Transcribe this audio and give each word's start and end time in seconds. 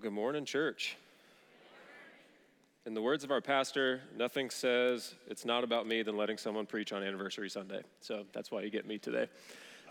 Good 0.00 0.12
morning, 0.12 0.46
church. 0.46 0.96
In 2.86 2.94
the 2.94 3.02
words 3.02 3.22
of 3.22 3.30
our 3.30 3.42
pastor, 3.42 4.00
nothing 4.16 4.48
says 4.48 5.14
it's 5.26 5.44
not 5.44 5.62
about 5.62 5.86
me 5.86 6.02
than 6.02 6.16
letting 6.16 6.38
someone 6.38 6.64
preach 6.64 6.94
on 6.94 7.02
Anniversary 7.02 7.50
Sunday. 7.50 7.82
So 8.00 8.24
that's 8.32 8.50
why 8.50 8.62
you 8.62 8.70
get 8.70 8.86
me 8.86 8.96
today. 8.96 9.28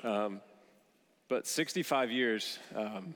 Um, 0.03 0.41
but 1.27 1.45
65 1.45 2.09
years, 2.09 2.57
um, 2.75 3.13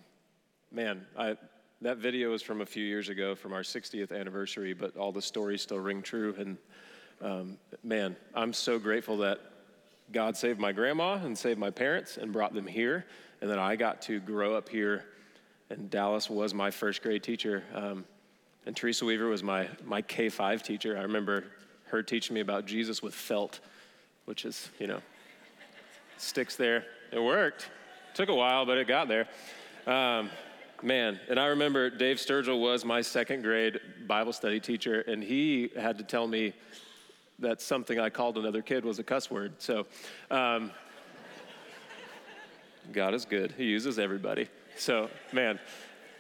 man, 0.72 1.04
I, 1.18 1.36
that 1.82 1.98
video 1.98 2.32
is 2.34 2.44
from 2.44 2.62
a 2.62 2.66
few 2.66 2.86
years 2.86 3.10
ago 3.10 3.34
from 3.34 3.54
our 3.54 3.64
60th 3.64 4.12
anniversary, 4.12 4.74
but 4.74 4.96
all 4.96 5.12
the 5.12 5.22
stories 5.22 5.64
still 5.64 5.80
ring 5.80 6.04
true. 6.04 6.36
And 6.38 6.58
um, 7.24 7.58
man, 7.84 8.16
I'm 8.36 8.54
so 8.54 8.78
grateful 8.78 9.18
that 9.18 9.40
God 10.12 10.38
saved 10.38 10.60
my 10.60 10.72
grandma 10.72 11.16
and 11.16 11.36
saved 11.36 11.58
my 11.58 11.72
parents 11.72 12.18
and 12.18 12.32
brought 12.32 12.54
them 12.54 12.68
here, 12.68 13.08
and 13.42 13.50
that 13.50 13.58
I 13.58 13.78
got 13.78 14.04
to 14.04 14.20
grow 14.20 14.56
up 14.56 14.70
here 14.70 15.06
and 15.70 15.90
Dallas 15.90 16.30
was 16.30 16.54
my 16.54 16.72
first 16.72 17.02
grade 17.02 17.24
teacher. 17.24 17.64
Um, 17.74 18.06
and 18.66 18.76
Teresa 18.76 19.06
Weaver 19.06 19.28
was 19.28 19.44
my, 19.44 19.68
my 19.86 20.02
K 20.02 20.30
5 20.30 20.64
teacher. 20.64 20.98
I 20.98 21.02
remember 21.02 21.46
her 21.86 22.02
teaching 22.02 22.34
me 22.34 22.40
about 22.40 22.66
Jesus 22.66 23.02
with 23.02 23.14
felt, 23.14 23.60
which 24.26 24.46
is, 24.46 24.70
you 24.80 24.88
know, 24.88 25.02
sticks 26.18 26.56
there. 26.56 26.86
It 27.12 27.20
worked. 27.20 27.70
Took 28.14 28.30
a 28.30 28.36
while, 28.36 28.66
but 28.66 28.78
it 28.78 28.88
got 28.88 29.08
there. 29.08 29.28
Um, 29.86 30.30
man, 30.82 31.20
and 31.30 31.40
I 31.40 31.48
remember 31.48 31.90
Dave 31.90 32.18
Sturgill 32.18 32.60
was 32.60 32.86
my 32.86 33.02
second 33.02 33.44
grade 33.44 33.80
Bible 34.08 34.34
study 34.34 34.60
teacher, 34.60 35.02
and 35.02 35.24
he 35.24 35.70
had 35.78 35.98
to 35.98 36.04
tell 36.04 36.28
me 36.28 36.54
that 37.40 37.62
something 37.62 38.00
I 38.00 38.10
called 38.10 38.38
another 38.38 38.62
kid 38.62 38.86
was 38.86 39.00
a 39.00 39.04
cuss 39.04 39.30
word. 39.30 39.54
So, 39.58 39.86
um, 40.32 40.72
God 42.92 43.14
is 43.14 43.26
good, 43.26 43.54
He 43.58 43.66
uses 43.66 43.98
everybody. 44.00 44.48
So, 44.76 45.10
man, 45.32 45.60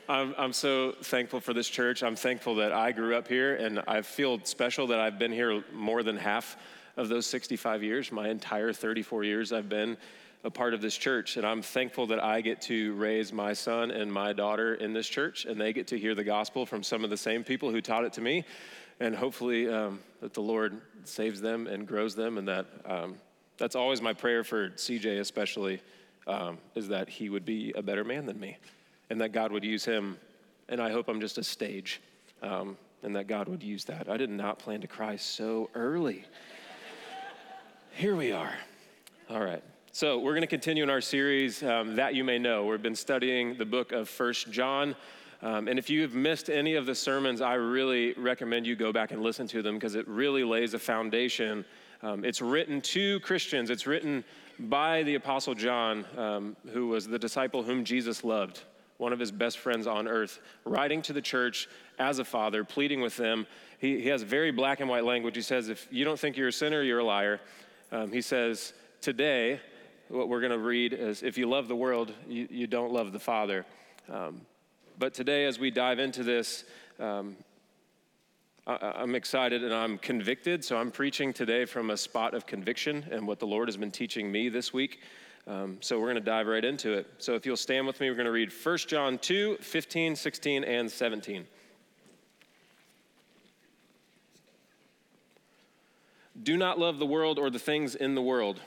I'm, 0.07 0.35
I'm 0.37 0.53
so 0.53 0.93
thankful 1.01 1.39
for 1.39 1.53
this 1.53 1.67
church. 1.67 2.03
I'm 2.03 2.15
thankful 2.15 2.55
that 2.55 2.71
I 2.71 2.91
grew 2.91 3.15
up 3.15 3.27
here, 3.27 3.55
and 3.55 3.81
I 3.87 4.01
feel 4.01 4.39
special 4.43 4.87
that 4.87 4.99
I've 4.99 5.17
been 5.17 5.31
here 5.31 5.63
more 5.73 6.03
than 6.03 6.17
half 6.17 6.57
of 6.95 7.09
those 7.09 7.25
65 7.25 7.83
years. 7.83 8.11
My 8.11 8.29
entire 8.29 8.71
34 8.71 9.23
years, 9.23 9.51
I've 9.51 9.69
been 9.69 9.97
a 10.43 10.51
part 10.51 10.73
of 10.73 10.81
this 10.81 10.95
church, 10.95 11.37
and 11.37 11.45
I'm 11.45 11.61
thankful 11.61 12.05
that 12.07 12.23
I 12.23 12.41
get 12.41 12.61
to 12.63 12.93
raise 12.93 13.33
my 13.33 13.53
son 13.53 13.91
and 13.91 14.11
my 14.11 14.33
daughter 14.33 14.75
in 14.75 14.93
this 14.93 15.07
church, 15.07 15.45
and 15.45 15.59
they 15.59 15.73
get 15.73 15.87
to 15.87 15.97
hear 15.97 16.13
the 16.13 16.23
gospel 16.23 16.65
from 16.65 16.83
some 16.83 17.03
of 17.03 17.09
the 17.09 17.17
same 17.17 17.43
people 17.43 17.71
who 17.71 17.81
taught 17.81 18.03
it 18.03 18.13
to 18.13 18.21
me, 18.21 18.45
and 18.99 19.15
hopefully 19.15 19.67
um, 19.67 19.99
that 20.21 20.33
the 20.33 20.41
Lord 20.41 20.79
saves 21.05 21.41
them 21.41 21.65
and 21.65 21.87
grows 21.87 22.13
them, 22.13 22.37
and 22.37 22.47
that 22.47 22.67
um, 22.85 23.15
that's 23.57 23.75
always 23.75 24.01
my 24.01 24.13
prayer 24.13 24.43
for 24.43 24.69
CJ, 24.71 25.19
especially 25.19 25.81
um, 26.27 26.57
is 26.75 26.87
that 26.87 27.09
he 27.09 27.29
would 27.29 27.45
be 27.45 27.73
a 27.75 27.81
better 27.81 28.03
man 28.03 28.25
than 28.25 28.39
me 28.39 28.57
and 29.09 29.19
that 29.21 29.31
God 29.31 29.51
would 29.51 29.63
use 29.63 29.85
him. 29.85 30.17
And 30.69 30.81
I 30.81 30.91
hope 30.91 31.07
I'm 31.07 31.19
just 31.19 31.37
a 31.37 31.43
stage 31.43 32.01
um, 32.41 32.77
and 33.03 33.15
that 33.15 33.27
God 33.27 33.47
would 33.47 33.61
use 33.61 33.85
that. 33.85 34.09
I 34.09 34.17
did 34.17 34.29
not 34.29 34.59
plan 34.59 34.81
to 34.81 34.87
cry 34.87 35.15
so 35.15 35.69
early. 35.75 36.25
Here 37.91 38.15
we 38.15 38.31
are. 38.31 38.53
All 39.29 39.41
right. 39.41 39.63
So 39.91 40.17
we're 40.17 40.31
going 40.31 40.41
to 40.41 40.47
continue 40.47 40.81
in 40.81 40.89
our 40.89 41.01
series, 41.01 41.61
um, 41.61 41.95
That 41.95 42.15
You 42.15 42.23
May 42.23 42.39
Know. 42.39 42.65
We've 42.65 42.81
been 42.81 42.95
studying 42.95 43.55
the 43.55 43.65
book 43.65 43.91
of 43.91 44.09
First 44.09 44.49
John. 44.49 44.95
Um, 45.43 45.67
and 45.67 45.77
if 45.77 45.89
you've 45.89 46.15
missed 46.15 46.49
any 46.49 46.75
of 46.75 46.85
the 46.85 46.95
sermons, 46.95 47.41
I 47.41 47.55
really 47.55 48.13
recommend 48.13 48.65
you 48.65 48.75
go 48.75 48.91
back 48.91 49.11
and 49.11 49.21
listen 49.21 49.45
to 49.49 49.61
them 49.61 49.75
because 49.75 49.93
it 49.93 50.07
really 50.07 50.43
lays 50.43 50.73
a 50.73 50.79
foundation. 50.79 51.63
Um, 52.01 52.25
it's 52.25 52.41
written 52.41 52.81
to 52.81 53.19
Christians, 53.19 53.69
it's 53.69 53.85
written 53.85 54.23
by 54.59 55.03
the 55.03 55.15
Apostle 55.15 55.55
John, 55.55 56.05
um, 56.17 56.55
who 56.71 56.87
was 56.87 57.07
the 57.07 57.19
disciple 57.19 57.63
whom 57.63 57.83
Jesus 57.83 58.23
loved, 58.23 58.61
one 58.97 59.13
of 59.13 59.19
his 59.19 59.31
best 59.31 59.57
friends 59.57 59.87
on 59.87 60.07
earth, 60.07 60.39
writing 60.65 61.01
to 61.03 61.13
the 61.13 61.21
church 61.21 61.67
as 61.99 62.19
a 62.19 62.25
father, 62.25 62.63
pleading 62.63 63.01
with 63.01 63.17
them. 63.17 63.47
He, 63.79 64.01
he 64.01 64.09
has 64.09 64.23
very 64.23 64.51
black 64.51 64.79
and 64.79 64.89
white 64.89 65.03
language. 65.03 65.35
He 65.35 65.41
says, 65.41 65.69
If 65.69 65.87
you 65.91 66.05
don't 66.05 66.19
think 66.19 66.37
you're 66.37 66.49
a 66.49 66.53
sinner, 66.53 66.81
you're 66.81 66.99
a 66.99 67.03
liar. 67.03 67.39
Um, 67.91 68.11
he 68.11 68.21
says, 68.21 68.73
Today, 69.01 69.59
what 70.09 70.29
we're 70.29 70.41
going 70.41 70.51
to 70.51 70.59
read 70.59 70.93
is 70.93 71.23
if 71.23 71.37
you 71.37 71.49
love 71.49 71.67
the 71.67 71.75
world, 71.75 72.13
you, 72.27 72.47
you 72.49 72.67
don't 72.67 72.91
love 72.91 73.11
the 73.11 73.19
Father. 73.19 73.65
Um, 74.09 74.41
but 74.99 75.13
today, 75.13 75.45
as 75.45 75.59
we 75.59 75.71
dive 75.71 75.99
into 75.99 76.23
this, 76.23 76.63
um, 76.99 77.35
I'm 78.65 79.13
excited 79.13 79.63
and 79.63 79.73
I'm 79.73 79.97
convicted. 79.97 80.63
So 80.63 80.77
I'm 80.77 80.89
preaching 80.89 81.33
today 81.33 81.65
from 81.65 81.89
a 81.89 81.97
spot 81.97 82.33
of 82.33 82.45
conviction 82.45 83.05
and 83.11 83.27
what 83.27 83.39
the 83.39 83.47
Lord 83.47 83.67
has 83.67 83.75
been 83.75 83.91
teaching 83.91 84.31
me 84.31 84.47
this 84.47 84.71
week. 84.71 85.01
Um, 85.45 85.77
so 85.81 85.99
we're 85.99 86.05
going 86.05 86.15
to 86.15 86.21
dive 86.21 86.47
right 86.47 86.63
into 86.63 86.93
it. 86.93 87.07
So 87.17 87.35
if 87.35 87.45
you'll 87.45 87.57
stand 87.57 87.85
with 87.85 87.99
me, 87.99 88.09
we're 88.09 88.15
going 88.15 88.25
to 88.25 88.31
read 88.31 88.51
1 88.51 88.77
John 88.87 89.17
2 89.17 89.57
15, 89.59 90.15
16, 90.15 90.63
and 90.63 90.89
17. 90.89 91.45
Do 96.41 96.57
not 96.57 96.79
love 96.79 96.99
the 96.99 97.05
world 97.05 97.39
or 97.39 97.49
the 97.49 97.59
things 97.59 97.95
in 97.95 98.15
the 98.15 98.21
world. 98.21 98.61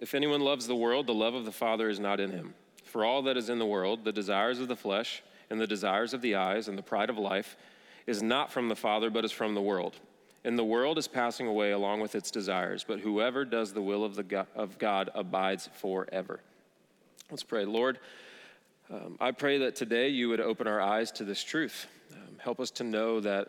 If 0.00 0.14
anyone 0.14 0.40
loves 0.40 0.68
the 0.68 0.76
world, 0.76 1.08
the 1.08 1.14
love 1.14 1.34
of 1.34 1.44
the 1.44 1.52
Father 1.52 1.88
is 1.88 1.98
not 1.98 2.20
in 2.20 2.30
him. 2.30 2.54
For 2.84 3.04
all 3.04 3.22
that 3.22 3.36
is 3.36 3.50
in 3.50 3.58
the 3.58 3.66
world, 3.66 4.04
the 4.04 4.12
desires 4.12 4.60
of 4.60 4.68
the 4.68 4.76
flesh, 4.76 5.22
and 5.50 5.60
the 5.60 5.66
desires 5.66 6.14
of 6.14 6.22
the 6.22 6.36
eyes, 6.36 6.68
and 6.68 6.78
the 6.78 6.82
pride 6.82 7.10
of 7.10 7.18
life, 7.18 7.56
is 8.06 8.22
not 8.22 8.52
from 8.52 8.68
the 8.68 8.76
Father, 8.76 9.10
but 9.10 9.24
is 9.24 9.32
from 9.32 9.54
the 9.54 9.62
world. 9.62 9.94
And 10.44 10.58
the 10.58 10.64
world 10.64 10.96
is 10.96 11.06
passing 11.06 11.46
away 11.46 11.72
along 11.72 12.00
with 12.00 12.14
its 12.14 12.30
desires, 12.30 12.84
but 12.86 13.00
whoever 13.00 13.44
does 13.44 13.72
the 13.72 13.82
will 13.82 14.04
of, 14.04 14.14
the 14.14 14.22
God, 14.22 14.46
of 14.54 14.78
God 14.78 15.10
abides 15.14 15.68
forever. 15.74 16.40
Let's 17.30 17.42
pray. 17.42 17.64
Lord, 17.64 17.98
um, 18.90 19.16
I 19.20 19.32
pray 19.32 19.58
that 19.58 19.76
today 19.76 20.08
you 20.08 20.30
would 20.30 20.40
open 20.40 20.66
our 20.66 20.80
eyes 20.80 21.12
to 21.12 21.24
this 21.24 21.44
truth. 21.44 21.86
Um, 22.12 22.38
help 22.38 22.58
us 22.58 22.70
to 22.72 22.84
know 22.84 23.20
that 23.20 23.46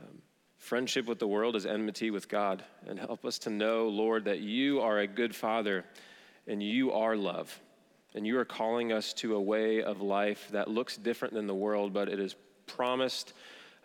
um, 0.00 0.22
friendship 0.56 1.06
with 1.06 1.18
the 1.18 1.28
world 1.28 1.54
is 1.54 1.66
enmity 1.66 2.10
with 2.10 2.28
God. 2.28 2.64
And 2.88 2.98
help 2.98 3.24
us 3.24 3.38
to 3.40 3.50
know, 3.50 3.88
Lord, 3.88 4.24
that 4.24 4.40
you 4.40 4.80
are 4.80 4.98
a 4.98 5.06
good 5.06 5.36
Father 5.36 5.84
and 6.46 6.62
you 6.62 6.92
are 6.92 7.16
love. 7.16 7.60
And 8.14 8.26
you 8.26 8.38
are 8.38 8.44
calling 8.44 8.92
us 8.92 9.12
to 9.14 9.36
a 9.36 9.40
way 9.40 9.82
of 9.82 10.00
life 10.00 10.48
that 10.52 10.68
looks 10.68 10.96
different 10.96 11.34
than 11.34 11.46
the 11.46 11.54
world, 11.54 11.92
but 11.92 12.08
it 12.08 12.18
is 12.18 12.34
promised 12.66 13.32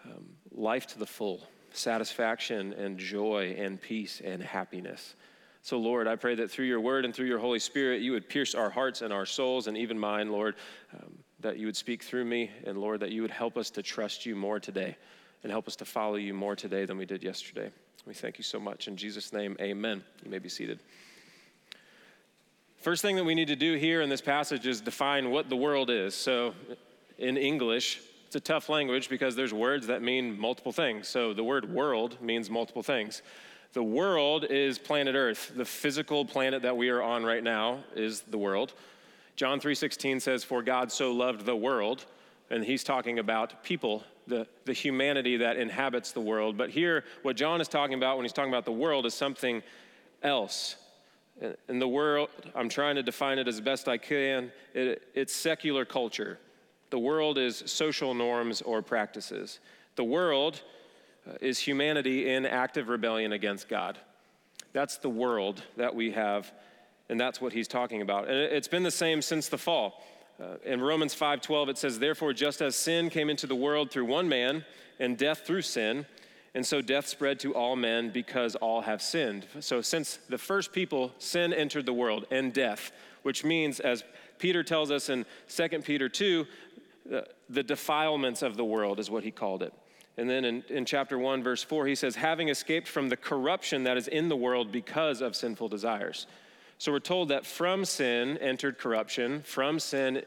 um, 0.10 0.26
life 0.52 0.88
to 0.88 1.00
the 1.00 1.06
full, 1.06 1.48
satisfaction 1.72 2.74
and 2.74 2.98
joy 2.98 3.56
and 3.58 3.82
peace 3.82 4.22
and 4.24 4.42
happiness. 4.42 5.16
So, 5.62 5.78
Lord, 5.78 6.08
I 6.08 6.16
pray 6.16 6.36
that 6.36 6.50
through 6.50 6.66
your 6.66 6.80
word 6.80 7.06
and 7.06 7.14
through 7.14 7.28
your 7.28 7.40
Holy 7.40 7.60
Spirit, 7.60 8.02
you 8.02 8.14
would 8.14 8.30
pierce 8.30 8.56
our 8.56 8.70
hearts 8.70 9.02
and 9.02 9.14
our 9.14 9.26
souls, 9.26 9.68
and 9.68 9.78
even 9.78 10.00
mine, 10.00 10.32
Lord, 10.32 10.56
um, 10.94 11.18
that 11.42 11.58
you 11.58 11.66
would 11.66 11.76
speak 11.76 12.02
through 12.04 12.26
me, 12.26 12.50
and 12.66 12.78
Lord, 12.78 13.02
that 13.02 13.12
you 13.12 13.22
would 13.22 13.32
help 13.32 13.58
us 13.58 13.70
to 13.72 13.84
trust 13.84 14.26
you 14.26 14.36
more 14.36 14.60
today 14.60 14.96
and 15.44 15.52
help 15.52 15.68
us 15.68 15.76
to 15.78 15.86
follow 15.86 16.16
you 16.16 16.34
more 16.34 16.56
today 16.56 16.86
than 16.86 16.98
we 16.98 17.06
did 17.06 17.24
yesterday. 17.24 17.72
We 18.06 18.14
thank 18.14 18.38
you 18.38 18.44
so 18.44 18.60
much. 18.60 18.88
In 18.88 18.98
Jesus' 18.98 19.34
name, 19.34 19.56
amen. 19.60 20.04
You 20.24 20.32
may 20.32 20.40
be 20.40 20.50
seated. 20.50 20.80
First 22.78 23.02
thing 23.02 23.18
that 23.18 23.26
we 23.26 23.36
need 23.36 23.50
to 23.50 23.58
do 23.58 23.76
here 23.76 24.02
in 24.02 24.10
this 24.10 24.22
passage 24.22 24.66
is 24.66 24.80
define 24.80 25.32
what 25.32 25.50
the 25.50 25.56
world 25.56 25.90
is. 25.90 26.16
So, 26.16 26.54
in 27.18 27.36
English, 27.36 28.00
it's 28.30 28.36
a 28.36 28.40
tough 28.40 28.70
language 28.70 29.10
because 29.10 29.36
there's 29.36 29.56
words 29.56 29.88
that 29.88 30.04
mean 30.04 30.40
multiple 30.40 30.72
things. 30.72 31.08
So 31.08 31.34
the 31.34 31.44
word 31.44 31.68
world 31.68 32.22
means 32.22 32.48
multiple 32.48 32.84
things. 32.84 33.24
The 33.74 33.82
world 33.82 34.46
is 34.46 34.78
planet 34.78 35.16
Earth. 35.16 35.52
The 35.56 35.66
physical 35.66 36.24
planet 36.24 36.62
that 36.62 36.78
we 36.78 36.90
are 36.90 37.02
on 37.02 37.24
right 37.24 37.44
now 37.44 37.80
is 37.96 38.22
the 38.22 38.38
world. 38.38 38.76
John 39.36 39.60
3:16 39.60 40.22
says 40.22 40.44
for 40.44 40.62
God 40.62 40.92
so 40.92 41.12
loved 41.12 41.44
the 41.44 41.56
world 41.56 42.06
and 42.52 42.64
he's 42.64 42.84
talking 42.84 43.18
about 43.18 43.64
people, 43.64 44.04
the, 44.28 44.46
the 44.66 44.74
humanity 44.74 45.38
that 45.38 45.58
inhabits 45.58 46.12
the 46.12 46.22
world. 46.22 46.56
But 46.56 46.70
here 46.70 47.06
what 47.24 47.36
John 47.36 47.62
is 47.62 47.68
talking 47.68 47.96
about 47.96 48.18
when 48.18 48.26
he's 48.26 48.34
talking 48.34 48.54
about 48.54 48.66
the 48.66 48.72
world 48.72 49.08
is 49.08 49.16
something 49.16 49.64
else. 50.22 50.76
In 51.68 51.80
the 51.80 51.88
world, 51.88 52.30
I'm 52.54 52.70
trying 52.70 52.96
to 52.96 53.02
define 53.02 53.40
it 53.40 53.48
as 53.48 53.60
best 53.60 53.88
I 53.88 53.98
can. 53.98 54.52
It, 54.76 55.02
it's 55.16 55.36
secular 55.36 55.84
culture. 55.84 56.38
The 56.90 57.00
world 57.00 57.38
is 57.38 57.64
social 57.66 58.14
norms 58.14 58.62
or 58.62 58.82
practices. 58.82 59.60
The 59.96 60.04
world 60.04 60.62
uh, 61.28 61.34
is 61.42 61.60
humanity 61.60 62.30
in 62.30 62.46
active 62.46 62.90
rebellion 62.90 63.34
against 63.34 63.68
God. 63.68 63.98
That's 64.74 64.98
the 64.98 65.10
world 65.10 65.64
that 65.78 65.94
we 65.94 66.12
have, 66.12 66.52
and 67.10 67.20
that's 67.20 67.42
what 67.42 67.54
he's 67.54 67.68
talking 67.68 68.02
about. 68.02 68.28
And 68.28 68.38
it's 68.38 68.68
been 68.68 68.84
the 68.84 68.92
same 68.92 69.22
since 69.22 69.50
the 69.50 69.58
fall. 69.58 70.04
Uh, 70.42 70.56
in 70.64 70.80
Romans 70.80 71.14
5:12 71.14 71.70
it 71.70 71.78
says 71.78 72.00
therefore 72.00 72.32
just 72.32 72.62
as 72.62 72.76
sin 72.76 73.10
came 73.10 73.30
into 73.30 73.46
the 73.46 73.56
world 73.56 73.92
through 73.92 74.06
one 74.06 74.30
man 74.30 74.64
and 75.00 75.18
death 75.18 75.46
through 75.46 75.64
sin 75.64 76.06
and 76.56 76.66
so 76.66 76.82
death 76.82 77.08
spread 77.08 77.40
to 77.42 77.54
all 77.54 77.76
men 77.76 78.10
because 78.10 78.56
all 78.56 78.82
have 78.82 79.02
sinned. 79.02 79.46
So 79.60 79.82
since 79.82 80.20
the 80.30 80.38
first 80.38 80.72
people 80.72 81.14
sin 81.20 81.54
entered 81.54 81.86
the 81.86 81.94
world 81.94 82.26
and 82.32 82.54
death, 82.54 82.92
which 83.24 83.44
means 83.44 83.80
as 83.80 84.04
Peter 84.40 84.64
tells 84.64 84.90
us 84.90 85.10
in 85.10 85.26
2 85.50 85.70
Peter 85.80 86.10
2 86.10 86.48
the 87.50 87.64
defilements 87.64 88.42
of 88.42 88.56
the 88.56 88.66
world, 88.66 89.00
is 89.00 89.10
what 89.10 89.24
he 89.24 89.32
called 89.32 89.64
it. 89.64 89.74
And 90.18 90.30
then 90.30 90.44
in, 90.46 90.64
in 90.70 90.86
chapter 90.86 91.18
1, 91.18 91.44
verse 91.44 91.64
4, 91.64 91.88
he 91.88 91.96
says, 91.96 92.16
having 92.16 92.50
escaped 92.50 92.88
from 92.88 93.10
the 93.10 93.18
corruption 93.18 93.86
that 93.86 93.98
is 93.98 94.08
in 94.08 94.28
the 94.28 94.36
world 94.36 94.72
because 94.72 95.22
of 95.22 95.36
sinful 95.36 95.70
desires. 95.70 96.28
So 96.78 96.92
we're 96.92 97.00
told 97.00 97.30
that 97.30 97.46
from 97.46 97.86
sin 97.86 98.38
entered 98.38 98.78
corruption, 98.78 99.42
from 99.44 99.80
sin 99.80 100.24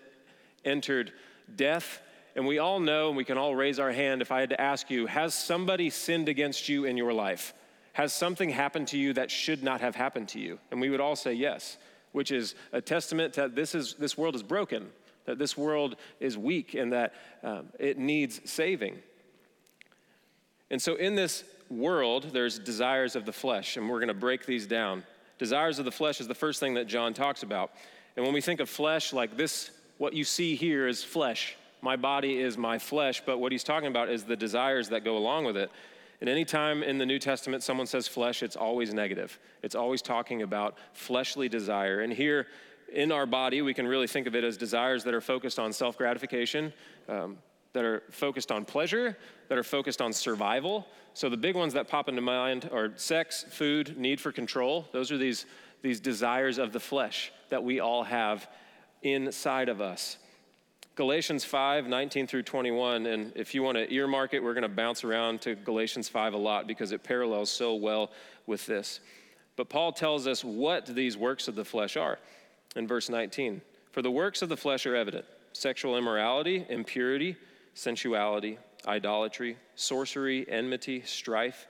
entered 0.65 1.13
death, 1.57 2.01
And 2.35 2.47
we 2.47 2.59
all 2.59 2.81
know, 2.81 3.09
and 3.09 3.17
we 3.17 3.25
can 3.25 3.37
all 3.37 3.55
raise 3.55 3.79
our 3.79 3.93
hand 3.93 4.23
if 4.23 4.33
I 4.33 4.41
had 4.41 4.51
to 4.51 4.61
ask 4.61 4.91
you, 4.91 5.07
has 5.07 5.35
somebody 5.35 5.91
sinned 5.91 6.29
against 6.29 6.69
you 6.69 6.85
in 6.85 6.97
your 6.97 7.13
life? 7.13 7.53
Has 7.93 8.15
something 8.15 8.49
happened 8.49 8.89
to 8.89 8.99
you 8.99 9.13
that 9.15 9.31
should 9.31 9.63
not 9.63 9.83
have 9.83 9.95
happened 9.95 10.29
to 10.29 10.41
you? 10.41 10.59
And 10.71 10.81
we 10.81 10.89
would 10.89 11.01
all 11.01 11.17
say 11.17 11.35
yes, 11.35 11.77
which 12.13 12.31
is 12.31 12.55
a 12.73 12.81
testament 12.81 13.35
that 13.35 13.55
this, 13.55 13.75
is, 13.75 13.95
this 13.95 14.17
world 14.17 14.35
is 14.35 14.43
broken, 14.43 14.89
that 15.25 15.39
this 15.39 15.57
world 15.57 15.97
is 16.21 16.37
weak, 16.37 16.75
and 16.75 16.93
that 16.93 17.15
um, 17.43 17.69
it 17.79 17.99
needs 17.99 18.41
saving. 18.51 18.99
And 20.71 20.81
so 20.81 20.97
in 20.97 21.15
this 21.15 21.45
world, 21.71 22.31
there's 22.33 22.59
desires 22.59 23.17
of 23.17 23.25
the 23.25 23.33
flesh, 23.33 23.77
and 23.77 23.89
we're 23.89 23.99
going 23.99 24.09
to 24.09 24.15
break 24.15 24.47
these 24.47 24.67
down. 24.67 25.05
Desires 25.39 25.79
of 25.79 25.85
the 25.85 25.93
flesh 25.93 26.21
is 26.21 26.29
the 26.29 26.35
first 26.35 26.61
thing 26.61 26.75
that 26.75 26.87
John 26.87 27.15
talks 27.15 27.43
about. 27.43 27.73
And 28.17 28.25
when 28.25 28.35
we 28.35 28.41
think 28.41 28.61
of 28.61 28.69
flesh, 28.69 29.13
like 29.13 29.37
this, 29.37 29.71
what 29.99 30.13
you 30.13 30.25
see 30.25 30.55
here 30.55 30.87
is 30.87 31.03
flesh. 31.03 31.57
My 31.81 31.97
body 31.97 32.39
is 32.39 32.57
my 32.57 32.79
flesh, 32.79 33.23
but 33.25 33.39
what 33.39 33.53
he's 33.53 33.65
talking 33.65 33.89
about 33.89 34.09
is 34.09 34.25
the 34.25 34.37
desires 34.37 34.89
that 34.91 35.05
go 35.05 35.17
along 35.17 35.45
with 35.47 35.57
it. 35.57 35.71
And 36.21 36.29
anytime 36.29 36.85
in 36.85 36.99
the 36.99 37.07
New 37.07 37.19
Testament 37.19 37.65
someone 37.65 37.89
says 37.89 38.07
flesh, 38.07 38.45
it's 38.45 38.55
always 38.55 38.95
negative. 38.95 39.41
It's 39.63 39.75
always 39.75 40.01
talking 40.01 40.43
about 40.43 40.79
fleshly 40.93 41.49
desire. 41.49 42.01
And 42.01 42.13
here 42.13 42.47
in 42.93 43.13
our 43.13 43.27
body, 43.27 43.63
we 43.63 43.75
can 43.75 43.87
really 43.87 44.07
think 44.07 44.27
of 44.27 44.35
it 44.35 44.45
as 44.45 44.57
desires 44.57 45.05
that 45.05 45.15
are 45.15 45.21
focused 45.21 45.59
on 45.59 45.73
self 45.73 45.97
gratification, 45.97 46.73
um, 47.09 47.39
that 47.73 47.85
are 47.85 48.03
focused 48.11 48.53
on 48.53 48.65
pleasure, 48.65 49.17
that 49.49 49.59
are 49.59 49.65
focused 49.65 50.01
on 50.01 50.13
survival. 50.13 50.87
So 51.15 51.29
the 51.29 51.37
big 51.37 51.57
ones 51.57 51.75
that 51.75 51.89
pop 51.89 52.09
into 52.09 52.23
mind 52.23 52.69
are 52.73 52.93
sex, 52.97 53.45
food, 53.51 53.99
need 53.99 54.21
for 54.21 54.33
control. 54.33 54.89
Those 54.93 55.13
are 55.13 55.19
these, 55.19 55.47
these 55.83 56.01
desires 56.01 56.59
of 56.59 56.73
the 56.73 56.81
flesh 56.81 57.33
that 57.51 57.63
we 57.63 57.81
all 57.81 58.05
have 58.05 58.49
inside 59.03 59.69
of 59.69 59.81
us. 59.81 60.19
Galatians 60.95 61.45
5, 61.45 61.87
19 61.87 62.27
through 62.27 62.43
21. 62.43 63.07
And 63.07 63.33
if 63.35 63.55
you 63.55 63.63
want 63.63 63.79
to 63.79 63.93
earmark 63.93 64.35
it, 64.35 64.43
we're 64.43 64.55
going 64.55 64.63
to 64.63 64.69
bounce 64.69 65.05
around 65.05 65.41
to 65.43 65.55
Galatians 65.55 66.09
5 66.09 66.35
a 66.35 66.37
lot 66.37 66.67
because 66.67 66.93
it 66.93 67.03
parallels 67.03 67.51
so 67.51 67.75
well 67.75 68.11
with 68.47 68.67
this. 68.67 69.01
But 69.57 69.69
Paul 69.69 69.93
tells 69.93 70.27
us 70.27 70.45
what 70.45 70.87
these 70.87 71.17
works 71.17 71.49
of 71.49 71.55
the 71.55 71.65
flesh 71.65 71.97
are 71.97 72.19
in 72.77 72.87
verse 72.87 73.09
19. 73.09 73.61
For 73.91 74.03
the 74.03 74.11
works 74.11 74.43
of 74.43 74.49
the 74.49 74.57
flesh 74.57 74.87
are 74.87 74.97
evident 74.97 75.25
sexual 75.53 75.99
immorality, 75.99 76.65
impurity, 76.69 77.37
sensuality, 77.75 78.59
idolatry, 78.87 79.57
sorcery, 79.75 80.49
enmity, 80.49 81.03
strife, 81.03 81.67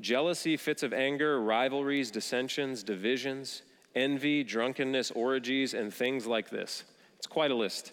jealousy, 0.00 0.56
fits 0.56 0.82
of 0.82 0.92
anger, 0.92 1.40
rivalries, 1.40 2.10
dissensions, 2.10 2.82
divisions, 2.82 3.62
envy, 3.94 4.44
drunkenness, 4.44 5.10
orgies, 5.10 5.74
and 5.74 5.92
things 5.92 6.26
like 6.26 6.50
this. 6.50 6.84
It's 7.16 7.26
quite 7.26 7.50
a 7.50 7.54
list. 7.54 7.92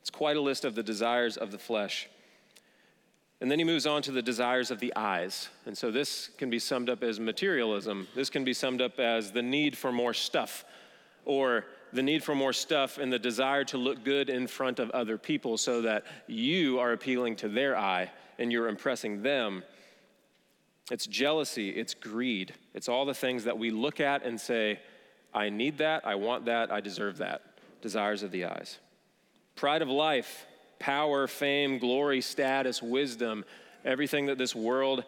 It's 0.00 0.10
quite 0.10 0.36
a 0.36 0.40
list 0.40 0.64
of 0.64 0.74
the 0.74 0.82
desires 0.82 1.36
of 1.36 1.50
the 1.50 1.58
flesh. 1.58 2.08
And 3.40 3.50
then 3.50 3.58
he 3.58 3.64
moves 3.64 3.86
on 3.86 4.02
to 4.02 4.12
the 4.12 4.22
desires 4.22 4.70
of 4.70 4.80
the 4.80 4.92
eyes. 4.96 5.48
And 5.66 5.76
so 5.76 5.90
this 5.90 6.28
can 6.38 6.50
be 6.50 6.58
summed 6.58 6.88
up 6.88 7.02
as 7.02 7.20
materialism. 7.20 8.08
This 8.14 8.30
can 8.30 8.44
be 8.44 8.54
summed 8.54 8.80
up 8.80 8.98
as 8.98 9.32
the 9.32 9.42
need 9.42 9.76
for 9.76 9.92
more 9.92 10.14
stuff 10.14 10.64
or 11.24 11.64
the 11.92 12.02
need 12.02 12.24
for 12.24 12.34
more 12.34 12.52
stuff 12.52 12.98
and 12.98 13.12
the 13.12 13.18
desire 13.18 13.64
to 13.64 13.78
look 13.78 14.04
good 14.04 14.28
in 14.28 14.46
front 14.46 14.78
of 14.78 14.90
other 14.90 15.16
people 15.16 15.56
so 15.56 15.82
that 15.82 16.04
you 16.26 16.78
are 16.80 16.92
appealing 16.92 17.36
to 17.36 17.48
their 17.48 17.76
eye 17.76 18.10
and 18.38 18.50
you're 18.50 18.68
impressing 18.68 19.22
them. 19.22 19.62
It's 20.90 21.06
jealousy, 21.06 21.70
it's 21.70 21.94
greed, 21.94 22.52
it's 22.74 22.88
all 22.88 23.06
the 23.06 23.14
things 23.14 23.44
that 23.44 23.56
we 23.56 23.70
look 23.70 24.00
at 24.00 24.24
and 24.24 24.38
say, 24.38 24.80
I 25.32 25.48
need 25.50 25.78
that, 25.78 26.06
I 26.06 26.16
want 26.16 26.44
that, 26.46 26.70
I 26.70 26.80
deserve 26.80 27.18
that. 27.18 27.42
Desires 27.80 28.22
of 28.22 28.30
the 28.30 28.46
eyes 28.46 28.78
pride 29.56 29.82
of 29.82 29.88
life, 29.88 30.46
power, 30.78 31.26
fame, 31.26 31.78
glory, 31.78 32.20
status, 32.20 32.82
wisdom, 32.82 33.44
everything 33.84 34.26
that 34.26 34.38
this 34.38 34.54
world 34.54 35.04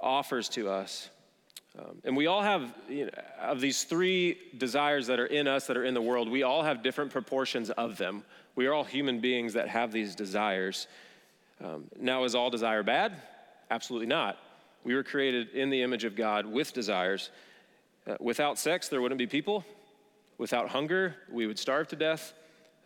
offers 0.00 0.48
to 0.48 0.68
us. 0.68 1.10
Um, 1.78 1.98
and 2.04 2.16
we 2.16 2.26
all 2.26 2.42
have, 2.42 2.74
you 2.88 3.06
know, 3.06 3.10
of 3.40 3.60
these 3.60 3.84
three 3.84 4.38
desires 4.58 5.06
that 5.06 5.20
are 5.20 5.26
in 5.26 5.46
us, 5.46 5.66
that 5.68 5.76
are 5.76 5.84
in 5.84 5.94
the 5.94 6.02
world, 6.02 6.28
we 6.28 6.42
all 6.42 6.62
have 6.62 6.82
different 6.82 7.12
proportions 7.12 7.70
of 7.70 7.96
them. 7.96 8.24
We 8.56 8.66
are 8.66 8.74
all 8.74 8.84
human 8.84 9.20
beings 9.20 9.52
that 9.52 9.68
have 9.68 9.92
these 9.92 10.14
desires. 10.16 10.88
Um, 11.62 11.84
now, 11.98 12.24
is 12.24 12.34
all 12.34 12.50
desire 12.50 12.82
bad? 12.82 13.14
Absolutely 13.70 14.08
not. 14.08 14.38
We 14.82 14.94
were 14.94 15.04
created 15.04 15.50
in 15.50 15.70
the 15.70 15.82
image 15.82 16.04
of 16.04 16.16
God 16.16 16.46
with 16.46 16.72
desires. 16.72 17.30
Uh, 18.06 18.16
without 18.18 18.58
sex, 18.58 18.88
there 18.88 19.00
wouldn't 19.00 19.18
be 19.18 19.26
people. 19.26 19.64
Without 20.38 20.70
hunger, 20.70 21.14
we 21.30 21.46
would 21.46 21.58
starve 21.58 21.86
to 21.88 21.96
death. 21.96 22.32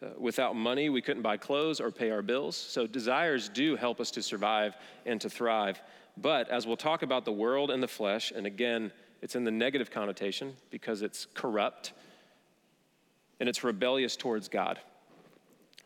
Uh, 0.02 0.08
without 0.18 0.56
money, 0.56 0.90
we 0.90 1.00
couldn't 1.00 1.22
buy 1.22 1.36
clothes 1.36 1.80
or 1.80 1.90
pay 1.90 2.10
our 2.10 2.20
bills. 2.20 2.56
So, 2.56 2.86
desires 2.86 3.48
do 3.48 3.76
help 3.76 4.00
us 4.00 4.10
to 4.10 4.22
survive 4.22 4.76
and 5.06 5.20
to 5.20 5.30
thrive. 5.30 5.80
But 6.16 6.48
as 6.48 6.66
we'll 6.66 6.76
talk 6.76 7.02
about 7.02 7.24
the 7.24 7.32
world 7.32 7.70
and 7.70 7.82
the 7.82 7.88
flesh, 7.88 8.32
and 8.34 8.46
again, 8.46 8.92
it's 9.20 9.34
in 9.34 9.44
the 9.44 9.50
negative 9.50 9.90
connotation 9.90 10.54
because 10.70 11.02
it's 11.02 11.26
corrupt 11.34 11.92
and 13.40 13.48
it's 13.48 13.64
rebellious 13.64 14.16
towards 14.16 14.48
God. 14.48 14.78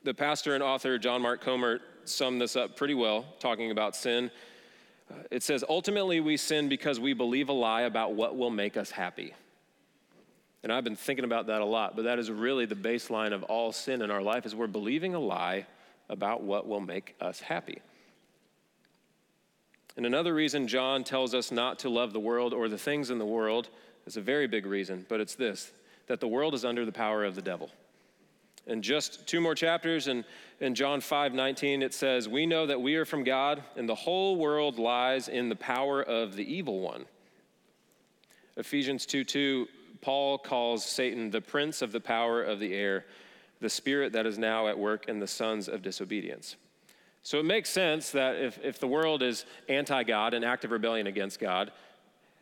The 0.05 0.15
pastor 0.15 0.55
and 0.55 0.63
author 0.63 0.99
John 0.99 1.23
Mark 1.23 1.41
Comer 1.41 1.81
summed 2.05 2.41
this 2.41 2.57
up 2.57 2.77
pretty 2.77 2.95
well, 2.95 3.25
talking 3.41 3.71
about 3.71 3.97
sin. 3.97 4.31
Uh, 5.11 5.15
it 5.31 5.43
says, 5.43 5.65
Ultimately, 5.69 6.21
we 6.21 6.37
sin 6.37 6.69
because 6.69 7.01
we 7.01 7.15
believe 7.15 7.49
a 7.49 7.53
lie 7.53 7.83
about 7.83 8.15
what 8.15 8.37
will 8.37 8.51
make 8.51 8.77
us 8.77 8.91
happy. 8.91 9.35
And 10.63 10.73
I've 10.73 10.85
been 10.85 10.97
thinking 10.97 11.25
about 11.25 11.47
that 11.47 11.61
a 11.61 11.65
lot, 11.65 11.95
but 11.95 12.03
that 12.03 12.19
is 12.19 12.31
really 12.31 12.67
the 12.67 12.75
baseline 12.75 13.33
of 13.33 13.45
all 13.45 13.73
sin 13.73 14.03
in 14.03 14.11
our 14.11 14.23
life 14.23 14.45
is 14.45 14.55
we're 14.55 14.67
believing 14.67 15.15
a 15.15 15.21
lie 15.21 15.67
about 16.09 16.43
what 16.43 16.67
will 16.67 16.81
make 16.81 17.15
us 17.21 17.41
happy. 17.41 17.81
And 19.98 20.06
another 20.06 20.32
reason 20.32 20.69
John 20.69 21.02
tells 21.02 21.34
us 21.34 21.50
not 21.50 21.81
to 21.81 21.88
love 21.88 22.12
the 22.12 22.20
world 22.20 22.55
or 22.55 22.69
the 22.69 22.78
things 22.78 23.10
in 23.10 23.19
the 23.19 23.26
world 23.26 23.69
is 24.06 24.17
a 24.17 24.20
very 24.20 24.46
big 24.46 24.64
reason, 24.64 25.05
but 25.08 25.20
it's 25.20 25.34
this 25.34 25.72
that 26.06 26.20
the 26.20 26.28
world 26.28 26.55
is 26.55 26.64
under 26.64 26.86
the 26.86 26.93
power 26.93 27.24
of 27.24 27.34
the 27.34 27.43
devil. 27.43 27.69
In 28.69 28.81
just 28.81 29.26
two 29.26 29.40
more 29.40 29.56
chapters, 29.56 30.06
in, 30.06 30.24
in 30.60 30.76
John 30.76 31.00
5 31.00 31.34
19, 31.34 31.82
it 31.82 31.93
says, 31.93 32.28
We 32.28 32.46
know 32.46 32.64
that 32.64 32.81
we 32.81 32.94
are 32.94 33.05
from 33.05 33.24
God, 33.24 33.64
and 33.74 33.88
the 33.88 33.94
whole 33.96 34.36
world 34.36 34.78
lies 34.78 35.26
in 35.26 35.48
the 35.48 35.56
power 35.56 36.00
of 36.00 36.36
the 36.36 36.44
evil 36.44 36.78
one. 36.78 37.05
Ephesians 38.56 39.05
2 39.05 39.24
2 39.24 39.67
Paul 40.00 40.38
calls 40.38 40.86
Satan 40.86 41.32
the 41.32 41.40
prince 41.40 41.82
of 41.82 41.90
the 41.90 42.00
power 42.00 42.40
of 42.40 42.60
the 42.60 42.72
air, 42.72 43.05
the 43.60 43.69
spirit 43.69 44.12
that 44.12 44.26
is 44.26 44.38
now 44.38 44.69
at 44.69 44.78
work 44.78 45.08
in 45.08 45.19
the 45.19 45.26
sons 45.26 45.67
of 45.69 45.82
disobedience. 45.82 46.55
So 47.29 47.39
it 47.39 47.44
makes 47.44 47.69
sense 47.69 48.13
that 48.13 48.37
if, 48.37 48.58
if 48.65 48.81
the 48.81 48.87
world 48.87 49.23
is 49.23 49.44
anti 49.69 50.03
God 50.03 50.32
and 50.32 50.43
active 50.43 50.70
rebellion 50.70 51.06
against 51.06 51.39
God, 51.39 51.70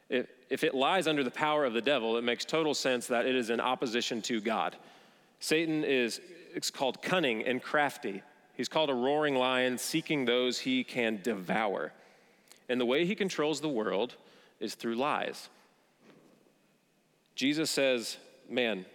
if, 0.08 0.28
if 0.48 0.62
it 0.62 0.76
lies 0.76 1.08
under 1.08 1.24
the 1.24 1.30
power 1.32 1.64
of 1.64 1.72
the 1.72 1.80
devil, 1.80 2.16
it 2.16 2.22
makes 2.22 2.44
total 2.44 2.72
sense 2.72 3.08
that 3.08 3.26
it 3.26 3.34
is 3.34 3.50
in 3.50 3.58
opposition 3.58 4.22
to 4.22 4.40
God. 4.40 4.76
Satan 5.40 5.82
is 5.82 6.20
it's 6.54 6.70
called 6.70 7.02
cunning 7.02 7.42
and 7.42 7.60
crafty. 7.60 8.22
He's 8.54 8.68
called 8.68 8.88
a 8.88 8.94
roaring 8.94 9.34
lion, 9.34 9.76
seeking 9.76 10.24
those 10.24 10.60
he 10.60 10.84
can 10.84 11.18
devour. 11.20 11.92
And 12.68 12.80
the 12.80 12.86
way 12.86 13.04
he 13.06 13.16
controls 13.16 13.60
the 13.60 13.68
world 13.68 14.14
is 14.60 14.76
through 14.76 14.94
lies. 14.94 15.48
Jesus 17.34 17.72
says, 17.72 18.18
man, 18.48 18.86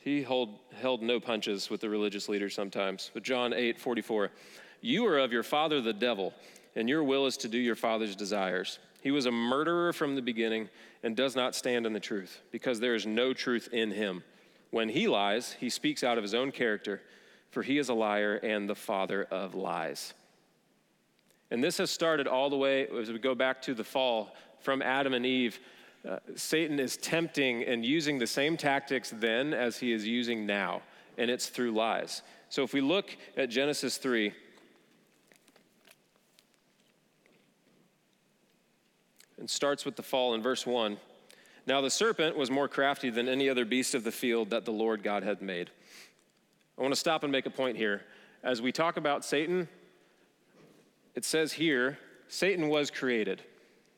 he 0.00 0.22
hold, 0.22 0.58
held 0.74 1.02
no 1.02 1.20
punches 1.20 1.70
with 1.70 1.82
the 1.82 1.88
religious 1.88 2.28
leaders 2.28 2.52
sometimes. 2.52 3.12
But 3.14 3.22
John 3.22 3.52
8 3.52 3.78
44, 3.78 4.32
you 4.80 5.06
are 5.06 5.18
of 5.18 5.32
your 5.32 5.42
father 5.42 5.80
the 5.80 5.92
devil, 5.92 6.32
and 6.74 6.88
your 6.88 7.04
will 7.04 7.26
is 7.26 7.36
to 7.38 7.48
do 7.48 7.58
your 7.58 7.76
father's 7.76 8.16
desires. 8.16 8.78
He 9.02 9.10
was 9.10 9.26
a 9.26 9.32
murderer 9.32 9.92
from 9.92 10.14
the 10.14 10.22
beginning 10.22 10.68
and 11.02 11.16
does 11.16 11.36
not 11.36 11.54
stand 11.54 11.86
in 11.86 11.92
the 11.92 12.00
truth, 12.00 12.40
because 12.50 12.80
there 12.80 12.94
is 12.94 13.06
no 13.06 13.32
truth 13.32 13.68
in 13.72 13.90
him. 13.90 14.22
When 14.70 14.88
he 14.88 15.08
lies, 15.08 15.52
he 15.52 15.70
speaks 15.70 16.02
out 16.02 16.18
of 16.18 16.24
his 16.24 16.34
own 16.34 16.52
character, 16.52 17.02
for 17.50 17.62
he 17.62 17.78
is 17.78 17.88
a 17.88 17.94
liar 17.94 18.36
and 18.36 18.68
the 18.68 18.74
father 18.74 19.24
of 19.24 19.54
lies. 19.54 20.12
And 21.50 21.62
this 21.62 21.78
has 21.78 21.90
started 21.90 22.26
all 22.26 22.50
the 22.50 22.56
way, 22.56 22.88
as 22.88 23.10
we 23.10 23.18
go 23.18 23.34
back 23.34 23.62
to 23.62 23.74
the 23.74 23.84
fall, 23.84 24.34
from 24.60 24.82
Adam 24.82 25.14
and 25.14 25.24
Eve 25.24 25.60
uh, 26.08 26.18
Satan 26.36 26.78
is 26.78 26.96
tempting 26.96 27.64
and 27.64 27.84
using 27.84 28.18
the 28.18 28.26
same 28.26 28.56
tactics 28.56 29.12
then 29.16 29.52
as 29.52 29.78
he 29.78 29.92
is 29.92 30.06
using 30.06 30.46
now, 30.46 30.82
and 31.18 31.30
it's 31.30 31.48
through 31.48 31.72
lies. 31.72 32.22
So 32.48 32.62
if 32.62 32.72
we 32.72 32.80
look 32.80 33.16
at 33.36 33.48
Genesis 33.48 33.96
3, 33.96 34.32
and 39.38 39.48
starts 39.48 39.84
with 39.84 39.96
the 39.96 40.02
fall 40.02 40.34
in 40.34 40.42
verse 40.42 40.66
1. 40.66 40.96
Now 41.66 41.80
the 41.80 41.90
serpent 41.90 42.36
was 42.36 42.50
more 42.50 42.68
crafty 42.68 43.10
than 43.10 43.28
any 43.28 43.48
other 43.48 43.64
beast 43.64 43.94
of 43.94 44.04
the 44.04 44.12
field 44.12 44.50
that 44.50 44.64
the 44.64 44.72
Lord 44.72 45.02
God 45.02 45.22
had 45.22 45.42
made. 45.42 45.70
I 46.78 46.82
want 46.82 46.92
to 46.92 47.00
stop 47.00 47.22
and 47.22 47.32
make 47.32 47.46
a 47.46 47.50
point 47.50 47.76
here. 47.76 48.02
As 48.42 48.62
we 48.62 48.70
talk 48.70 48.96
about 48.96 49.24
Satan, 49.24 49.68
it 51.14 51.24
says 51.24 51.52
here 51.52 51.98
Satan 52.28 52.68
was 52.68 52.90
created. 52.90 53.42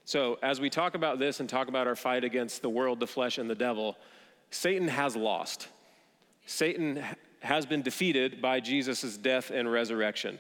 So, 0.05 0.39
as 0.43 0.59
we 0.59 0.71
talk 0.71 0.95
about 0.95 1.19
this 1.19 1.41
and 1.41 1.49
talk 1.49 1.69
about 1.69 1.87
our 1.87 1.97
fight 1.97 2.25
against 2.25 2.63
the 2.63 2.71
world, 2.71 2.99
the 2.99 3.07
flesh, 3.07 3.37
and 3.37 3.51
the 3.51 3.55
devil, 3.55 3.99
Satan 4.51 4.89
has 4.89 5.15
lost. 5.15 5.69
Satan 6.47 7.05
has 7.41 7.67
been 7.67 7.83
defeated 7.83 8.41
by 8.41 8.61
Jesus' 8.61 9.19
death 9.19 9.51
and 9.51 9.71
resurrection. 9.71 10.39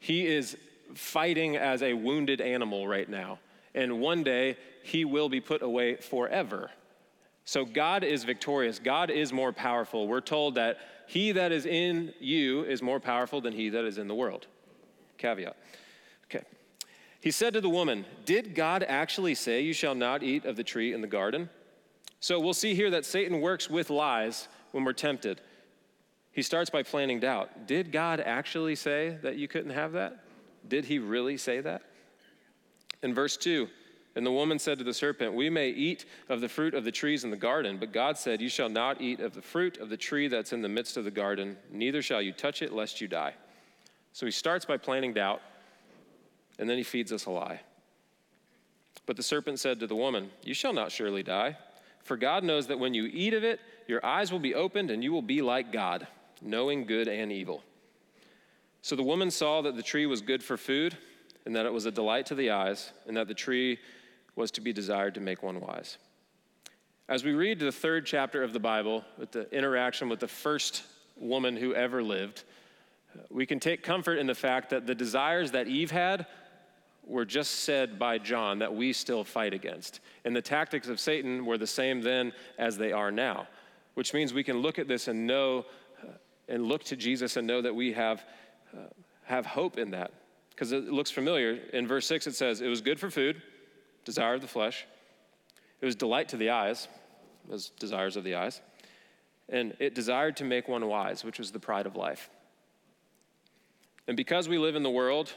He 0.00 0.26
is 0.26 0.56
fighting 0.94 1.56
as 1.56 1.82
a 1.82 1.94
wounded 1.94 2.42
animal 2.42 2.86
right 2.86 3.08
now. 3.08 3.38
And 3.74 4.00
one 4.00 4.22
day, 4.22 4.56
he 4.82 5.04
will 5.04 5.28
be 5.28 5.40
put 5.40 5.62
away 5.62 5.96
forever. 5.96 6.70
So 7.44 7.64
God 7.64 8.04
is 8.04 8.24
victorious. 8.24 8.78
God 8.78 9.10
is 9.10 9.32
more 9.32 9.52
powerful. 9.52 10.06
We're 10.06 10.20
told 10.20 10.54
that 10.56 10.78
he 11.06 11.32
that 11.32 11.50
is 11.52 11.66
in 11.66 12.12
you 12.20 12.62
is 12.64 12.82
more 12.82 13.00
powerful 13.00 13.40
than 13.40 13.52
he 13.52 13.70
that 13.70 13.84
is 13.84 13.98
in 13.98 14.06
the 14.06 14.14
world. 14.14 14.46
Caveat. 15.18 15.56
Okay. 16.26 16.44
He 17.20 17.30
said 17.30 17.52
to 17.54 17.60
the 17.60 17.68
woman, 17.68 18.04
Did 18.24 18.54
God 18.54 18.84
actually 18.86 19.34
say, 19.34 19.62
You 19.62 19.72
shall 19.72 19.94
not 19.94 20.22
eat 20.22 20.44
of 20.44 20.56
the 20.56 20.64
tree 20.64 20.92
in 20.92 21.00
the 21.00 21.08
garden? 21.08 21.50
So 22.20 22.38
we'll 22.38 22.54
see 22.54 22.74
here 22.74 22.90
that 22.90 23.04
Satan 23.04 23.40
works 23.40 23.68
with 23.68 23.90
lies 23.90 24.46
when 24.72 24.84
we're 24.84 24.92
tempted. 24.92 25.40
He 26.32 26.42
starts 26.42 26.70
by 26.70 26.82
planting 26.82 27.18
doubt. 27.18 27.66
Did 27.66 27.90
God 27.90 28.20
actually 28.20 28.76
say 28.76 29.18
that 29.22 29.36
you 29.36 29.48
couldn't 29.48 29.72
have 29.72 29.92
that? 29.92 30.22
Did 30.68 30.84
he 30.84 30.98
really 30.98 31.36
say 31.36 31.60
that? 31.60 31.82
In 33.02 33.14
verse 33.14 33.36
2, 33.36 33.68
and 34.16 34.26
the 34.26 34.32
woman 34.32 34.58
said 34.58 34.78
to 34.78 34.84
the 34.84 34.92
serpent, 34.92 35.34
We 35.34 35.48
may 35.50 35.68
eat 35.70 36.04
of 36.28 36.40
the 36.40 36.48
fruit 36.48 36.74
of 36.74 36.84
the 36.84 36.90
trees 36.90 37.24
in 37.24 37.30
the 37.30 37.36
garden, 37.36 37.78
but 37.78 37.92
God 37.92 38.18
said, 38.18 38.40
You 38.40 38.48
shall 38.48 38.68
not 38.68 39.00
eat 39.00 39.20
of 39.20 39.34
the 39.34 39.42
fruit 39.42 39.78
of 39.78 39.88
the 39.88 39.96
tree 39.96 40.28
that's 40.28 40.52
in 40.52 40.62
the 40.62 40.68
midst 40.68 40.96
of 40.96 41.04
the 41.04 41.10
garden, 41.10 41.56
neither 41.70 42.02
shall 42.02 42.20
you 42.20 42.32
touch 42.32 42.62
it, 42.62 42.72
lest 42.72 43.00
you 43.00 43.08
die. 43.08 43.34
So 44.12 44.26
he 44.26 44.32
starts 44.32 44.64
by 44.64 44.76
planting 44.76 45.14
doubt, 45.14 45.40
and 46.58 46.68
then 46.68 46.76
he 46.76 46.82
feeds 46.82 47.12
us 47.12 47.26
a 47.26 47.30
lie. 47.30 47.60
But 49.06 49.16
the 49.16 49.22
serpent 49.22 49.60
said 49.60 49.80
to 49.80 49.86
the 49.86 49.96
woman, 49.96 50.30
You 50.42 50.54
shall 50.54 50.72
not 50.72 50.90
surely 50.90 51.22
die, 51.22 51.56
for 52.02 52.16
God 52.16 52.42
knows 52.42 52.66
that 52.66 52.78
when 52.78 52.94
you 52.94 53.06
eat 53.06 53.34
of 53.34 53.44
it, 53.44 53.60
your 53.86 54.04
eyes 54.04 54.32
will 54.32 54.40
be 54.40 54.54
opened, 54.54 54.90
and 54.90 55.04
you 55.04 55.12
will 55.12 55.22
be 55.22 55.40
like 55.40 55.72
God, 55.72 56.06
knowing 56.42 56.84
good 56.84 57.06
and 57.06 57.30
evil. 57.30 57.62
So 58.82 58.96
the 58.96 59.02
woman 59.02 59.30
saw 59.30 59.62
that 59.62 59.76
the 59.76 59.82
tree 59.82 60.06
was 60.06 60.20
good 60.20 60.42
for 60.42 60.56
food, 60.56 60.96
and 61.46 61.56
that 61.56 61.66
it 61.66 61.72
was 61.72 61.86
a 61.86 61.90
delight 61.90 62.26
to 62.26 62.34
the 62.34 62.50
eyes, 62.50 62.92
and 63.06 63.16
that 63.16 63.28
the 63.28 63.34
tree 63.34 63.78
was 64.36 64.50
to 64.52 64.60
be 64.60 64.72
desired 64.72 65.14
to 65.14 65.20
make 65.20 65.42
one 65.42 65.60
wise. 65.60 65.98
As 67.08 67.24
we 67.24 67.32
read 67.32 67.58
the 67.58 67.72
third 67.72 68.06
chapter 68.06 68.42
of 68.42 68.52
the 68.52 68.60
Bible, 68.60 69.04
with 69.18 69.32
the 69.32 69.52
interaction 69.52 70.08
with 70.08 70.20
the 70.20 70.28
first 70.28 70.84
woman 71.16 71.56
who 71.56 71.74
ever 71.74 72.02
lived, 72.02 72.44
we 73.30 73.46
can 73.46 73.58
take 73.58 73.82
comfort 73.82 74.18
in 74.18 74.26
the 74.26 74.34
fact 74.34 74.70
that 74.70 74.86
the 74.86 74.94
desires 74.94 75.50
that 75.50 75.66
Eve 75.66 75.90
had 75.90 76.26
were 77.04 77.24
just 77.24 77.64
said 77.64 77.98
by 77.98 78.18
John 78.18 78.60
that 78.60 78.72
we 78.72 78.92
still 78.92 79.24
fight 79.24 79.52
against. 79.52 80.00
And 80.24 80.34
the 80.34 80.42
tactics 80.42 80.88
of 80.88 81.00
Satan 81.00 81.44
were 81.44 81.58
the 81.58 81.66
same 81.66 82.00
then 82.00 82.32
as 82.58 82.76
they 82.76 82.92
are 82.92 83.10
now, 83.10 83.48
which 83.94 84.14
means 84.14 84.32
we 84.32 84.44
can 84.44 84.58
look 84.58 84.78
at 84.78 84.86
this 84.86 85.08
and 85.08 85.26
know 85.26 85.66
uh, 86.02 86.12
and 86.48 86.66
look 86.66 86.84
to 86.84 86.96
Jesus 86.96 87.36
and 87.36 87.46
know 87.46 87.60
that 87.60 87.74
we 87.74 87.92
have, 87.92 88.24
uh, 88.72 88.82
have 89.24 89.46
hope 89.46 89.78
in 89.78 89.90
that. 89.90 90.12
Because 90.60 90.72
it 90.72 90.92
looks 90.92 91.10
familiar. 91.10 91.58
In 91.72 91.86
verse 91.86 92.06
6, 92.06 92.26
it 92.26 92.34
says, 92.34 92.60
It 92.60 92.68
was 92.68 92.82
good 92.82 93.00
for 93.00 93.08
food 93.08 93.40
desire 94.04 94.34
of 94.34 94.42
the 94.42 94.46
flesh. 94.46 94.84
It 95.80 95.86
was 95.86 95.94
delight 95.94 96.28
to 96.30 96.36
the 96.36 96.50
eyes, 96.50 96.86
those 97.48 97.70
desires 97.70 98.14
of 98.16 98.24
the 98.24 98.34
eyes. 98.34 98.60
And 99.48 99.74
it 99.78 99.94
desired 99.94 100.36
to 100.36 100.44
make 100.44 100.68
one 100.68 100.86
wise, 100.86 101.24
which 101.24 101.38
was 101.38 101.50
the 101.50 101.58
pride 101.58 101.86
of 101.86 101.96
life. 101.96 102.28
And 104.06 104.18
because 104.18 104.50
we 104.50 104.58
live 104.58 104.76
in 104.76 104.82
the 104.82 104.90
world, 104.90 105.32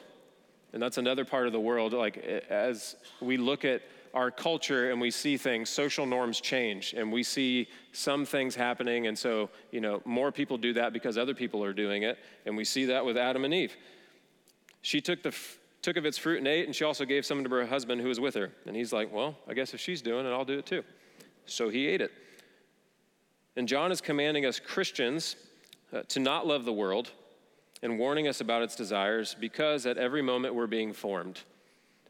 and 0.74 0.84
that's 0.84 0.98
another 0.98 1.24
part 1.24 1.48
of 1.48 1.54
the 1.54 1.60
world, 1.60 1.94
like 1.94 2.18
as 2.18 2.98
we 3.22 3.38
look 3.38 3.64
at 3.64 3.82
our 4.14 4.30
culture 4.30 4.92
and 4.92 5.00
we 5.00 5.10
see 5.10 5.38
things, 5.38 5.70
social 5.70 6.06
norms 6.06 6.42
change, 6.42 6.94
and 6.98 7.10
we 7.14 7.24
see 7.24 7.70
some 7.94 8.26
things 8.26 8.56
happening, 8.56 9.08
and 9.08 9.18
so, 9.18 9.50
you 9.72 9.80
know, 9.80 10.02
more 10.04 10.34
people 10.34 10.58
do 10.58 10.74
that 10.74 10.92
because 10.92 11.18
other 11.18 11.34
people 11.34 11.64
are 11.64 11.74
doing 11.74 12.04
it, 12.04 12.20
and 12.46 12.58
we 12.58 12.66
see 12.66 12.84
that 12.86 13.06
with 13.06 13.16
Adam 13.16 13.46
and 13.46 13.54
Eve. 13.54 13.78
She 14.84 15.02
took 15.02 15.24
the 15.24 15.34
took 15.82 15.98
of 15.98 16.06
its 16.06 16.18
fruit 16.18 16.38
and 16.38 16.48
ate, 16.48 16.66
and 16.66 16.76
she 16.76 16.86
also 16.86 17.04
gave 17.04 17.26
some 17.26 17.44
to 17.44 17.50
her 17.50 17.66
husband 17.66 18.00
who 18.00 18.08
was 18.08 18.20
with 18.20 18.36
her. 18.36 18.52
And 18.68 18.76
he's 18.76 18.94
like, 18.94 19.12
Well, 19.12 19.36
I 19.48 19.54
guess 19.54 19.74
if 19.74 19.80
she's 19.80 20.02
doing 20.02 20.26
it, 20.26 20.30
I'll 20.30 20.46
do 20.46 20.60
it 20.60 20.66
too. 20.66 20.84
So 21.46 21.70
he 21.70 21.88
ate 21.88 22.02
it. 22.02 22.12
And 23.56 23.68
John 23.68 23.92
is 23.92 24.02
commanding 24.02 24.46
us 24.46 24.60
Christians 24.60 25.36
uh, 25.92 26.04
to 26.10 26.20
not 26.20 26.46
love 26.46 26.66
the 26.66 26.74
world 26.74 27.12
and 27.82 28.00
warning 28.00 28.28
us 28.28 28.42
about 28.42 28.62
its 28.62 28.76
desires 28.76 29.36
because 29.40 29.86
at 29.86 29.98
every 29.98 30.22
moment 30.22 30.56
we're 30.56 30.68
being 30.68 30.94
formed. 30.94 31.42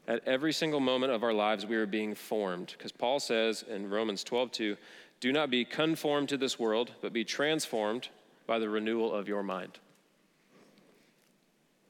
At 0.07 0.25
every 0.27 0.53
single 0.53 0.79
moment 0.79 1.11
of 1.11 1.23
our 1.23 1.33
lives, 1.33 1.65
we 1.65 1.75
are 1.75 1.85
being 1.85 2.13
formed. 2.13 2.73
Because 2.77 2.91
Paul 2.91 3.19
says 3.19 3.63
in 3.69 3.89
Romans 3.89 4.23
12, 4.23 4.51
2, 4.51 4.77
do 5.19 5.31
not 5.31 5.49
be 5.49 5.63
conformed 5.63 6.29
to 6.29 6.37
this 6.37 6.59
world, 6.59 6.91
but 7.01 7.13
be 7.13 7.23
transformed 7.23 8.09
by 8.45 8.59
the 8.59 8.69
renewal 8.69 9.13
of 9.13 9.27
your 9.27 9.43
mind. 9.43 9.79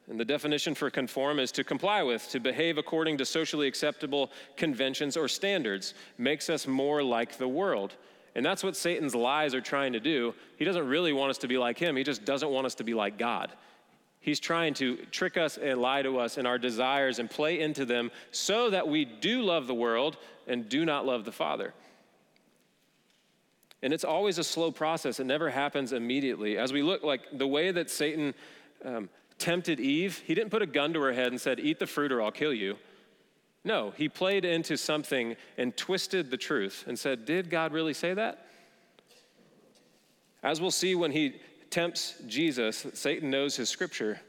And 0.09 0.19
the 0.19 0.25
definition 0.25 0.75
for 0.75 0.89
conform 0.89 1.39
is 1.39 1.51
to 1.53 1.63
comply 1.63 2.03
with, 2.03 2.29
to 2.29 2.39
behave 2.39 2.77
according 2.77 3.17
to 3.19 3.25
socially 3.25 3.67
acceptable 3.67 4.31
conventions 4.57 5.15
or 5.15 5.27
standards, 5.27 5.93
makes 6.17 6.49
us 6.49 6.67
more 6.67 7.01
like 7.01 7.37
the 7.37 7.47
world. 7.47 7.95
And 8.35 8.45
that's 8.45 8.63
what 8.63 8.75
Satan's 8.75 9.15
lies 9.15 9.53
are 9.53 9.61
trying 9.61 9.93
to 9.93 9.99
do. 9.99 10.33
He 10.57 10.65
doesn't 10.65 10.87
really 10.87 11.13
want 11.13 11.29
us 11.29 11.37
to 11.39 11.47
be 11.47 11.57
like 11.57 11.77
him, 11.77 11.95
he 11.95 12.03
just 12.03 12.25
doesn't 12.25 12.49
want 12.49 12.65
us 12.65 12.75
to 12.75 12.83
be 12.83 12.93
like 12.93 13.17
God. 13.17 13.51
He's 14.19 14.39
trying 14.39 14.73
to 14.75 14.95
trick 15.11 15.35
us 15.35 15.57
and 15.57 15.81
lie 15.81 16.01
to 16.01 16.17
us 16.17 16.37
in 16.37 16.45
our 16.45 16.57
desires 16.57 17.19
and 17.19 17.29
play 17.29 17.59
into 17.59 17.83
them 17.83 18.09
so 18.31 18.69
that 18.69 18.87
we 18.87 19.03
do 19.03 19.41
love 19.41 19.67
the 19.67 19.73
world 19.73 20.15
and 20.47 20.69
do 20.69 20.85
not 20.85 21.05
love 21.05 21.25
the 21.25 21.31
Father. 21.33 21.73
And 23.81 23.91
it's 23.93 24.05
always 24.05 24.37
a 24.37 24.43
slow 24.45 24.71
process, 24.71 25.19
it 25.19 25.25
never 25.25 25.49
happens 25.49 25.91
immediately. 25.91 26.57
As 26.57 26.71
we 26.71 26.81
look, 26.81 27.03
like 27.03 27.21
the 27.33 27.47
way 27.47 27.71
that 27.71 27.89
Satan 27.89 28.33
um, 28.85 29.09
tempted 29.43 29.77
Eve, 29.77 30.23
he 30.25 30.33
didn't 30.33 30.51
put 30.51 30.61
a 30.61 30.65
gun 30.65 30.93
to 30.93 31.01
her 31.01 31.11
head 31.11 31.27
and 31.27 31.41
said, 31.41 31.59
Eat 31.59 31.77
the 31.77 31.85
fruit 31.85 32.13
or 32.13 32.21
I'll 32.21 32.31
kill 32.31 32.53
you. 32.53 32.77
No, 33.65 33.91
he 33.91 34.07
played 34.07 34.45
into 34.45 34.77
something 34.77 35.35
and 35.57 35.75
twisted 35.75 36.31
the 36.31 36.37
truth 36.37 36.85
and 36.87 36.97
said, 36.97 37.25
Did 37.25 37.49
God 37.49 37.73
really 37.73 37.93
say 37.93 38.13
that? 38.13 38.47
As 40.41 40.61
we'll 40.61 40.71
see 40.71 40.95
when 40.95 41.11
he 41.11 41.41
tempts 41.69 42.15
Jesus, 42.25 42.87
Satan 42.93 43.29
knows 43.29 43.57
his 43.57 43.67
scripture. 43.67 44.21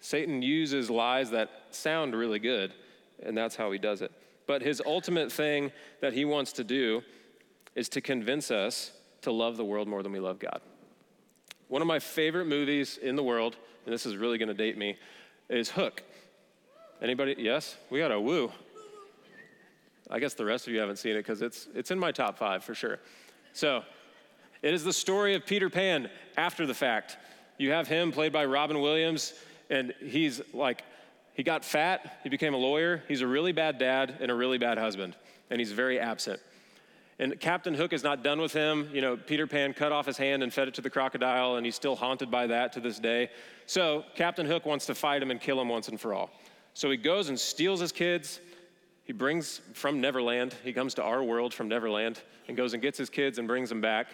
Satan 0.00 0.40
uses 0.40 0.88
lies 0.88 1.30
that 1.30 1.50
sound 1.70 2.14
really 2.14 2.38
good, 2.38 2.72
and 3.22 3.36
that's 3.36 3.56
how 3.56 3.72
he 3.72 3.78
does 3.78 4.00
it. 4.00 4.10
But 4.46 4.62
his 4.62 4.80
ultimate 4.86 5.30
thing 5.30 5.70
that 6.00 6.14
he 6.14 6.24
wants 6.24 6.52
to 6.54 6.64
do 6.64 7.02
is 7.74 7.90
to 7.90 8.00
convince 8.00 8.50
us 8.50 8.92
to 9.20 9.32
love 9.32 9.58
the 9.58 9.64
world 9.66 9.86
more 9.86 10.02
than 10.02 10.12
we 10.12 10.20
love 10.20 10.38
God. 10.38 10.62
One 11.68 11.82
of 11.82 11.88
my 11.88 11.98
favorite 11.98 12.46
movies 12.46 12.98
in 12.98 13.16
the 13.16 13.22
world 13.22 13.56
and 13.84 13.92
this 13.92 14.06
is 14.06 14.16
really 14.16 14.38
going 14.38 14.48
to 14.48 14.54
date 14.54 14.78
me, 14.78 14.96
is 15.48 15.70
Hook. 15.70 16.02
Anybody? 17.00 17.34
Yes? 17.38 17.76
We 17.90 17.98
got 17.98 18.12
a 18.12 18.20
woo. 18.20 18.52
I 20.10 20.18
guess 20.18 20.34
the 20.34 20.44
rest 20.44 20.66
of 20.66 20.72
you 20.72 20.80
haven't 20.80 20.96
seen 20.96 21.12
it 21.12 21.18
because 21.18 21.42
it's, 21.42 21.68
it's 21.74 21.90
in 21.90 21.98
my 21.98 22.12
top 22.12 22.38
five 22.38 22.62
for 22.62 22.74
sure. 22.74 22.98
So, 23.52 23.82
it 24.62 24.72
is 24.72 24.84
the 24.84 24.92
story 24.92 25.34
of 25.34 25.44
Peter 25.44 25.68
Pan 25.68 26.08
after 26.36 26.66
the 26.66 26.74
fact. 26.74 27.16
You 27.58 27.72
have 27.72 27.88
him 27.88 28.12
played 28.12 28.32
by 28.32 28.44
Robin 28.44 28.80
Williams, 28.80 29.34
and 29.70 29.92
he's 30.00 30.40
like, 30.52 30.84
he 31.34 31.42
got 31.42 31.64
fat, 31.64 32.20
he 32.22 32.28
became 32.28 32.54
a 32.54 32.58
lawyer, 32.58 33.02
he's 33.08 33.22
a 33.22 33.26
really 33.26 33.52
bad 33.52 33.78
dad 33.78 34.16
and 34.20 34.30
a 34.30 34.34
really 34.34 34.58
bad 34.58 34.78
husband, 34.78 35.16
and 35.50 35.60
he's 35.60 35.72
very 35.72 35.98
absent. 35.98 36.40
And 37.22 37.38
Captain 37.38 37.72
Hook 37.72 37.92
is 37.92 38.02
not 38.02 38.24
done 38.24 38.40
with 38.40 38.52
him. 38.52 38.90
You 38.92 39.00
know, 39.00 39.16
Peter 39.16 39.46
Pan 39.46 39.74
cut 39.74 39.92
off 39.92 40.06
his 40.06 40.16
hand 40.16 40.42
and 40.42 40.52
fed 40.52 40.66
it 40.66 40.74
to 40.74 40.80
the 40.80 40.90
crocodile, 40.90 41.54
and 41.54 41.64
he's 41.64 41.76
still 41.76 41.94
haunted 41.94 42.32
by 42.32 42.48
that 42.48 42.72
to 42.72 42.80
this 42.80 42.98
day. 42.98 43.30
So 43.66 44.04
Captain 44.16 44.44
Hook 44.44 44.66
wants 44.66 44.86
to 44.86 44.94
fight 44.96 45.22
him 45.22 45.30
and 45.30 45.40
kill 45.40 45.60
him 45.60 45.68
once 45.68 45.86
and 45.86 46.00
for 46.00 46.14
all. 46.14 46.30
So 46.74 46.90
he 46.90 46.96
goes 46.96 47.28
and 47.28 47.38
steals 47.38 47.78
his 47.78 47.92
kids. 47.92 48.40
He 49.04 49.12
brings 49.12 49.60
from 49.72 50.00
Neverland, 50.00 50.56
he 50.64 50.72
comes 50.72 50.94
to 50.94 51.04
our 51.04 51.22
world 51.22 51.54
from 51.54 51.68
Neverland 51.68 52.20
and 52.48 52.56
goes 52.56 52.72
and 52.72 52.82
gets 52.82 52.98
his 52.98 53.08
kids 53.08 53.38
and 53.38 53.46
brings 53.46 53.68
them 53.68 53.80
back 53.80 54.08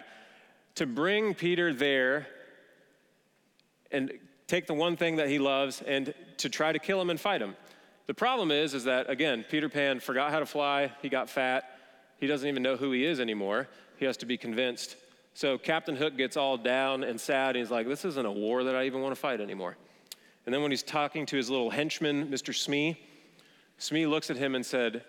to 0.75 0.85
bring 0.85 1.33
Peter 1.33 1.73
there 1.73 2.27
and 3.91 4.13
take 4.45 4.67
the 4.67 4.75
one 4.75 4.95
thing 4.95 5.15
that 5.15 5.29
he 5.29 5.39
loves 5.39 5.81
and 5.81 6.13
to 6.37 6.47
try 6.47 6.71
to 6.71 6.77
kill 6.77 7.01
him 7.01 7.09
and 7.09 7.19
fight 7.19 7.41
him. 7.41 7.55
The 8.05 8.13
problem 8.13 8.51
is, 8.51 8.75
is 8.75 8.83
that 8.83 9.09
again, 9.09 9.43
Peter 9.49 9.67
Pan 9.67 9.99
forgot 9.99 10.29
how 10.29 10.37
to 10.37 10.45
fly, 10.45 10.91
he 11.01 11.09
got 11.09 11.27
fat, 11.27 11.78
he 12.19 12.27
doesn't 12.27 12.47
even 12.47 12.63
know 12.63 12.75
who 12.75 12.91
he 12.91 13.05
is 13.05 13.19
anymore. 13.19 13.67
He 13.97 14.05
has 14.05 14.17
to 14.17 14.25
be 14.25 14.37
convinced. 14.37 14.95
So 15.33 15.57
Captain 15.57 15.95
Hook 15.95 16.17
gets 16.17 16.37
all 16.37 16.57
down 16.57 17.03
and 17.03 17.19
sad. 17.19 17.55
And 17.55 17.57
he's 17.57 17.71
like, 17.71 17.87
This 17.87 18.05
isn't 18.05 18.25
a 18.25 18.31
war 18.31 18.63
that 18.63 18.75
I 18.75 18.85
even 18.85 19.01
want 19.01 19.15
to 19.15 19.19
fight 19.19 19.41
anymore. 19.41 19.77
And 20.45 20.53
then 20.53 20.61
when 20.61 20.71
he's 20.71 20.83
talking 20.83 21.25
to 21.27 21.37
his 21.37 21.49
little 21.49 21.69
henchman, 21.69 22.27
Mr. 22.27 22.55
Smee, 22.55 22.99
Smee 23.77 24.05
looks 24.05 24.29
at 24.29 24.37
him 24.37 24.55
and 24.55 24.65
said, 24.65 25.03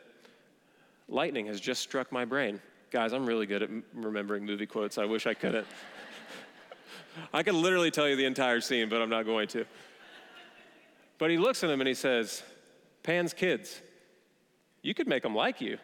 Lightning 1.09 1.47
has 1.47 1.61
just 1.61 1.83
struck 1.83 2.13
my 2.13 2.25
brain. 2.25 2.61
Guys, 2.91 3.13
I'm 3.13 3.27
really 3.27 3.47
good 3.47 3.63
at 3.63 3.71
remembering 3.95 4.45
movie 4.45 4.67
quotes. 4.67 4.99
I 4.99 5.05
wish 5.05 5.27
I 5.27 5.35
couldn't. 5.35 5.67
I 7.33 7.43
could 7.43 7.55
literally 7.55 7.91
tell 7.91 8.09
you 8.09 8.17
the 8.17 8.25
entire 8.25 8.61
scene, 8.61 8.89
but 8.89 9.03
I'm 9.03 9.11
not 9.11 9.25
going 9.27 9.49
to. 9.49 9.65
But 11.19 11.31
he 11.31 11.39
looks 11.39 11.65
at 11.65 11.71
him 11.71 11.81
and 11.81 11.89
he 11.89 11.95
says, 11.95 12.43
Pan's 13.03 13.35
kids, 13.35 13.81
you 14.83 14.95
could 14.95 15.09
make 15.09 15.23
them 15.23 15.35
like 15.35 15.61
you. 15.61 15.79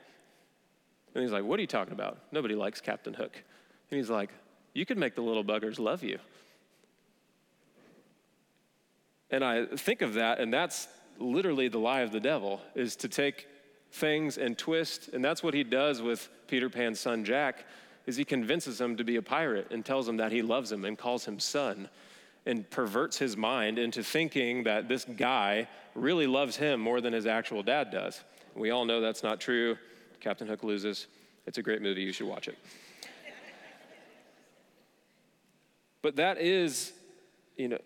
And 1.16 1.22
he's 1.24 1.32
like, 1.32 1.44
What 1.44 1.58
are 1.58 1.62
you 1.62 1.66
talking 1.66 1.94
about? 1.94 2.18
Nobody 2.30 2.54
likes 2.54 2.82
Captain 2.82 3.14
Hook. 3.14 3.42
And 3.90 3.96
he's 3.98 4.10
like, 4.10 4.28
You 4.74 4.84
could 4.84 4.98
make 4.98 5.14
the 5.14 5.22
little 5.22 5.42
buggers 5.42 5.78
love 5.78 6.02
you. 6.02 6.18
And 9.30 9.42
I 9.42 9.64
think 9.64 10.02
of 10.02 10.14
that, 10.14 10.38
and 10.40 10.52
that's 10.52 10.88
literally 11.18 11.68
the 11.68 11.78
lie 11.78 12.00
of 12.00 12.12
the 12.12 12.20
devil 12.20 12.60
is 12.74 12.96
to 12.96 13.08
take 13.08 13.48
things 13.92 14.36
and 14.36 14.58
twist, 14.58 15.08
and 15.08 15.24
that's 15.24 15.42
what 15.42 15.54
he 15.54 15.64
does 15.64 16.02
with 16.02 16.28
Peter 16.48 16.68
Pan's 16.68 17.00
son 17.00 17.24
Jack 17.24 17.64
is 18.04 18.16
he 18.16 18.24
convinces 18.24 18.78
him 18.78 18.96
to 18.98 19.02
be 19.02 19.16
a 19.16 19.22
pirate 19.22 19.68
and 19.70 19.84
tells 19.84 20.06
him 20.06 20.18
that 20.18 20.30
he 20.30 20.42
loves 20.42 20.70
him 20.70 20.84
and 20.84 20.98
calls 20.98 21.24
him 21.24 21.40
son 21.40 21.88
and 22.44 22.68
perverts 22.70 23.18
his 23.18 23.38
mind 23.38 23.78
into 23.78 24.02
thinking 24.02 24.64
that 24.64 24.86
this 24.86 25.04
guy 25.16 25.66
really 25.94 26.26
loves 26.26 26.56
him 26.56 26.78
more 26.78 27.00
than 27.00 27.14
his 27.14 27.26
actual 27.26 27.62
dad 27.62 27.90
does. 27.90 28.22
We 28.54 28.70
all 28.70 28.84
know 28.84 29.00
that's 29.00 29.22
not 29.22 29.40
true. 29.40 29.76
Captain 30.26 30.48
Hook 30.48 30.64
loses. 30.64 31.06
It's 31.46 31.58
a 31.58 31.62
great 31.62 31.82
movie. 31.82 32.02
You 32.02 32.10
should 32.10 32.26
watch 32.26 32.48
it. 32.48 32.58
but 36.02 36.16
that 36.16 36.40
is, 36.40 36.92
you 37.56 37.68
know, 37.68 37.78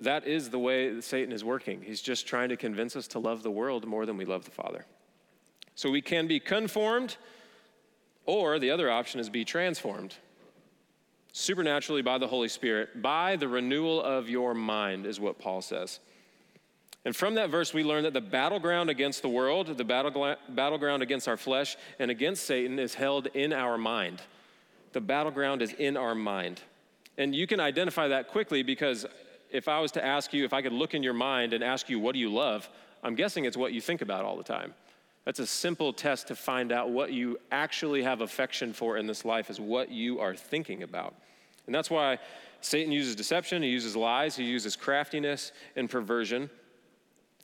that 0.00 0.26
is 0.26 0.50
the 0.50 0.58
way 0.58 1.00
Satan 1.00 1.32
is 1.32 1.44
working. 1.44 1.80
He's 1.80 2.02
just 2.02 2.26
trying 2.26 2.48
to 2.48 2.56
convince 2.56 2.96
us 2.96 3.06
to 3.06 3.20
love 3.20 3.44
the 3.44 3.52
world 3.52 3.86
more 3.86 4.04
than 4.04 4.16
we 4.16 4.24
love 4.24 4.44
the 4.44 4.50
Father. 4.50 4.84
So 5.76 5.92
we 5.92 6.02
can 6.02 6.26
be 6.26 6.40
conformed, 6.40 7.18
or 8.26 8.58
the 8.58 8.72
other 8.72 8.90
option 8.90 9.20
is 9.20 9.30
be 9.30 9.44
transformed 9.44 10.16
supernaturally 11.30 12.02
by 12.02 12.18
the 12.18 12.26
Holy 12.26 12.48
Spirit, 12.48 13.00
by 13.00 13.36
the 13.36 13.46
renewal 13.46 14.02
of 14.02 14.28
your 14.28 14.54
mind, 14.54 15.06
is 15.06 15.20
what 15.20 15.38
Paul 15.38 15.62
says. 15.62 16.00
And 17.04 17.14
from 17.14 17.34
that 17.34 17.50
verse, 17.50 17.74
we 17.74 17.84
learn 17.84 18.04
that 18.04 18.14
the 18.14 18.20
battleground 18.20 18.88
against 18.88 19.22
the 19.22 19.28
world, 19.28 19.76
the 19.76 19.84
battleground 19.84 21.02
against 21.02 21.28
our 21.28 21.36
flesh, 21.36 21.76
and 21.98 22.10
against 22.10 22.46
Satan 22.46 22.78
is 22.78 22.94
held 22.94 23.26
in 23.34 23.52
our 23.52 23.76
mind. 23.76 24.22
The 24.92 25.02
battleground 25.02 25.60
is 25.60 25.72
in 25.72 25.96
our 25.96 26.14
mind. 26.14 26.62
And 27.18 27.34
you 27.34 27.46
can 27.46 27.60
identify 27.60 28.08
that 28.08 28.28
quickly 28.28 28.62
because 28.62 29.04
if 29.50 29.68
I 29.68 29.80
was 29.80 29.92
to 29.92 30.04
ask 30.04 30.32
you, 30.32 30.44
if 30.44 30.52
I 30.52 30.62
could 30.62 30.72
look 30.72 30.94
in 30.94 31.02
your 31.02 31.12
mind 31.12 31.52
and 31.52 31.62
ask 31.62 31.90
you, 31.90 32.00
what 32.00 32.14
do 32.14 32.18
you 32.18 32.32
love? 32.32 32.68
I'm 33.02 33.14
guessing 33.14 33.44
it's 33.44 33.56
what 33.56 33.72
you 33.72 33.80
think 33.80 34.00
about 34.00 34.24
all 34.24 34.36
the 34.36 34.42
time. 34.42 34.72
That's 35.24 35.38
a 35.38 35.46
simple 35.46 35.92
test 35.92 36.28
to 36.28 36.34
find 36.34 36.72
out 36.72 36.90
what 36.90 37.12
you 37.12 37.38
actually 37.52 38.02
have 38.02 38.20
affection 38.20 38.72
for 38.72 38.96
in 38.96 39.06
this 39.06 39.24
life, 39.24 39.50
is 39.50 39.60
what 39.60 39.90
you 39.90 40.20
are 40.20 40.34
thinking 40.34 40.82
about. 40.82 41.14
And 41.66 41.74
that's 41.74 41.90
why 41.90 42.18
Satan 42.60 42.92
uses 42.92 43.14
deception, 43.14 43.62
he 43.62 43.68
uses 43.68 43.94
lies, 43.94 44.36
he 44.36 44.44
uses 44.44 44.74
craftiness 44.74 45.52
and 45.76 45.88
perversion, 45.88 46.50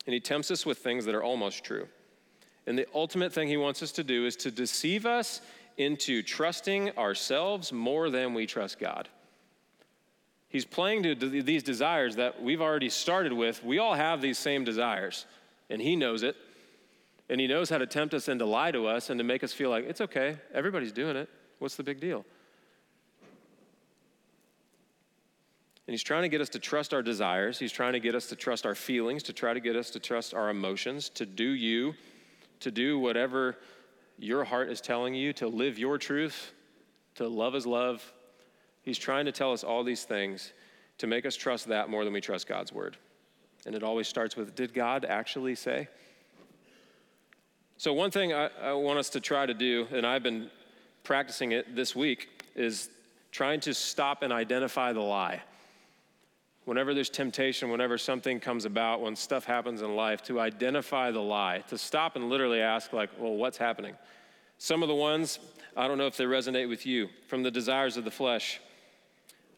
and 0.06 0.14
he 0.14 0.20
tempts 0.20 0.50
us 0.50 0.64
with 0.64 0.78
things 0.78 1.04
that 1.04 1.14
are 1.14 1.22
almost 1.22 1.64
true. 1.64 1.86
And 2.66 2.78
the 2.78 2.86
ultimate 2.94 3.32
thing 3.32 3.48
he 3.48 3.56
wants 3.56 3.82
us 3.82 3.92
to 3.92 4.04
do 4.04 4.26
is 4.26 4.36
to 4.36 4.50
deceive 4.50 5.06
us 5.06 5.40
into 5.76 6.22
trusting 6.22 6.96
ourselves 6.98 7.72
more 7.72 8.10
than 8.10 8.34
we 8.34 8.46
trust 8.46 8.78
God. 8.78 9.08
He's 10.48 10.64
playing 10.64 11.04
to 11.04 11.14
these 11.14 11.62
desires 11.62 12.16
that 12.16 12.42
we've 12.42 12.60
already 12.60 12.90
started 12.90 13.32
with. 13.32 13.64
We 13.64 13.78
all 13.78 13.94
have 13.94 14.20
these 14.20 14.36
same 14.36 14.64
desires, 14.64 15.26
and 15.70 15.80
he 15.80 15.96
knows 15.96 16.22
it. 16.22 16.36
And 17.28 17.40
he 17.40 17.46
knows 17.46 17.70
how 17.70 17.78
to 17.78 17.86
tempt 17.86 18.12
us 18.12 18.26
and 18.26 18.40
to 18.40 18.46
lie 18.46 18.72
to 18.72 18.88
us 18.88 19.08
and 19.08 19.18
to 19.20 19.24
make 19.24 19.44
us 19.44 19.52
feel 19.52 19.70
like 19.70 19.84
it's 19.84 20.00
okay, 20.00 20.36
everybody's 20.52 20.90
doing 20.90 21.14
it. 21.16 21.28
What's 21.60 21.76
the 21.76 21.84
big 21.84 22.00
deal? 22.00 22.24
And 25.86 25.92
he's 25.92 26.02
trying 26.02 26.22
to 26.22 26.28
get 26.28 26.40
us 26.40 26.48
to 26.50 26.58
trust 26.58 26.94
our 26.94 27.02
desires. 27.02 27.58
He's 27.58 27.72
trying 27.72 27.94
to 27.94 28.00
get 28.00 28.14
us 28.14 28.26
to 28.26 28.36
trust 28.36 28.64
our 28.66 28.74
feelings, 28.74 29.22
to 29.24 29.32
try 29.32 29.54
to 29.54 29.60
get 29.60 29.76
us 29.76 29.90
to 29.90 30.00
trust 30.00 30.34
our 30.34 30.50
emotions, 30.50 31.08
to 31.10 31.26
do 31.26 31.44
you, 31.44 31.94
to 32.60 32.70
do 32.70 32.98
whatever 32.98 33.56
your 34.18 34.44
heart 34.44 34.68
is 34.68 34.80
telling 34.80 35.14
you, 35.14 35.32
to 35.34 35.48
live 35.48 35.78
your 35.78 35.98
truth, 35.98 36.52
to 37.16 37.26
love 37.26 37.54
as 37.54 37.66
love. 37.66 38.12
He's 38.82 38.98
trying 38.98 39.26
to 39.26 39.32
tell 39.32 39.52
us 39.52 39.64
all 39.64 39.82
these 39.82 40.04
things 40.04 40.52
to 40.98 41.06
make 41.06 41.24
us 41.24 41.34
trust 41.34 41.68
that 41.68 41.88
more 41.88 42.04
than 42.04 42.12
we 42.12 42.20
trust 42.20 42.46
God's 42.46 42.72
word. 42.72 42.96
And 43.66 43.74
it 43.74 43.82
always 43.82 44.06
starts 44.06 44.36
with 44.36 44.54
Did 44.54 44.72
God 44.72 45.04
actually 45.04 45.54
say? 45.54 45.88
So, 47.78 47.94
one 47.94 48.10
thing 48.10 48.34
I, 48.34 48.50
I, 48.62 48.72
want 48.74 48.98
us 48.98 49.08
to 49.10 49.20
try 49.20 49.46
to 49.46 49.54
do, 49.54 49.88
and 49.90 50.06
I've 50.06 50.22
been 50.22 50.50
practicing 51.02 51.52
it 51.52 51.74
this 51.74 51.96
week, 51.96 52.44
is 52.54 52.90
trying 53.32 53.60
to 53.60 53.72
stop 53.72 54.22
and 54.22 54.32
identify 54.32 54.92
the 54.92 55.00
lie. 55.00 55.40
Whenever 56.70 56.94
there's 56.94 57.10
temptation, 57.10 57.68
whenever 57.68 57.98
something 57.98 58.38
comes 58.38 58.64
about, 58.64 59.00
when 59.00 59.16
stuff 59.16 59.44
happens 59.44 59.82
in 59.82 59.96
life, 59.96 60.22
to 60.22 60.38
identify 60.38 61.10
the 61.10 61.18
lie, 61.18 61.64
to 61.66 61.76
stop 61.76 62.14
and 62.14 62.30
literally 62.30 62.60
ask, 62.60 62.92
like, 62.92 63.10
well, 63.18 63.34
what's 63.34 63.58
happening? 63.58 63.96
Some 64.58 64.80
of 64.80 64.88
the 64.88 64.94
ones, 64.94 65.40
I 65.76 65.88
don't 65.88 65.98
know 65.98 66.06
if 66.06 66.16
they 66.16 66.26
resonate 66.26 66.68
with 66.68 66.86
you, 66.86 67.08
from 67.26 67.42
the 67.42 67.50
desires 67.50 67.96
of 67.96 68.04
the 68.04 68.10
flesh. 68.12 68.60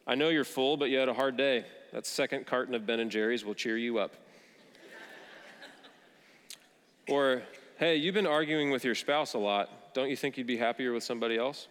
I 0.07 0.15
know 0.15 0.29
you're 0.29 0.43
full, 0.43 0.75
but 0.75 0.89
you 0.89 0.97
had 0.97 1.07
a 1.07 1.13
hard 1.13 1.37
day. 1.37 1.65
That 1.91 2.07
second 2.07 2.47
carton 2.47 2.73
of 2.73 2.87
Ben 2.87 2.99
and 2.99 3.11
Jerry's 3.11 3.45
will 3.45 3.53
cheer 3.53 3.77
you 3.77 3.99
up. 3.99 4.15
or 7.07 7.43
Hey, 7.77 7.97
you've 7.97 8.15
been 8.15 8.25
arguing 8.25 8.71
with 8.71 8.83
your 8.83 8.95
spouse 8.95 9.35
a 9.35 9.37
lot. 9.37 9.93
Don't 9.93 10.09
you 10.09 10.15
think 10.15 10.35
you'd 10.35 10.47
be 10.47 10.57
happier 10.57 10.91
with 10.91 11.03
somebody 11.03 11.37
else? 11.37 11.67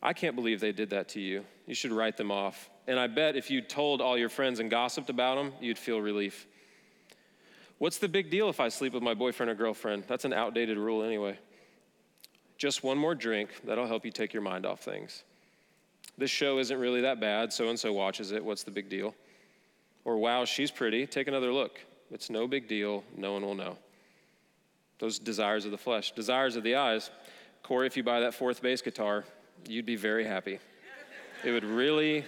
I 0.00 0.12
can't 0.12 0.36
believe 0.36 0.60
they 0.60 0.70
did 0.70 0.90
that 0.90 1.08
to 1.08 1.20
you. 1.20 1.44
You 1.66 1.74
should 1.74 1.90
write 1.90 2.16
them 2.16 2.30
off. 2.30 2.70
And 2.90 2.98
I 2.98 3.06
bet 3.06 3.36
if 3.36 3.52
you 3.52 3.60
told 3.60 4.00
all 4.00 4.18
your 4.18 4.28
friends 4.28 4.58
and 4.58 4.68
gossiped 4.68 5.10
about 5.10 5.36
them, 5.36 5.52
you'd 5.60 5.78
feel 5.78 6.00
relief. 6.00 6.48
What's 7.78 7.98
the 7.98 8.08
big 8.08 8.30
deal 8.30 8.48
if 8.48 8.58
I 8.58 8.68
sleep 8.68 8.94
with 8.94 9.02
my 9.04 9.14
boyfriend 9.14 9.48
or 9.48 9.54
girlfriend? 9.54 10.06
That's 10.08 10.24
an 10.24 10.32
outdated 10.32 10.76
rule 10.76 11.04
anyway. 11.04 11.38
Just 12.58 12.82
one 12.82 12.98
more 12.98 13.14
drink, 13.14 13.50
that'll 13.62 13.86
help 13.86 14.04
you 14.04 14.10
take 14.10 14.32
your 14.32 14.42
mind 14.42 14.66
off 14.66 14.80
things. 14.80 15.22
This 16.18 16.32
show 16.32 16.58
isn't 16.58 16.76
really 16.76 17.02
that 17.02 17.20
bad, 17.20 17.52
so 17.52 17.68
and 17.68 17.78
so 17.78 17.92
watches 17.92 18.32
it. 18.32 18.44
What's 18.44 18.64
the 18.64 18.72
big 18.72 18.88
deal? 18.88 19.14
Or, 20.04 20.18
wow, 20.18 20.44
she's 20.44 20.72
pretty, 20.72 21.06
take 21.06 21.28
another 21.28 21.52
look. 21.52 21.78
It's 22.10 22.28
no 22.28 22.48
big 22.48 22.66
deal, 22.66 23.04
no 23.16 23.34
one 23.34 23.42
will 23.42 23.54
know 23.54 23.78
those 24.98 25.20
desires 25.20 25.64
of 25.64 25.70
the 25.70 25.78
flesh. 25.78 26.10
Desires 26.10 26.56
of 26.56 26.64
the 26.64 26.74
eyes. 26.74 27.08
Corey, 27.62 27.86
if 27.86 27.96
you 27.96 28.02
buy 28.02 28.18
that 28.18 28.34
fourth 28.34 28.60
bass 28.60 28.82
guitar, 28.82 29.22
you'd 29.68 29.86
be 29.86 29.94
very 29.94 30.24
happy. 30.24 30.58
It 31.44 31.52
would 31.52 31.64
really 31.64 32.24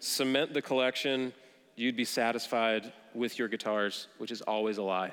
cement 0.00 0.52
the 0.52 0.62
collection. 0.62 1.32
You'd 1.76 1.96
be 1.96 2.04
satisfied 2.04 2.92
with 3.14 3.38
your 3.38 3.48
guitars, 3.48 4.08
which 4.18 4.30
is 4.30 4.42
always 4.42 4.78
a 4.78 4.82
lie. 4.82 5.12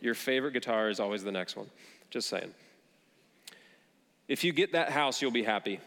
Your 0.00 0.14
favorite 0.14 0.52
guitar 0.52 0.88
is 0.88 1.00
always 1.00 1.22
the 1.22 1.32
next 1.32 1.56
one. 1.56 1.70
Just 2.10 2.28
saying. 2.28 2.52
If 4.26 4.44
you 4.44 4.52
get 4.52 4.72
that 4.72 4.90
house, 4.90 5.22
you'll 5.22 5.30
be 5.30 5.42
happy. 5.42 5.80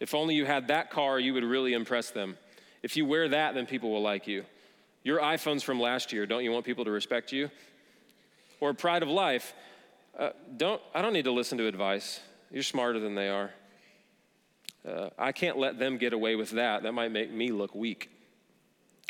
If 0.00 0.14
only 0.14 0.34
you 0.34 0.46
had 0.46 0.68
that 0.68 0.90
car, 0.90 1.18
you 1.18 1.34
would 1.34 1.44
really 1.44 1.72
impress 1.72 2.10
them. 2.10 2.36
If 2.82 2.96
you 2.96 3.04
wear 3.04 3.28
that, 3.28 3.54
then 3.54 3.66
people 3.66 3.90
will 3.90 4.02
like 4.02 4.28
you. 4.28 4.44
Your 5.02 5.20
iPhone's 5.20 5.62
from 5.62 5.80
last 5.80 6.12
year. 6.12 6.26
Don't 6.26 6.44
you 6.44 6.52
want 6.52 6.64
people 6.64 6.84
to 6.84 6.90
respect 6.90 7.32
you? 7.32 7.50
or 8.60 8.74
pride 8.74 9.02
of 9.02 9.08
life, 9.08 9.54
uh, 10.18 10.30
don't, 10.56 10.80
I 10.94 11.02
don't 11.02 11.12
need 11.12 11.24
to 11.24 11.32
listen 11.32 11.58
to 11.58 11.66
advice. 11.66 12.20
You're 12.50 12.62
smarter 12.62 12.98
than 12.98 13.14
they 13.14 13.28
are. 13.28 13.50
Uh, 14.86 15.10
I 15.18 15.32
can't 15.32 15.58
let 15.58 15.78
them 15.78 15.98
get 15.98 16.12
away 16.12 16.36
with 16.36 16.50
that. 16.50 16.82
That 16.82 16.92
might 16.92 17.12
make 17.12 17.30
me 17.30 17.50
look 17.50 17.74
weak. 17.74 18.10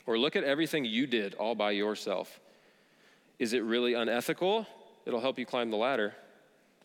Or 0.06 0.18
look 0.18 0.36
at 0.36 0.44
everything 0.44 0.84
you 0.84 1.06
did 1.06 1.34
all 1.34 1.54
by 1.54 1.72
yourself. 1.72 2.40
Is 3.38 3.52
it 3.52 3.62
really 3.62 3.94
unethical? 3.94 4.66
It'll 5.06 5.20
help 5.20 5.38
you 5.38 5.46
climb 5.46 5.70
the 5.70 5.76
ladder. 5.76 6.14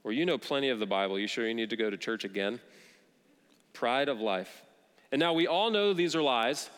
Or 0.03 0.11
you 0.11 0.25
know 0.25 0.37
plenty 0.37 0.69
of 0.69 0.79
the 0.79 0.85
Bible. 0.85 1.17
You 1.17 1.27
sure 1.27 1.47
you 1.47 1.53
need 1.53 1.69
to 1.69 1.77
go 1.77 1.89
to 1.89 1.97
church 1.97 2.25
again? 2.25 2.59
Pride 3.71 4.09
of 4.09 4.19
life. 4.19 4.63
And 5.11 5.19
now 5.19 5.33
we 5.33 5.47
all 5.47 5.71
know 5.71 5.93
these 5.93 6.15
are 6.15 6.21
lies. 6.21 6.69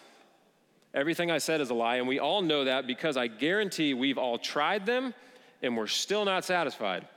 Everything 0.94 1.30
I 1.30 1.40
said 1.40 1.60
is 1.60 1.70
a 1.72 1.74
lie, 1.74 1.98
and 1.98 2.08
we 2.08 2.20
all 2.20 2.42
know 2.42 2.64
that 2.64 2.88
because 2.88 3.18
I 3.18 3.28
guarantee 3.28 3.94
we've 3.94 4.18
all 4.18 4.38
tried 4.38 4.86
them 4.86 5.14
and 5.62 5.76
we're 5.76 5.88
still 5.88 6.24
not 6.24 6.46
satisfied. 6.46 7.08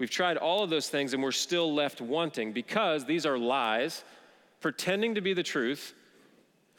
We've 0.00 0.10
tried 0.10 0.38
all 0.38 0.64
of 0.64 0.70
those 0.70 0.88
things 0.88 1.14
and 1.14 1.22
we're 1.22 1.30
still 1.30 1.72
left 1.72 2.00
wanting 2.00 2.52
because 2.52 3.04
these 3.04 3.26
are 3.26 3.38
lies 3.38 4.02
pretending 4.60 5.14
to 5.14 5.20
be 5.20 5.34
the 5.34 5.42
truth, 5.42 5.94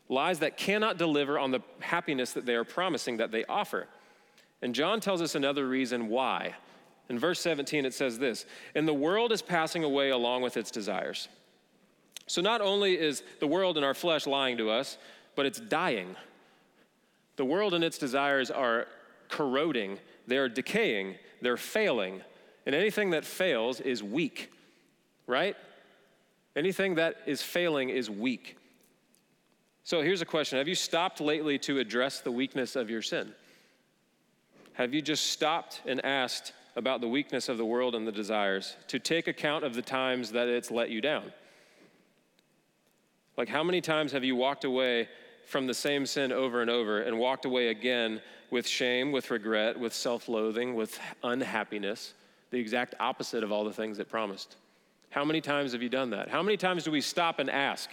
lies 0.09 0.39
that 0.39 0.57
cannot 0.57 0.97
deliver 0.97 1.37
on 1.37 1.51
the 1.51 1.61
happiness 1.79 2.33
that 2.33 2.45
they 2.47 2.55
are 2.55 2.63
promising 2.63 3.17
that 3.17 3.31
they 3.31 3.45
offer. 3.45 3.87
And 4.63 4.75
John 4.75 4.99
tells 4.99 5.21
us 5.21 5.35
another 5.35 5.67
reason 5.67 6.09
why. 6.09 6.55
In 7.09 7.19
verse 7.19 7.39
17, 7.39 7.85
it 7.85 7.93
says 7.93 8.17
this 8.17 8.45
And 8.73 8.87
the 8.87 8.93
world 8.93 9.31
is 9.31 9.43
passing 9.43 9.83
away 9.83 10.09
along 10.09 10.41
with 10.41 10.57
its 10.57 10.71
desires. 10.71 11.27
So 12.25 12.41
not 12.41 12.59
only 12.59 12.99
is 12.99 13.21
the 13.39 13.47
world 13.47 13.77
and 13.77 13.85
our 13.85 13.93
flesh 13.93 14.25
lying 14.25 14.57
to 14.57 14.71
us, 14.71 14.97
but 15.35 15.45
it's 15.45 15.59
dying. 15.59 16.15
The 17.35 17.45
world 17.45 17.73
and 17.75 17.83
its 17.83 17.97
desires 17.97 18.49
are 18.49 18.87
corroding 19.29 19.99
they're 20.27 20.49
decaying, 20.49 21.15
they're 21.41 21.57
failing. 21.57 22.21
And 22.71 22.79
anything 22.79 23.09
that 23.09 23.25
fails 23.25 23.81
is 23.81 24.01
weak, 24.01 24.49
right? 25.27 25.57
Anything 26.55 26.95
that 26.95 27.17
is 27.25 27.41
failing 27.41 27.89
is 27.89 28.09
weak. 28.09 28.55
So 29.83 30.01
here's 30.01 30.21
a 30.21 30.25
question 30.25 30.57
Have 30.57 30.69
you 30.69 30.75
stopped 30.75 31.19
lately 31.19 31.59
to 31.59 31.79
address 31.79 32.21
the 32.21 32.31
weakness 32.31 32.77
of 32.77 32.89
your 32.89 33.01
sin? 33.01 33.33
Have 34.71 34.93
you 34.93 35.01
just 35.01 35.31
stopped 35.31 35.81
and 35.85 35.99
asked 36.05 36.53
about 36.77 37.01
the 37.01 37.09
weakness 37.09 37.49
of 37.49 37.57
the 37.57 37.65
world 37.65 37.93
and 37.93 38.07
the 38.07 38.11
desires 38.13 38.77
to 38.87 38.99
take 38.99 39.27
account 39.27 39.65
of 39.65 39.73
the 39.73 39.81
times 39.81 40.31
that 40.31 40.47
it's 40.47 40.71
let 40.71 40.89
you 40.89 41.01
down? 41.01 41.33
Like, 43.35 43.49
how 43.49 43.65
many 43.65 43.81
times 43.81 44.13
have 44.13 44.23
you 44.23 44.37
walked 44.37 44.63
away 44.63 45.09
from 45.45 45.67
the 45.67 45.73
same 45.73 46.05
sin 46.05 46.31
over 46.31 46.61
and 46.61 46.69
over 46.69 47.01
and 47.01 47.19
walked 47.19 47.43
away 47.43 47.67
again 47.67 48.21
with 48.49 48.65
shame, 48.65 49.11
with 49.11 49.29
regret, 49.29 49.77
with 49.77 49.93
self 49.93 50.29
loathing, 50.29 50.73
with 50.73 50.97
unhappiness, 51.21 52.13
the 52.51 52.59
exact 52.59 52.95
opposite 52.99 53.43
of 53.43 53.51
all 53.51 53.63
the 53.63 53.73
things 53.73 53.99
it 53.99 54.09
promised. 54.09 54.57
How 55.09 55.25
many 55.25 55.41
times 55.41 55.71
have 55.71 55.81
you 55.81 55.89
done 55.89 56.11
that? 56.11 56.29
How 56.29 56.43
many 56.43 56.57
times 56.57 56.83
do 56.83 56.91
we 56.91 57.01
stop 57.01 57.39
and 57.39 57.49
ask? 57.49 57.89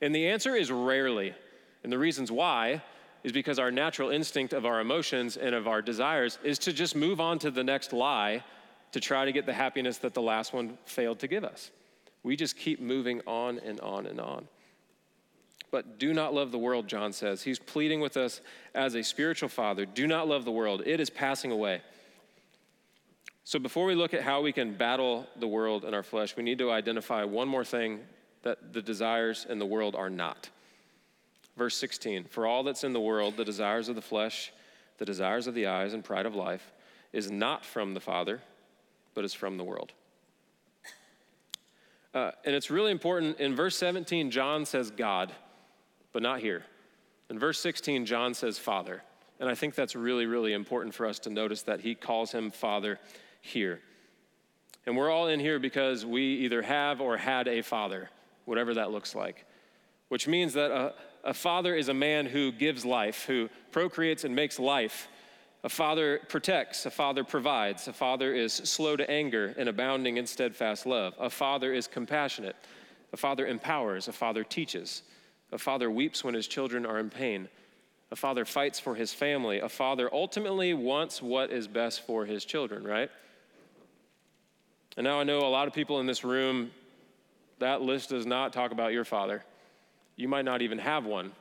And 0.00 0.14
the 0.14 0.28
answer 0.28 0.54
is 0.54 0.70
rarely. 0.70 1.34
And 1.82 1.92
the 1.92 1.98
reasons 1.98 2.30
why 2.30 2.82
is 3.24 3.32
because 3.32 3.58
our 3.58 3.70
natural 3.70 4.10
instinct 4.10 4.52
of 4.52 4.64
our 4.64 4.80
emotions 4.80 5.36
and 5.36 5.54
of 5.54 5.66
our 5.66 5.82
desires 5.82 6.38
is 6.44 6.58
to 6.60 6.72
just 6.72 6.94
move 6.94 7.20
on 7.20 7.38
to 7.40 7.50
the 7.50 7.64
next 7.64 7.92
lie 7.92 8.42
to 8.92 9.00
try 9.00 9.24
to 9.24 9.32
get 9.32 9.46
the 9.46 9.52
happiness 9.52 9.98
that 9.98 10.14
the 10.14 10.22
last 10.22 10.52
one 10.52 10.78
failed 10.84 11.18
to 11.18 11.26
give 11.26 11.44
us. 11.44 11.70
We 12.22 12.36
just 12.36 12.56
keep 12.56 12.80
moving 12.80 13.20
on 13.26 13.58
and 13.58 13.80
on 13.80 14.06
and 14.06 14.20
on. 14.20 14.48
But 15.70 15.98
do 15.98 16.14
not 16.14 16.32
love 16.32 16.52
the 16.52 16.58
world, 16.58 16.88
John 16.88 17.12
says. 17.12 17.42
He's 17.42 17.58
pleading 17.58 18.00
with 18.00 18.16
us 18.16 18.40
as 18.74 18.94
a 18.94 19.02
spiritual 19.02 19.48
father. 19.48 19.84
Do 19.84 20.06
not 20.06 20.28
love 20.28 20.44
the 20.44 20.52
world, 20.52 20.82
it 20.86 21.00
is 21.00 21.10
passing 21.10 21.50
away. 21.50 21.82
So, 23.46 23.60
before 23.60 23.86
we 23.86 23.94
look 23.94 24.12
at 24.12 24.22
how 24.22 24.40
we 24.40 24.50
can 24.50 24.74
battle 24.74 25.24
the 25.36 25.46
world 25.46 25.84
and 25.84 25.94
our 25.94 26.02
flesh, 26.02 26.36
we 26.36 26.42
need 26.42 26.58
to 26.58 26.72
identify 26.72 27.22
one 27.22 27.46
more 27.46 27.64
thing 27.64 28.00
that 28.42 28.72
the 28.72 28.82
desires 28.82 29.46
in 29.48 29.60
the 29.60 29.64
world 29.64 29.94
are 29.94 30.10
not. 30.10 30.50
Verse 31.56 31.76
16 31.76 32.24
For 32.24 32.44
all 32.44 32.64
that's 32.64 32.82
in 32.82 32.92
the 32.92 33.00
world, 33.00 33.36
the 33.36 33.44
desires 33.44 33.88
of 33.88 33.94
the 33.94 34.02
flesh, 34.02 34.52
the 34.98 35.04
desires 35.04 35.46
of 35.46 35.54
the 35.54 35.68
eyes, 35.68 35.92
and 35.92 36.02
pride 36.02 36.26
of 36.26 36.34
life, 36.34 36.72
is 37.12 37.30
not 37.30 37.64
from 37.64 37.94
the 37.94 38.00
Father, 38.00 38.42
but 39.14 39.24
is 39.24 39.32
from 39.32 39.58
the 39.58 39.64
world. 39.64 39.92
Uh, 42.12 42.32
and 42.44 42.52
it's 42.52 42.68
really 42.68 42.90
important. 42.90 43.38
In 43.38 43.54
verse 43.54 43.76
17, 43.76 44.32
John 44.32 44.66
says 44.66 44.90
God 44.90 45.30
but 46.12 46.20
not 46.20 46.40
here. 46.40 46.64
In 47.30 47.38
verse 47.38 47.60
16, 47.60 48.06
John 48.06 48.34
says 48.34 48.58
Father. 48.58 49.04
And 49.38 49.48
I 49.48 49.54
think 49.54 49.76
that's 49.76 49.94
really, 49.94 50.26
really 50.26 50.52
important 50.52 50.94
for 50.94 51.06
us 51.06 51.20
to 51.20 51.30
notice 51.30 51.62
that 51.62 51.82
he 51.82 51.94
calls 51.94 52.32
him 52.32 52.50
Father 52.50 52.98
here. 53.46 53.80
And 54.86 54.96
we're 54.96 55.10
all 55.10 55.28
in 55.28 55.40
here 55.40 55.58
because 55.58 56.06
we 56.06 56.22
either 56.22 56.62
have 56.62 57.00
or 57.00 57.16
had 57.16 57.48
a 57.48 57.62
father, 57.62 58.10
whatever 58.44 58.74
that 58.74 58.90
looks 58.92 59.14
like. 59.14 59.44
Which 60.08 60.28
means 60.28 60.52
that 60.52 60.70
a, 60.70 60.94
a 61.24 61.34
father 61.34 61.74
is 61.74 61.88
a 61.88 61.94
man 61.94 62.26
who 62.26 62.52
gives 62.52 62.84
life, 62.84 63.24
who 63.24 63.48
procreates 63.72 64.24
and 64.24 64.34
makes 64.34 64.58
life. 64.58 65.08
A 65.64 65.68
father 65.68 66.20
protects, 66.28 66.86
a 66.86 66.90
father 66.90 67.24
provides, 67.24 67.88
a 67.88 67.92
father 67.92 68.32
is 68.32 68.52
slow 68.52 68.94
to 68.94 69.10
anger 69.10 69.52
and 69.58 69.68
abounding 69.68 70.16
in 70.16 70.26
steadfast 70.26 70.86
love. 70.86 71.14
A 71.18 71.28
father 71.28 71.72
is 71.72 71.88
compassionate, 71.88 72.54
a 73.12 73.16
father 73.16 73.46
empowers, 73.46 74.06
a 74.06 74.12
father 74.12 74.44
teaches. 74.44 75.02
A 75.52 75.58
father 75.58 75.90
weeps 75.90 76.24
when 76.24 76.34
his 76.34 76.46
children 76.46 76.84
are 76.84 76.98
in 76.98 77.10
pain. 77.10 77.48
A 78.10 78.16
father 78.16 78.44
fights 78.44 78.78
for 78.78 78.94
his 78.94 79.12
family. 79.12 79.60
A 79.60 79.68
father 79.68 80.08
ultimately 80.12 80.74
wants 80.74 81.22
what 81.22 81.50
is 81.50 81.66
best 81.66 82.06
for 82.06 82.24
his 82.24 82.44
children, 82.44 82.84
right? 82.84 83.10
And 84.96 85.04
now 85.04 85.20
I 85.20 85.24
know 85.24 85.40
a 85.40 85.48
lot 85.48 85.68
of 85.68 85.74
people 85.74 86.00
in 86.00 86.06
this 86.06 86.24
room, 86.24 86.70
that 87.58 87.82
list 87.82 88.10
does 88.10 88.26
not 88.26 88.52
talk 88.52 88.72
about 88.72 88.92
your 88.92 89.04
father. 89.04 89.44
You 90.16 90.28
might 90.28 90.44
not 90.44 90.62
even 90.62 90.78
have 90.78 91.04
one. 91.04 91.32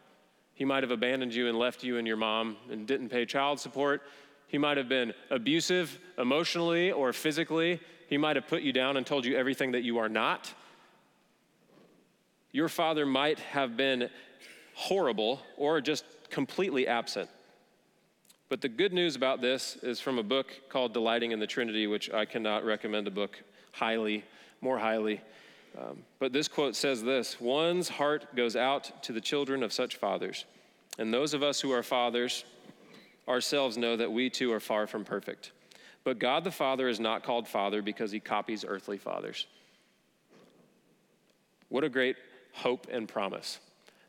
He 0.54 0.66
might 0.66 0.84
have 0.84 0.92
abandoned 0.92 1.34
you 1.34 1.48
and 1.48 1.58
left 1.58 1.84
you 1.84 1.98
and 1.98 2.08
your 2.08 2.18
mom 2.18 2.58
and 2.70 2.88
didn't 2.88 3.10
pay 3.10 3.26
child 3.26 3.60
support. 3.60 4.02
He 4.48 4.58
might 4.58 4.78
have 4.78 4.88
been 4.88 5.14
abusive 5.30 5.98
emotionally 6.18 6.92
or 6.92 7.12
physically. 7.14 7.80
He 8.08 8.18
might 8.18 8.36
have 8.36 8.48
put 8.48 8.62
you 8.62 8.72
down 8.72 8.98
and 8.98 9.06
told 9.06 9.26
you 9.26 9.36
everything 9.36 9.72
that 9.72 9.84
you 9.84 9.98
are 9.98 10.10
not. 10.10 10.54
Your 12.52 12.70
father 12.70 13.06
might 13.06 13.40
have 13.40 13.76
been 13.76 14.10
horrible 14.76 15.42
or 15.58 15.82
just 15.82 16.06
completely 16.30 16.88
absent. 16.88 17.30
But 18.48 18.62
the 18.62 18.70
good 18.70 18.94
news 18.94 19.16
about 19.16 19.42
this 19.42 19.76
is 19.82 20.00
from 20.00 20.20
a 20.20 20.24
book 20.24 20.48
called 20.70 20.94
Delighting 20.94 21.32
in 21.32 21.40
the 21.40 21.48
Trinity, 21.48 21.88
which 21.88 22.12
I 22.12 22.26
cannot 22.26 22.64
recommend 22.64 23.08
a 23.08 23.12
book 23.12 23.42
highly, 23.72 24.24
more 24.62 24.78
highly. 24.78 25.22
Um, 25.78 26.04
but 26.20 26.32
this 26.32 26.48
quote 26.48 26.76
says 26.76 27.04
this 27.04 27.42
One's 27.42 27.90
heart 27.90 28.36
goes 28.36 28.56
out 28.56 29.04
to 29.04 29.14
the 29.14 29.22
children 29.22 29.64
of 29.64 29.74
such 29.74 29.96
fathers. 29.96 30.46
And 30.98 31.14
those 31.14 31.34
of 31.34 31.44
us 31.44 31.60
who 31.60 31.72
are 31.72 31.84
fathers 31.84 32.46
ourselves 33.28 33.78
know 33.78 33.98
that 33.98 34.12
we 34.12 34.30
too 34.30 34.54
are 34.54 34.60
far 34.60 34.88
from 34.88 35.04
perfect. 35.04 35.52
But 36.04 36.20
God 36.20 36.44
the 36.44 36.52
Father 36.52 36.88
is 36.88 37.00
not 37.00 37.24
called 37.24 37.48
Father 37.48 37.82
because 37.82 38.12
he 38.12 38.20
copies 38.20 38.64
earthly 38.66 38.98
fathers. 38.98 39.48
What 41.70 41.84
a 41.84 41.90
great 41.90 42.16
hope, 42.54 42.88
and 42.90 43.08
promise. 43.08 43.60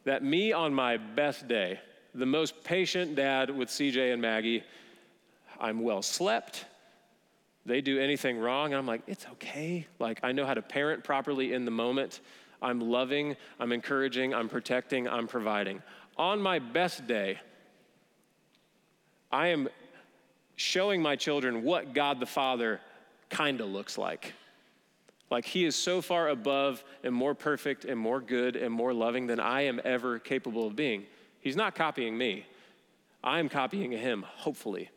That 0.05 0.23
me 0.23 0.53
on 0.53 0.73
my 0.73 0.99
best 0.99 1.49
day, 1.49 1.81
the 2.17 2.27
most 2.27 2.65
patient 2.65 3.15
dad 3.15 3.51
with 3.51 3.69
CJ 3.69 4.13
and 4.13 4.23
Maggie, 4.23 4.65
I'm 5.61 5.81
well 5.81 6.03
slept. 6.03 6.65
They 7.67 7.81
do 7.81 8.01
anything 8.01 8.39
wrong, 8.39 8.73
and 8.73 8.79
I'm 8.79 8.87
like, 8.87 9.03
it's 9.07 9.27
okay. 9.33 9.87
Like, 9.99 10.21
I 10.23 10.33
know 10.33 10.47
how 10.47 10.55
to 10.55 10.63
parent 10.63 11.05
properly 11.05 11.53
in 11.53 11.65
the 11.65 11.71
moment. 11.71 12.21
I'm 12.63 12.81
loving, 12.81 13.37
I'm 13.61 13.73
encouraging, 13.73 14.33
I'm 14.33 14.49
protecting, 14.49 15.09
I'm 15.09 15.27
providing. 15.27 15.83
On 16.17 16.41
my 16.41 16.59
best 16.59 17.07
day, 17.07 17.39
I 19.31 19.49
am 19.49 19.69
showing 20.55 21.03
my 21.03 21.17
children 21.17 21.65
what 21.65 21.93
God 21.93 22.19
the 22.19 22.27
Father 22.27 22.81
kind 23.29 23.61
of 23.61 23.69
looks 23.69 23.99
like. 23.99 24.33
Like 25.29 25.45
he 25.45 25.65
is 25.65 25.77
so 25.77 26.01
far 26.01 26.29
above 26.29 26.83
and 27.03 27.15
more 27.15 27.35
perfect 27.35 27.85
and 27.85 27.99
more 27.99 28.21
good 28.21 28.57
and 28.57 28.73
more 28.73 28.95
loving 28.95 29.27
than 29.27 29.41
I 29.41 29.63
am 29.63 29.81
ever 29.85 30.19
capable 30.19 30.69
of 30.69 30.77
being. 30.77 31.05
He's 31.47 31.55
not 31.55 31.77
copying 31.77 32.19
me. 32.19 32.45
I'm 33.23 33.49
copying 33.49 33.93
him, 33.93 34.25
hopefully. 34.27 34.91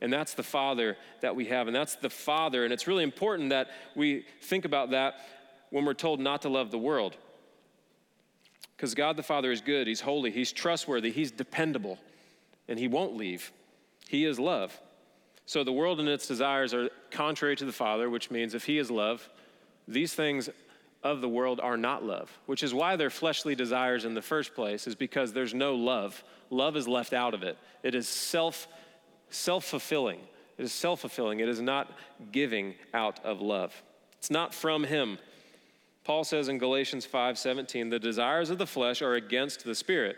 And 0.00 0.12
that's 0.12 0.34
the 0.34 0.44
Father 0.44 0.96
that 1.20 1.34
we 1.34 1.46
have. 1.46 1.66
And 1.66 1.74
that's 1.74 1.96
the 1.96 2.08
Father. 2.08 2.62
And 2.62 2.72
it's 2.72 2.86
really 2.86 3.02
important 3.02 3.50
that 3.50 3.70
we 3.96 4.24
think 4.40 4.64
about 4.64 4.90
that 4.92 5.16
when 5.70 5.84
we're 5.84 5.94
told 5.94 6.20
not 6.20 6.42
to 6.42 6.48
love 6.48 6.70
the 6.70 6.78
world. 6.78 7.16
Because 8.76 8.94
God 8.94 9.16
the 9.16 9.24
Father 9.24 9.50
is 9.50 9.60
good, 9.60 9.88
He's 9.88 10.00
holy, 10.00 10.30
He's 10.30 10.52
trustworthy, 10.52 11.10
He's 11.10 11.32
dependable, 11.32 11.98
and 12.68 12.78
He 12.78 12.86
won't 12.86 13.16
leave. 13.16 13.50
He 14.06 14.26
is 14.26 14.38
love. 14.38 14.80
So 15.44 15.64
the 15.64 15.72
world 15.72 15.98
and 15.98 16.08
its 16.08 16.28
desires 16.28 16.72
are 16.72 16.88
contrary 17.10 17.56
to 17.56 17.64
the 17.64 17.72
Father, 17.72 18.08
which 18.08 18.30
means 18.30 18.54
if 18.54 18.64
He 18.64 18.78
is 18.78 18.92
love, 18.92 19.28
these 19.88 20.14
things 20.14 20.50
of 21.06 21.20
the 21.20 21.28
world 21.28 21.60
are 21.60 21.76
not 21.76 22.04
love, 22.04 22.30
which 22.46 22.62
is 22.62 22.74
why 22.74 22.96
they're 22.96 23.10
fleshly 23.10 23.54
desires 23.54 24.04
in 24.04 24.14
the 24.14 24.22
first 24.22 24.54
place, 24.54 24.86
is 24.86 24.94
because 24.94 25.32
there's 25.32 25.54
no 25.54 25.74
love. 25.74 26.22
Love 26.50 26.76
is 26.76 26.86
left 26.86 27.12
out 27.12 27.34
of 27.34 27.42
it. 27.42 27.56
It 27.82 27.94
is 27.94 28.08
self 28.08 28.68
self 29.30 29.64
fulfilling. 29.64 30.20
It 30.58 30.64
is 30.64 30.72
self 30.72 31.00
fulfilling. 31.00 31.40
It 31.40 31.48
is 31.48 31.60
not 31.60 31.90
giving 32.32 32.74
out 32.92 33.24
of 33.24 33.40
love. 33.40 33.74
It's 34.18 34.30
not 34.30 34.52
from 34.52 34.84
Him. 34.84 35.18
Paul 36.04 36.24
says 36.24 36.48
in 36.48 36.58
Galatians 36.58 37.04
5 37.04 37.38
17, 37.38 37.90
the 37.90 37.98
desires 37.98 38.50
of 38.50 38.58
the 38.58 38.66
flesh 38.66 39.02
are 39.02 39.14
against 39.14 39.64
the 39.64 39.74
Spirit, 39.74 40.16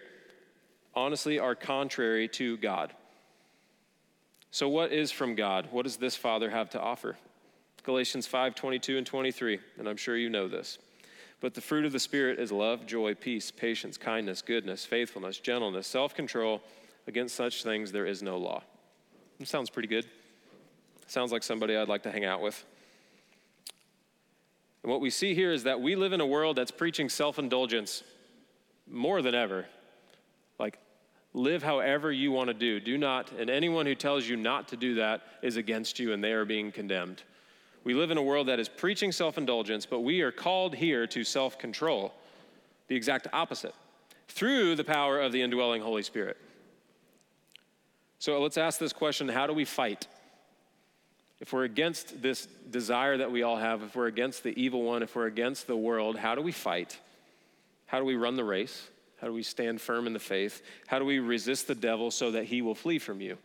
honestly, 0.95 1.39
are 1.39 1.55
contrary 1.55 2.29
to 2.29 2.57
God. 2.59 2.93
So, 4.51 4.69
what 4.69 4.93
is 4.93 5.11
from 5.11 5.35
God? 5.35 5.69
What 5.71 5.85
does 5.85 5.97
this 5.97 6.17
Father 6.17 6.51
have 6.51 6.71
to 6.71 6.81
offer? 6.81 7.17
Galatians 7.89 8.27
5 8.27 8.55
22 8.55 8.99
and 8.99 9.07
23, 9.07 9.61
and 9.79 9.89
I'm 9.89 9.97
sure 9.97 10.15
you 10.15 10.29
know 10.29 10.47
this. 10.47 10.77
But 11.41 11.55
the 11.55 11.63
fruit 11.63 11.87
of 11.87 11.93
the 11.93 11.99
Spirit 11.99 12.39
is 12.39 12.53
love, 12.53 12.85
joy, 12.85 13.15
peace, 13.15 13.51
patience, 13.51 13.97
kindness, 13.97 14.43
goodness, 14.43 14.85
faithfulness, 14.85 15.39
gentleness, 15.39 15.87
self 15.87 16.15
control. 16.15 16.61
Against 17.07 17.35
such 17.35 17.65
things 17.65 17.91
there 17.91 18.05
is 18.05 18.23
no 18.23 18.37
law. 18.37 18.63
It 19.41 19.49
sounds 19.49 19.71
pretty 19.71 19.89
good. 19.89 20.07
Sounds 21.07 21.33
like 21.33 21.43
somebody 21.43 21.79
I'd 21.79 21.89
like 21.89 22.03
to 22.03 22.13
hang 22.13 22.27
out 22.27 22.43
with. 22.43 22.63
And 24.83 24.93
what 24.93 25.01
we 25.01 25.09
see 25.09 25.35
here 25.35 25.51
is 25.51 25.63
that 25.63 25.81
we 25.81 25.97
live 25.97 26.13
in 26.13 26.21
a 26.21 26.27
world 26.27 26.57
that's 26.57 26.71
preaching 26.71 27.09
self 27.09 27.39
indulgence 27.39 28.03
more 28.87 29.23
than 29.23 29.35
ever. 29.35 29.65
Like, 30.59 30.79
live 31.33 31.63
however 31.63 32.13
you 32.13 32.33
want 32.33 32.49
to 32.49 32.55
do. 32.55 32.81
Do 32.81 32.99
not, 32.99 33.33
and 33.33 33.49
anyone 33.49 33.87
who 33.87 33.95
tells 33.95 34.29
you 34.29 34.37
not 34.37 34.69
to 34.69 34.77
do 34.77 34.97
that 34.97 35.23
is 35.41 35.57
against 35.57 35.99
you 35.99 36.13
and 36.13 36.23
they 36.23 36.33
are 36.33 36.45
being 36.45 36.71
condemned. 36.71 37.23
We 37.89 37.95
live 37.95 38.11
in 38.11 38.19
a 38.19 38.23
world 38.23 38.49
that 38.49 38.61
is 38.61 38.69
preaching 38.69 39.13
self 39.13 39.39
indulgence, 39.39 39.87
but 39.87 40.01
we 40.01 40.21
are 40.21 40.31
called 40.31 40.75
here 40.75 41.07
to 41.07 41.25
self 41.25 41.59
control, 41.59 42.13
the 42.89 42.95
exact 42.95 43.29
opposite, 43.33 43.75
through 44.29 44.77
the 44.77 44.85
power 44.85 45.19
of 45.19 45.33
the 45.33 45.41
indwelling 45.41 45.81
Holy 45.81 46.03
Spirit. 46.03 46.37
So 48.19 48.43
let's 48.43 48.59
ask 48.59 48.79
this 48.79 48.93
question 48.93 49.27
how 49.27 49.47
do 49.47 49.55
we 49.55 49.65
fight? 49.65 50.07
If 51.41 51.55
we're 51.55 51.65
against 51.65 52.21
this 52.21 52.47
desire 52.71 53.17
that 53.17 53.33
we 53.33 53.43
all 53.43 53.57
have, 53.57 53.83
if 53.83 53.97
we're 53.97 54.09
against 54.09 54.43
the 54.43 54.53
evil 54.63 54.83
one, 54.83 55.03
if 55.03 55.17
we're 55.17 55.25
against 55.25 55.67
the 55.67 55.75
world, 55.75 56.19
how 56.19 56.35
do 56.35 56.43
we 56.43 56.53
fight? 56.53 56.99
How 57.87 57.99
do 58.01 58.05
we 58.05 58.17
run 58.17 58.37
the 58.37 58.45
race? 58.45 58.87
How 59.19 59.29
do 59.29 59.33
we 59.33 59.43
stand 59.43 59.81
firm 59.81 60.07
in 60.07 60.13
the 60.13 60.19
faith? 60.19 60.61
How 60.89 60.99
do 60.99 61.07
we 61.07 61.21
resist 61.21 61.67
the 61.67 61.75
devil 61.75 62.11
so 62.11 62.33
that 62.33 62.45
he 62.45 62.61
will 62.61 62.75
flee 62.75 62.99
from 62.99 63.23
you? 63.23 63.39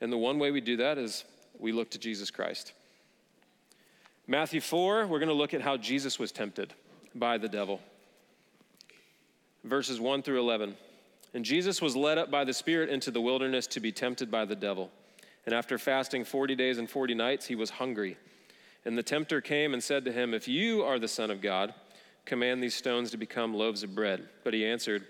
And 0.00 0.10
the 0.10 0.16
one 0.16 0.38
way 0.38 0.50
we 0.50 0.62
do 0.62 0.78
that 0.78 0.96
is 0.96 1.26
we 1.58 1.72
look 1.72 1.90
to 1.90 1.98
Jesus 1.98 2.30
Christ. 2.30 2.72
Matthew 4.30 4.60
4, 4.60 5.08
we're 5.08 5.18
going 5.18 5.28
to 5.28 5.34
look 5.34 5.54
at 5.54 5.60
how 5.60 5.76
Jesus 5.76 6.16
was 6.16 6.30
tempted 6.30 6.72
by 7.16 7.36
the 7.36 7.48
devil. 7.48 7.80
Verses 9.64 9.98
1 9.98 10.22
through 10.22 10.38
11. 10.38 10.76
And 11.34 11.44
Jesus 11.44 11.82
was 11.82 11.96
led 11.96 12.16
up 12.16 12.30
by 12.30 12.44
the 12.44 12.54
Spirit 12.54 12.90
into 12.90 13.10
the 13.10 13.20
wilderness 13.20 13.66
to 13.66 13.80
be 13.80 13.90
tempted 13.90 14.30
by 14.30 14.44
the 14.44 14.54
devil. 14.54 14.92
And 15.46 15.52
after 15.52 15.78
fasting 15.78 16.24
40 16.24 16.54
days 16.54 16.78
and 16.78 16.88
40 16.88 17.12
nights, 17.12 17.46
he 17.46 17.56
was 17.56 17.70
hungry. 17.70 18.16
And 18.84 18.96
the 18.96 19.02
tempter 19.02 19.40
came 19.40 19.72
and 19.72 19.82
said 19.82 20.04
to 20.04 20.12
him, 20.12 20.32
If 20.32 20.46
you 20.46 20.84
are 20.84 21.00
the 21.00 21.08
Son 21.08 21.32
of 21.32 21.40
God, 21.40 21.74
command 22.24 22.62
these 22.62 22.76
stones 22.76 23.10
to 23.10 23.16
become 23.16 23.52
loaves 23.52 23.82
of 23.82 23.96
bread. 23.96 24.28
But 24.44 24.54
he 24.54 24.64
answered, 24.64 25.04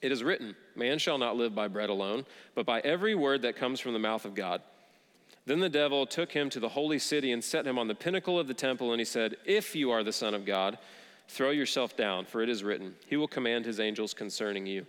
It 0.00 0.12
is 0.12 0.24
written, 0.24 0.56
Man 0.74 0.98
shall 0.98 1.18
not 1.18 1.36
live 1.36 1.54
by 1.54 1.68
bread 1.68 1.90
alone, 1.90 2.24
but 2.54 2.64
by 2.64 2.80
every 2.80 3.14
word 3.14 3.42
that 3.42 3.56
comes 3.56 3.80
from 3.80 3.92
the 3.92 3.98
mouth 3.98 4.24
of 4.24 4.34
God. 4.34 4.62
Then 5.50 5.58
the 5.58 5.68
devil 5.68 6.06
took 6.06 6.30
him 6.30 6.48
to 6.50 6.60
the 6.60 6.68
holy 6.68 7.00
city 7.00 7.32
and 7.32 7.42
set 7.42 7.66
him 7.66 7.76
on 7.76 7.88
the 7.88 7.94
pinnacle 7.96 8.38
of 8.38 8.46
the 8.46 8.54
temple, 8.54 8.92
and 8.92 9.00
he 9.00 9.04
said, 9.04 9.34
If 9.44 9.74
you 9.74 9.90
are 9.90 10.04
the 10.04 10.12
Son 10.12 10.32
of 10.32 10.44
God, 10.44 10.78
throw 11.26 11.50
yourself 11.50 11.96
down, 11.96 12.24
for 12.24 12.40
it 12.40 12.48
is 12.48 12.62
written, 12.62 12.94
He 13.08 13.16
will 13.16 13.26
command 13.26 13.64
His 13.64 13.80
angels 13.80 14.14
concerning 14.14 14.64
you. 14.64 14.86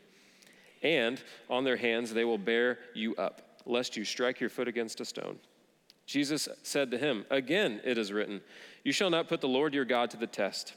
And 0.84 1.20
on 1.50 1.64
their 1.64 1.78
hands 1.78 2.14
they 2.14 2.26
will 2.26 2.38
bear 2.38 2.78
you 2.94 3.16
up, 3.16 3.58
lest 3.66 3.98
you 3.98 4.06
strike 4.06 4.40
your 4.40 4.52
foot 4.52 4.68
against 4.68 5.02
a 5.02 5.06
stone. 5.06 5.40
Jesus 6.06 6.48
said 6.62 6.92
to 6.92 6.98
him, 7.00 7.26
Again 7.32 7.82
it 7.84 7.98
is 7.98 8.14
written, 8.14 8.40
You 8.84 8.92
shall 8.92 9.10
not 9.10 9.28
put 9.28 9.42
the 9.42 9.48
Lord 9.48 9.74
your 9.74 9.86
God 9.86 10.12
to 10.12 10.18
the 10.18 10.28
test. 10.28 10.76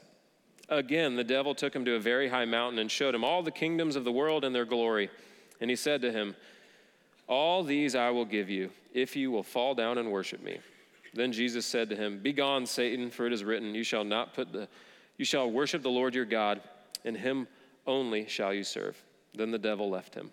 Again, 0.70 1.14
the 1.14 1.24
devil 1.24 1.54
took 1.54 1.76
him 1.76 1.84
to 1.84 1.96
a 1.96 2.00
very 2.00 2.28
high 2.30 2.46
mountain 2.46 2.78
and 2.78 2.90
showed 2.90 3.14
him 3.14 3.22
all 3.22 3.42
the 3.42 3.50
kingdoms 3.50 3.96
of 3.96 4.04
the 4.04 4.12
world 4.12 4.46
and 4.46 4.54
their 4.54 4.64
glory. 4.64 5.10
And 5.60 5.68
he 5.68 5.76
said 5.76 6.00
to 6.00 6.10
him, 6.10 6.36
All 7.26 7.64
these 7.64 7.94
I 7.94 8.10
will 8.10 8.24
give 8.24 8.50
you, 8.50 8.70
if 8.92 9.16
you 9.16 9.30
will 9.30 9.42
fall 9.42 9.74
down 9.74 9.98
and 9.98 10.10
worship 10.10 10.42
me. 10.42 10.58
Then 11.14 11.32
Jesus 11.32 11.64
said 11.64 11.88
to 11.90 11.96
him, 11.96 12.18
Begone, 12.18 12.66
Satan, 12.66 13.10
for 13.10 13.26
it 13.26 13.32
is 13.32 13.44
written, 13.44 13.74
You 13.74 13.84
shall 13.84 14.04
not 14.04 14.34
put 14.34 14.52
the 14.52 14.68
you 15.16 15.24
shall 15.24 15.50
worship 15.50 15.82
the 15.82 15.90
Lord 15.90 16.14
your 16.14 16.24
God, 16.24 16.60
and 17.04 17.16
him 17.16 17.46
only 17.86 18.26
shall 18.26 18.52
you 18.52 18.64
serve. 18.64 19.00
Then 19.34 19.50
the 19.50 19.58
devil 19.58 19.90
left 19.90 20.14
him. 20.14 20.32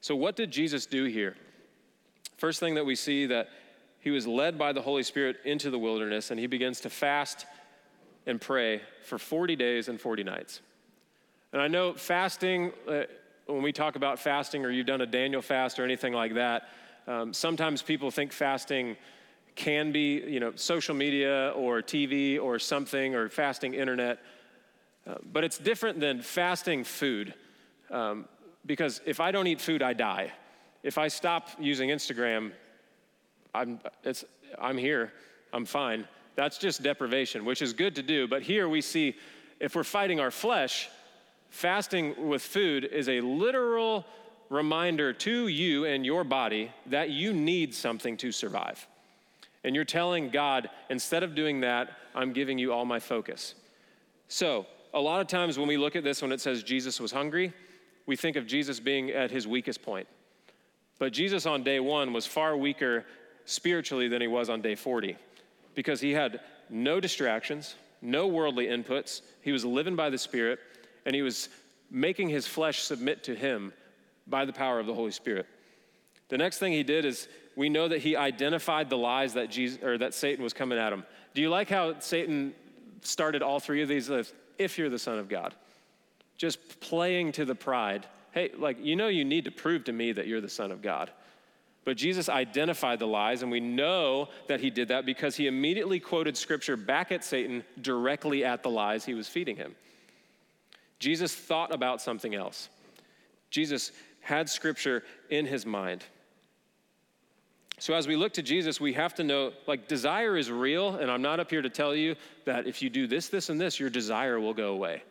So, 0.00 0.16
what 0.16 0.36
did 0.36 0.50
Jesus 0.50 0.86
do 0.86 1.04
here? 1.04 1.36
First 2.36 2.60
thing 2.60 2.74
that 2.74 2.86
we 2.86 2.96
see 2.96 3.26
that 3.26 3.48
he 4.00 4.10
was 4.10 4.26
led 4.26 4.58
by 4.58 4.72
the 4.72 4.82
Holy 4.82 5.02
Spirit 5.02 5.36
into 5.44 5.70
the 5.70 5.78
wilderness, 5.78 6.30
and 6.30 6.40
he 6.40 6.46
begins 6.46 6.80
to 6.80 6.90
fast 6.90 7.46
and 8.26 8.40
pray 8.40 8.80
for 9.04 9.18
40 9.18 9.56
days 9.56 9.88
and 9.88 10.00
40 10.00 10.24
nights. 10.24 10.60
And 11.52 11.60
I 11.60 11.68
know 11.68 11.92
fasting, 11.92 12.72
uh, 12.88 13.02
when 13.46 13.62
we 13.62 13.72
talk 13.72 13.96
about 13.96 14.18
fasting, 14.18 14.64
or 14.64 14.70
you've 14.70 14.86
done 14.86 15.00
a 15.00 15.06
Daniel 15.06 15.42
fast 15.42 15.78
or 15.78 15.84
anything 15.84 16.12
like 16.12 16.34
that, 16.34 16.68
um, 17.06 17.32
sometimes 17.32 17.82
people 17.82 18.10
think 18.10 18.32
fasting 18.32 18.96
can 19.54 19.92
be, 19.92 20.20
you 20.20 20.40
know, 20.40 20.52
social 20.54 20.94
media 20.94 21.52
or 21.56 21.82
TV 21.82 22.40
or 22.40 22.58
something 22.58 23.14
or 23.14 23.28
fasting 23.28 23.74
internet. 23.74 24.20
Uh, 25.06 25.14
but 25.32 25.44
it's 25.44 25.58
different 25.58 26.00
than 26.00 26.22
fasting 26.22 26.84
food. 26.84 27.34
Um, 27.90 28.26
because 28.64 29.00
if 29.04 29.20
I 29.20 29.32
don't 29.32 29.46
eat 29.46 29.60
food, 29.60 29.82
I 29.82 29.92
die. 29.92 30.32
If 30.82 30.96
I 30.96 31.08
stop 31.08 31.48
using 31.58 31.90
Instagram, 31.90 32.52
I'm, 33.54 33.80
it's, 34.04 34.24
I'm 34.58 34.78
here, 34.78 35.12
I'm 35.52 35.64
fine. 35.64 36.06
That's 36.34 36.58
just 36.58 36.82
deprivation, 36.82 37.44
which 37.44 37.60
is 37.60 37.72
good 37.72 37.96
to 37.96 38.02
do. 38.02 38.26
But 38.26 38.42
here 38.42 38.68
we 38.68 38.80
see 38.80 39.16
if 39.60 39.76
we're 39.76 39.84
fighting 39.84 40.18
our 40.18 40.30
flesh, 40.30 40.88
fasting 41.52 42.28
with 42.28 42.42
food 42.42 42.84
is 42.84 43.08
a 43.08 43.20
literal 43.20 44.06
reminder 44.48 45.12
to 45.12 45.48
you 45.48 45.84
and 45.84 46.04
your 46.04 46.24
body 46.24 46.72
that 46.86 47.10
you 47.10 47.32
need 47.32 47.74
something 47.74 48.16
to 48.16 48.32
survive. 48.32 48.86
And 49.62 49.74
you're 49.74 49.84
telling 49.84 50.30
God, 50.30 50.70
instead 50.90 51.22
of 51.22 51.34
doing 51.34 51.60
that, 51.60 51.90
I'm 52.14 52.32
giving 52.32 52.58
you 52.58 52.72
all 52.72 52.84
my 52.84 52.98
focus. 52.98 53.54
So, 54.28 54.66
a 54.94 55.00
lot 55.00 55.20
of 55.20 55.26
times 55.26 55.58
when 55.58 55.68
we 55.68 55.76
look 55.76 55.94
at 55.94 56.04
this, 56.04 56.20
when 56.20 56.32
it 56.32 56.40
says 56.40 56.62
Jesus 56.62 56.98
was 57.00 57.12
hungry, 57.12 57.52
we 58.06 58.16
think 58.16 58.36
of 58.36 58.46
Jesus 58.46 58.80
being 58.80 59.10
at 59.10 59.30
his 59.30 59.46
weakest 59.46 59.82
point. 59.82 60.06
But 60.98 61.12
Jesus 61.12 61.46
on 61.46 61.62
day 61.62 61.80
one 61.80 62.12
was 62.12 62.26
far 62.26 62.56
weaker 62.56 63.04
spiritually 63.44 64.08
than 64.08 64.20
he 64.20 64.26
was 64.26 64.48
on 64.48 64.60
day 64.60 64.74
40 64.74 65.16
because 65.74 66.00
he 66.00 66.12
had 66.12 66.40
no 66.68 66.98
distractions, 66.98 67.74
no 68.00 68.26
worldly 68.26 68.66
inputs. 68.66 69.22
He 69.42 69.52
was 69.52 69.64
living 69.64 69.96
by 69.96 70.10
the 70.10 70.18
Spirit, 70.18 70.58
and 71.04 71.14
he 71.14 71.22
was 71.22 71.48
making 71.90 72.28
his 72.28 72.46
flesh 72.46 72.80
submit 72.82 73.24
to 73.24 73.34
him 73.34 73.72
by 74.26 74.44
the 74.44 74.52
power 74.52 74.78
of 74.78 74.86
the 74.86 74.94
Holy 74.94 75.10
Spirit. 75.10 75.46
The 76.28 76.38
next 76.38 76.58
thing 76.58 76.72
he 76.72 76.82
did 76.82 77.04
is 77.04 77.28
we 77.56 77.68
know 77.68 77.88
that 77.88 77.98
he 77.98 78.16
identified 78.16 78.88
the 78.88 78.96
lies 78.96 79.34
that 79.34 79.50
Jesus 79.50 79.82
or 79.82 79.98
that 79.98 80.14
Satan 80.14 80.42
was 80.42 80.52
coming 80.52 80.78
at 80.78 80.92
him. 80.92 81.04
Do 81.34 81.42
you 81.42 81.50
like 81.50 81.68
how 81.68 81.98
Satan 82.00 82.54
started 83.02 83.42
all 83.42 83.60
three 83.60 83.82
of 83.82 83.88
these 83.88 84.08
lists? 84.08 84.32
If 84.58 84.78
you're 84.78 84.88
the 84.88 84.98
son 84.98 85.18
of 85.18 85.28
God, 85.28 85.54
just 86.36 86.80
playing 86.80 87.32
to 87.32 87.44
the 87.44 87.54
pride. 87.54 88.06
Hey, 88.32 88.50
like 88.56 88.82
you 88.82 88.96
know, 88.96 89.08
you 89.08 89.24
need 89.24 89.44
to 89.44 89.50
prove 89.50 89.84
to 89.84 89.92
me 89.92 90.12
that 90.12 90.26
you're 90.26 90.40
the 90.40 90.48
son 90.48 90.70
of 90.70 90.82
God. 90.82 91.10
But 91.84 91.96
Jesus 91.96 92.28
identified 92.28 93.00
the 93.00 93.06
lies, 93.06 93.42
and 93.42 93.50
we 93.50 93.60
know 93.60 94.28
that 94.46 94.60
he 94.60 94.70
did 94.70 94.88
that 94.88 95.04
because 95.04 95.36
he 95.36 95.48
immediately 95.48 95.98
quoted 95.98 96.36
scripture 96.36 96.76
back 96.76 97.10
at 97.10 97.24
Satan 97.24 97.64
directly 97.80 98.44
at 98.44 98.62
the 98.62 98.70
lies 98.70 99.04
he 99.04 99.14
was 99.14 99.28
feeding 99.28 99.56
him. 99.56 99.74
Jesus 101.02 101.34
thought 101.34 101.74
about 101.74 102.00
something 102.00 102.32
else. 102.32 102.68
Jesus 103.50 103.90
had 104.20 104.48
scripture 104.48 105.02
in 105.30 105.46
his 105.46 105.66
mind. 105.66 106.04
So, 107.80 107.94
as 107.94 108.06
we 108.06 108.14
look 108.14 108.34
to 108.34 108.42
Jesus, 108.42 108.80
we 108.80 108.92
have 108.92 109.12
to 109.16 109.24
know 109.24 109.52
like, 109.66 109.88
desire 109.88 110.36
is 110.36 110.48
real, 110.48 110.94
and 110.94 111.10
I'm 111.10 111.20
not 111.20 111.40
up 111.40 111.50
here 111.50 111.60
to 111.60 111.68
tell 111.68 111.92
you 111.92 112.14
that 112.44 112.68
if 112.68 112.82
you 112.82 112.88
do 112.88 113.08
this, 113.08 113.26
this, 113.28 113.48
and 113.48 113.60
this, 113.60 113.80
your 113.80 113.90
desire 113.90 114.38
will 114.38 114.54
go 114.54 114.68
away. 114.68 115.02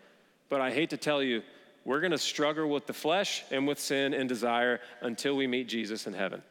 But 0.47 0.61
I 0.61 0.71
hate 0.71 0.91
to 0.91 0.97
tell 0.97 1.21
you, 1.21 1.43
we're 1.83 1.99
to 1.99 2.17
struggle 2.17 2.69
with 2.69 2.87
the 2.87 2.93
flesh 2.93 3.43
and 3.51 3.67
with 3.67 3.77
sin 3.77 4.13
and 4.13 4.29
desire 4.29 4.79
until 5.01 5.35
we 5.35 5.45
meet 5.45 5.67
Jesus 5.67 6.07
in 6.07 6.13
heaven. 6.13 6.41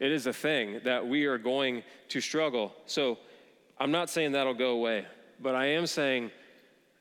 It 0.00 0.12
is 0.12 0.26
a 0.26 0.32
thing 0.32 0.80
that 0.84 1.06
we 1.06 1.26
are 1.26 1.36
going 1.36 1.82
to 2.08 2.22
struggle. 2.22 2.72
So, 2.86 3.18
I'm 3.78 3.90
not 3.90 4.08
saying 4.08 4.32
that'll 4.32 4.54
go 4.54 4.70
away, 4.70 5.04
but 5.40 5.54
I 5.54 5.66
am 5.66 5.86
saying 5.86 6.30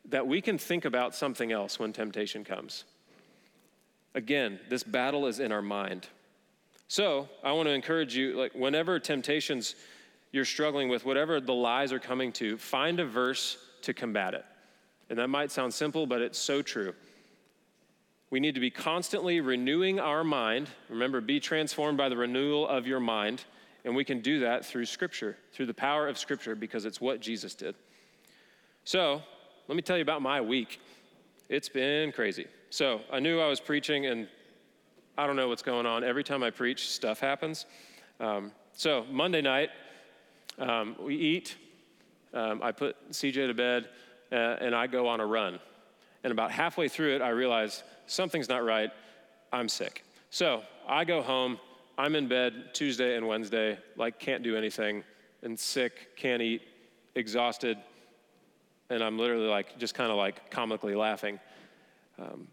that 0.10 0.28
we 0.28 0.42
can 0.42 0.58
think 0.58 0.86
about 0.86 1.16
something 1.16 1.52
else 1.52 1.80
when 1.80 1.94
temptation 1.94 2.44
comes. 2.44 2.86
Again, 4.14 4.60
this 4.70 4.84
battle 4.84 5.28
is 5.28 5.40
in 5.40 5.52
our 5.52 5.62
mind. 5.62 6.08
So 6.88 7.30
I 7.44 7.54
want 7.54 7.68
to 7.68 7.74
encourage 7.74 8.16
you, 8.16 8.38
like 8.38 8.54
whenever 8.54 9.00
temptations 9.00 9.76
you're 10.32 10.46
struggling 10.46 10.90
with, 10.90 11.06
whatever 11.06 11.40
the 11.40 11.54
lies 11.54 11.94
are 11.94 12.00
coming 12.00 12.32
to, 12.34 12.58
find 12.58 13.00
a 13.00 13.06
verse 13.06 13.58
to 13.84 13.94
combat 13.94 14.34
it. 14.34 14.46
And 15.10 15.20
that 15.20 15.30
might 15.30 15.52
sound 15.52 15.74
simple, 15.74 16.06
but 16.06 16.22
it's 16.22 16.40
so 16.40 16.62
true. 16.62 16.94
We 18.30 18.40
need 18.40 18.56
to 18.56 18.62
be 18.62 18.72
constantly 18.72 19.42
renewing 19.42 20.00
our 20.00 20.24
mind. 20.24 20.70
Remember, 20.90 21.20
be 21.20 21.40
transformed 21.40 21.98
by 21.98 22.08
the 22.08 22.16
renewal 22.16 22.68
of 22.68 22.88
your 22.88 23.02
mind. 23.02 23.44
And 23.84 23.96
we 23.96 24.06
can 24.06 24.22
do 24.22 24.40
that 24.40 24.66
through 24.66 24.86
Scripture, 24.86 25.38
through 25.52 25.66
the 25.66 25.74
power 25.74 26.08
of 26.08 26.18
Scripture, 26.18 26.56
because 26.56 26.86
it's 26.86 27.02
what 27.02 27.20
Jesus 27.20 27.56
did. 27.56 27.76
So, 28.84 29.22
let 29.68 29.76
me 29.76 29.82
tell 29.82 29.98
you 29.98 30.02
about 30.02 30.22
my 30.22 30.42
week. 30.42 30.80
It's 31.50 31.70
been 31.70 32.12
crazy. 32.12 32.48
So, 32.70 33.02
I 33.12 33.20
knew 33.20 33.40
I 33.40 33.48
was 33.48 33.60
preaching, 33.60 34.06
and 34.06 34.28
I 35.18 35.28
don't 35.28 35.36
know 35.36 35.48
what's 35.50 35.62
going 35.62 35.86
on. 35.86 36.04
Every 36.04 36.24
time 36.24 36.44
I 36.44 36.50
preach, 36.50 36.90
stuff 36.90 37.20
happens. 37.20 37.66
Um, 38.20 38.52
so, 38.74 39.06
Monday 39.10 39.42
night, 39.42 39.70
um, 40.58 40.96
we 41.00 41.16
eat. 41.16 41.58
Um, 42.34 42.62
I 42.64 42.72
put 42.72 42.96
CJ 43.12 43.48
to 43.48 43.54
bed, 43.54 43.90
uh, 44.32 44.36
and 44.36 44.74
I 44.74 44.88
go 44.88 45.08
on 45.08 45.20
a 45.20 45.26
run. 45.26 45.60
And 46.24 46.32
about 46.32 46.52
halfway 46.52 46.88
through 46.88 47.16
it, 47.16 47.22
I 47.22 47.30
realize 47.30 47.84
something's 48.08 48.50
not 48.50 48.64
right. 48.64 48.90
I'm 49.52 49.68
sick. 49.68 50.04
So, 50.30 50.64
I 50.88 51.04
go 51.04 51.22
home. 51.22 51.60
I'm 51.98 52.16
in 52.16 52.28
bed 52.28 52.74
Tuesday 52.74 53.18
and 53.18 53.28
Wednesday, 53.28 53.78
like, 53.96 54.18
can't 54.18 54.44
do 54.44 54.56
anything, 54.56 55.04
and 55.44 55.60
sick, 55.60 56.16
can't 56.16 56.42
eat, 56.42 56.62
exhausted. 57.16 57.78
And 58.92 59.02
I'm 59.02 59.18
literally 59.18 59.48
like, 59.48 59.78
just 59.80 59.96
kind 59.96 60.12
of 60.12 60.18
like 60.18 60.52
comically 60.52 60.96
laughing. 60.96 61.40
Um, 62.20 62.50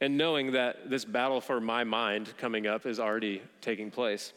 and 0.00 0.16
knowing 0.16 0.52
that 0.52 0.88
this 0.88 1.04
battle 1.04 1.42
for 1.42 1.60
my 1.60 1.84
mind 1.84 2.32
coming 2.38 2.66
up 2.66 2.86
is 2.86 2.98
already 2.98 3.42
taking 3.60 3.90
place. 3.90 4.32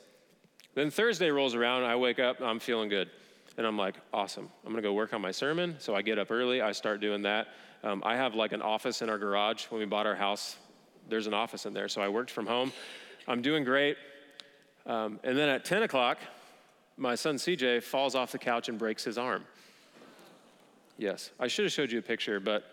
Then 0.75 0.91
Thursday 0.91 1.29
rolls 1.29 1.55
around, 1.55 1.83
I 1.85 1.95
wake 1.95 2.19
up, 2.19 2.41
I'm 2.41 2.59
feeling 2.59 2.89
good. 2.89 3.09
And 3.57 3.65
I'm 3.65 3.77
like, 3.77 3.95
awesome. 4.13 4.49
I'm 4.65 4.71
gonna 4.71 4.81
go 4.81 4.91
work 4.91 5.13
on 5.13 5.21
my 5.21 5.31
sermon. 5.31 5.77
So 5.79 5.95
I 5.95 6.01
get 6.01 6.19
up 6.19 6.31
early, 6.31 6.61
I 6.61 6.73
start 6.73 6.99
doing 6.99 7.21
that. 7.21 7.47
Um, 7.81 8.03
I 8.05 8.17
have 8.17 8.35
like 8.35 8.51
an 8.51 8.61
office 8.61 9.01
in 9.01 9.09
our 9.09 9.17
garage. 9.17 9.65
When 9.65 9.79
we 9.79 9.85
bought 9.85 10.05
our 10.05 10.15
house, 10.15 10.57
there's 11.07 11.27
an 11.27 11.33
office 11.33 11.65
in 11.65 11.73
there. 11.73 11.87
So 11.87 12.01
I 12.01 12.09
worked 12.09 12.31
from 12.31 12.45
home. 12.45 12.73
I'm 13.25 13.41
doing 13.41 13.63
great. 13.63 13.95
Um, 14.85 15.17
and 15.23 15.37
then 15.37 15.47
at 15.47 15.63
10 15.63 15.83
o'clock, 15.83 16.17
my 16.97 17.15
son 17.15 17.35
CJ 17.35 17.83
falls 17.83 18.15
off 18.15 18.33
the 18.33 18.37
couch 18.37 18.67
and 18.67 18.77
breaks 18.77 19.05
his 19.05 19.17
arm. 19.17 19.45
Yes, 21.01 21.31
I 21.39 21.47
should 21.47 21.65
have 21.65 21.71
showed 21.71 21.91
you 21.91 21.97
a 21.97 22.03
picture, 22.03 22.39
but 22.39 22.63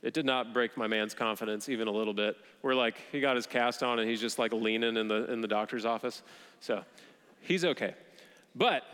it 0.00 0.14
did 0.14 0.24
not 0.24 0.54
break 0.54 0.76
my 0.76 0.86
man's 0.86 1.14
confidence 1.14 1.68
even 1.68 1.88
a 1.88 1.90
little 1.90 2.14
bit. 2.14 2.36
We're 2.62 2.76
like, 2.76 2.94
he 3.10 3.18
got 3.18 3.34
his 3.34 3.44
cast 3.44 3.82
on 3.82 3.98
and 3.98 4.08
he's 4.08 4.20
just 4.20 4.38
like 4.38 4.52
leaning 4.52 4.96
in 4.96 5.08
the, 5.08 5.28
in 5.32 5.40
the 5.40 5.48
doctor's 5.48 5.84
office. 5.84 6.22
So 6.60 6.84
he's 7.40 7.64
okay. 7.64 7.94
But 8.54 8.84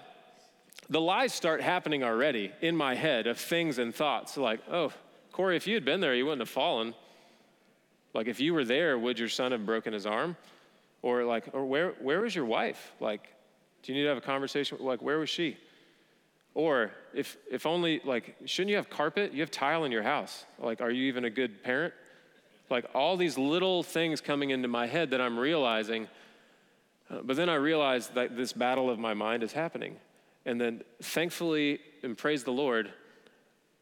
the 0.88 1.02
lies 1.02 1.34
start 1.34 1.60
happening 1.60 2.02
already 2.02 2.50
in 2.62 2.74
my 2.74 2.94
head 2.94 3.26
of 3.26 3.36
things 3.36 3.76
and 3.76 3.94
thoughts 3.94 4.38
like, 4.38 4.60
oh, 4.70 4.90
Corey, 5.32 5.56
if 5.56 5.66
you 5.66 5.74
had 5.74 5.84
been 5.84 6.00
there, 6.00 6.14
you 6.14 6.24
wouldn't 6.24 6.40
have 6.40 6.48
fallen. 6.48 6.94
Like, 8.14 8.26
if 8.26 8.40
you 8.40 8.54
were 8.54 8.64
there, 8.64 8.98
would 8.98 9.18
your 9.18 9.28
son 9.28 9.52
have 9.52 9.66
broken 9.66 9.92
his 9.92 10.06
arm? 10.06 10.34
Or, 11.02 11.24
like, 11.24 11.44
or 11.52 11.66
where, 11.66 11.90
where 12.00 12.22
was 12.22 12.34
your 12.34 12.46
wife? 12.46 12.94
Like, 13.00 13.34
do 13.82 13.92
you 13.92 13.98
need 13.98 14.04
to 14.04 14.08
have 14.08 14.18
a 14.18 14.22
conversation? 14.22 14.78
Like, 14.80 15.02
where 15.02 15.18
was 15.18 15.28
she? 15.28 15.58
Or 16.54 16.92
if, 17.14 17.36
if 17.50 17.64
only, 17.66 18.00
like, 18.04 18.36
shouldn't 18.44 18.70
you 18.70 18.76
have 18.76 18.90
carpet? 18.90 19.32
You 19.32 19.40
have 19.40 19.50
tile 19.50 19.84
in 19.84 19.92
your 19.92 20.02
house. 20.02 20.44
Like, 20.58 20.80
are 20.80 20.90
you 20.90 21.04
even 21.04 21.24
a 21.24 21.30
good 21.30 21.62
parent? 21.62 21.94
Like, 22.68 22.86
all 22.94 23.16
these 23.16 23.38
little 23.38 23.82
things 23.82 24.20
coming 24.20 24.50
into 24.50 24.68
my 24.68 24.86
head 24.86 25.10
that 25.10 25.20
I'm 25.20 25.38
realizing. 25.38 26.08
Uh, 27.10 27.20
but 27.22 27.36
then 27.36 27.48
I 27.48 27.54
realize 27.54 28.08
that 28.08 28.36
this 28.36 28.52
battle 28.52 28.90
of 28.90 28.98
my 28.98 29.14
mind 29.14 29.42
is 29.42 29.52
happening. 29.52 29.96
And 30.44 30.60
then, 30.60 30.82
thankfully, 31.00 31.80
and 32.02 32.18
praise 32.18 32.44
the 32.44 32.52
Lord, 32.52 32.90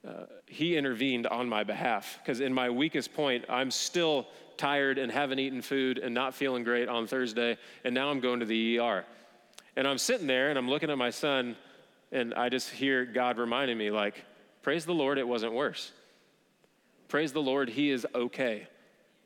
uh, 0.06 0.26
He 0.46 0.76
intervened 0.76 1.26
on 1.26 1.48
my 1.48 1.64
behalf. 1.64 2.20
Because 2.22 2.40
in 2.40 2.54
my 2.54 2.70
weakest 2.70 3.14
point, 3.14 3.44
I'm 3.48 3.72
still 3.72 4.28
tired 4.56 4.98
and 4.98 5.10
haven't 5.10 5.40
eaten 5.40 5.62
food 5.62 5.98
and 5.98 6.14
not 6.14 6.34
feeling 6.34 6.62
great 6.62 6.88
on 6.88 7.06
Thursday. 7.06 7.56
And 7.82 7.94
now 7.94 8.10
I'm 8.10 8.20
going 8.20 8.40
to 8.40 8.46
the 8.46 8.78
ER. 8.78 9.04
And 9.74 9.88
I'm 9.88 9.98
sitting 9.98 10.26
there 10.26 10.50
and 10.50 10.58
I'm 10.58 10.68
looking 10.68 10.90
at 10.90 10.98
my 10.98 11.10
son 11.10 11.56
and 12.12 12.34
I 12.34 12.48
just 12.48 12.70
hear 12.70 13.04
God 13.04 13.38
reminding 13.38 13.78
me, 13.78 13.90
like, 13.90 14.24
praise 14.62 14.84
the 14.84 14.94
Lord, 14.94 15.18
it 15.18 15.26
wasn't 15.26 15.52
worse. 15.52 15.92
Praise 17.08 17.32
the 17.32 17.42
Lord, 17.42 17.68
he 17.68 17.90
is 17.90 18.06
okay. 18.14 18.68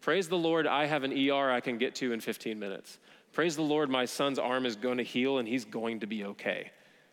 Praise 0.01 0.29
the 0.29 0.39
Lord, 0.39 0.67
I 0.67 0.87
have 0.87 1.03
an 1.03 1.13
ER 1.13 1.51
I 1.51 1.61
can 1.61 1.79
get 1.79 1.95
to 1.97 2.13
in 2.13 2.21
15 2.21 2.59
minutes. 2.59 2.99
Praise 3.33 3.57
the 3.57 3.63
Lord, 3.63 3.91
my 3.91 4.05
son's 4.05 4.39
arm 4.39 4.67
is 4.67 4.77
going 4.77 4.99
to 4.99 5.05
heal 5.05 5.39
and 5.39 5.49
he's 5.49 5.65
going 5.65 6.01
to 6.01 6.07
be 6.07 6.25
okay. 6.25 6.71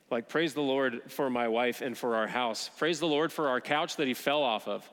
Like, 0.09 0.27
praise 0.27 0.53
the 0.53 0.61
Lord 0.61 1.01
for 1.07 1.29
my 1.29 1.47
wife 1.47 1.81
and 1.81 1.97
for 1.97 2.17
our 2.17 2.27
house. 2.27 2.69
Praise 2.77 2.99
the 2.99 3.07
Lord 3.07 3.31
for 3.31 3.47
our 3.47 3.61
couch 3.61 3.95
that 3.95 4.07
he 4.07 4.13
fell 4.13 4.43
off 4.43 4.67
of. 4.67 4.87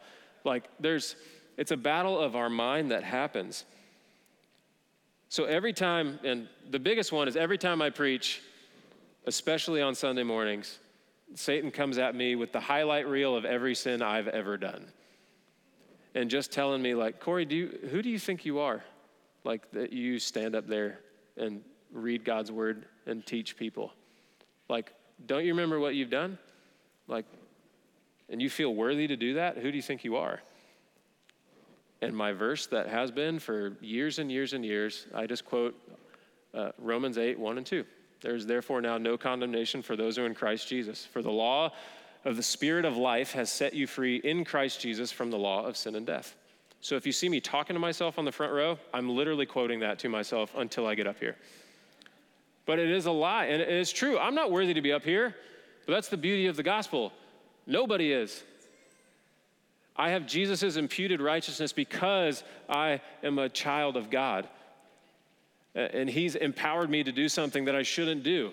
Like, 0.44 0.68
there's, 0.78 1.16
it's 1.56 1.72
a 1.72 1.76
battle 1.76 2.18
of 2.18 2.36
our 2.36 2.48
mind 2.48 2.92
that 2.92 3.02
happens. 3.02 3.64
So 5.28 5.44
every 5.44 5.72
time, 5.72 6.20
and 6.24 6.48
the 6.70 6.78
biggest 6.78 7.12
one 7.12 7.26
is 7.26 7.36
every 7.36 7.58
time 7.58 7.82
I 7.82 7.90
preach, 7.90 8.40
especially 9.28 9.82
on 9.82 9.94
Sunday 9.94 10.22
mornings, 10.22 10.78
Satan 11.34 11.70
comes 11.70 11.98
at 11.98 12.14
me 12.14 12.34
with 12.34 12.50
the 12.50 12.60
highlight 12.60 13.06
reel 13.06 13.36
of 13.36 13.44
every 13.44 13.74
sin 13.74 14.00
I've 14.00 14.26
ever 14.26 14.56
done. 14.56 14.86
And 16.14 16.30
just 16.30 16.50
telling 16.50 16.80
me, 16.80 16.94
like, 16.94 17.20
Corey, 17.20 17.44
do 17.44 17.54
you, 17.54 17.78
who 17.90 18.00
do 18.00 18.08
you 18.08 18.18
think 18.18 18.46
you 18.46 18.58
are? 18.58 18.82
Like, 19.44 19.70
that 19.72 19.92
you 19.92 20.18
stand 20.18 20.56
up 20.56 20.66
there 20.66 21.00
and 21.36 21.62
read 21.92 22.24
God's 22.24 22.50
word 22.50 22.86
and 23.06 23.24
teach 23.24 23.56
people. 23.58 23.92
Like, 24.70 24.94
don't 25.26 25.44
you 25.44 25.52
remember 25.52 25.78
what 25.78 25.94
you've 25.94 26.10
done? 26.10 26.38
Like, 27.06 27.26
and 28.30 28.40
you 28.40 28.48
feel 28.48 28.74
worthy 28.74 29.06
to 29.08 29.16
do 29.16 29.34
that? 29.34 29.58
Who 29.58 29.70
do 29.70 29.76
you 29.76 29.82
think 29.82 30.04
you 30.04 30.16
are? 30.16 30.40
And 32.00 32.16
my 32.16 32.32
verse 32.32 32.66
that 32.68 32.88
has 32.88 33.10
been 33.10 33.38
for 33.38 33.76
years 33.82 34.18
and 34.18 34.32
years 34.32 34.54
and 34.54 34.64
years, 34.64 35.06
I 35.14 35.26
just 35.26 35.44
quote 35.44 35.74
uh, 36.54 36.70
Romans 36.78 37.18
8, 37.18 37.38
1 37.38 37.58
and 37.58 37.66
2. 37.66 37.84
There 38.20 38.34
is 38.34 38.46
therefore 38.46 38.80
now 38.80 38.98
no 38.98 39.16
condemnation 39.16 39.82
for 39.82 39.96
those 39.96 40.16
who 40.16 40.24
are 40.24 40.26
in 40.26 40.34
Christ 40.34 40.68
Jesus. 40.68 41.04
For 41.04 41.22
the 41.22 41.30
law 41.30 41.72
of 42.24 42.36
the 42.36 42.42
Spirit 42.42 42.84
of 42.84 42.96
life 42.96 43.32
has 43.32 43.50
set 43.50 43.74
you 43.74 43.86
free 43.86 44.16
in 44.16 44.44
Christ 44.44 44.80
Jesus 44.80 45.12
from 45.12 45.30
the 45.30 45.38
law 45.38 45.64
of 45.64 45.76
sin 45.76 45.94
and 45.94 46.06
death. 46.06 46.34
So 46.80 46.96
if 46.96 47.06
you 47.06 47.12
see 47.12 47.28
me 47.28 47.40
talking 47.40 47.74
to 47.74 47.80
myself 47.80 48.18
on 48.18 48.24
the 48.24 48.32
front 48.32 48.52
row, 48.52 48.78
I'm 48.92 49.08
literally 49.08 49.46
quoting 49.46 49.80
that 49.80 49.98
to 50.00 50.08
myself 50.08 50.52
until 50.56 50.86
I 50.86 50.94
get 50.94 51.06
up 51.06 51.18
here. 51.18 51.36
But 52.66 52.78
it 52.78 52.90
is 52.90 53.06
a 53.06 53.12
lie, 53.12 53.46
and 53.46 53.62
it 53.62 53.68
is 53.68 53.92
true. 53.92 54.18
I'm 54.18 54.34
not 54.34 54.50
worthy 54.50 54.74
to 54.74 54.82
be 54.82 54.92
up 54.92 55.04
here, 55.04 55.34
but 55.86 55.92
that's 55.92 56.08
the 56.08 56.16
beauty 56.16 56.46
of 56.46 56.56
the 56.56 56.62
gospel. 56.62 57.12
Nobody 57.66 58.12
is. 58.12 58.42
I 59.96 60.10
have 60.10 60.26
Jesus' 60.26 60.76
imputed 60.76 61.20
righteousness 61.20 61.72
because 61.72 62.44
I 62.68 63.00
am 63.22 63.38
a 63.38 63.48
child 63.48 63.96
of 63.96 64.10
God 64.10 64.48
and 65.78 66.10
he's 66.10 66.34
empowered 66.34 66.90
me 66.90 67.04
to 67.04 67.12
do 67.12 67.28
something 67.28 67.64
that 67.66 67.76
I 67.76 67.82
shouldn't 67.82 68.22
do. 68.22 68.52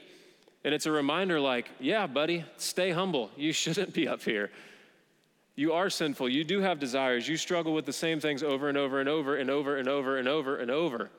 And 0.64 0.74
it's 0.74 0.86
a 0.86 0.92
reminder 0.92 1.40
like, 1.40 1.70
yeah, 1.80 2.08
buddy, 2.08 2.46
stay 2.58 2.92
humble. 2.92 3.32
You 3.36 3.54
shouldn't 3.64 3.94
be 3.94 4.08
up 4.08 4.22
here. 4.22 4.52
You 5.56 5.74
are 5.74 5.90
sinful. 5.90 6.30
You 6.30 6.44
do 6.44 6.60
have 6.60 6.80
desires. 6.80 7.28
You 7.28 7.38
struggle 7.38 7.74
with 7.74 7.86
the 7.86 7.94
same 7.94 8.20
things 8.20 8.44
over 8.44 8.68
and 8.68 8.78
over 8.78 9.00
and 9.00 9.08
over 9.08 9.38
and 9.38 9.50
over 9.50 9.78
and 9.78 9.88
over 9.88 10.18
and 10.18 10.28
over 10.28 10.58
and 10.58 10.70
over. 10.70 11.10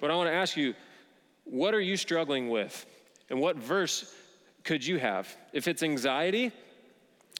But 0.00 0.10
I 0.10 0.16
want 0.16 0.28
to 0.28 0.34
ask 0.34 0.56
you, 0.56 0.74
what 1.44 1.72
are 1.72 1.80
you 1.80 1.96
struggling 1.96 2.50
with? 2.50 2.84
And 3.30 3.40
what 3.40 3.56
verse 3.56 4.12
could 4.64 4.84
you 4.84 4.98
have? 4.98 5.34
If 5.52 5.68
it's 5.68 5.82
anxiety, 5.82 6.52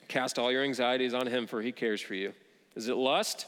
cast 0.07 0.39
all 0.39 0.53
your 0.53 0.63
anxieties 0.63 1.15
on 1.15 1.27
him, 1.27 1.47
for 1.47 1.61
he 1.61 1.73
cares 1.73 2.01
for 2.01 2.15
you. 2.15 2.33
Is 2.77 2.89
it 2.89 2.97
lust? 2.97 3.47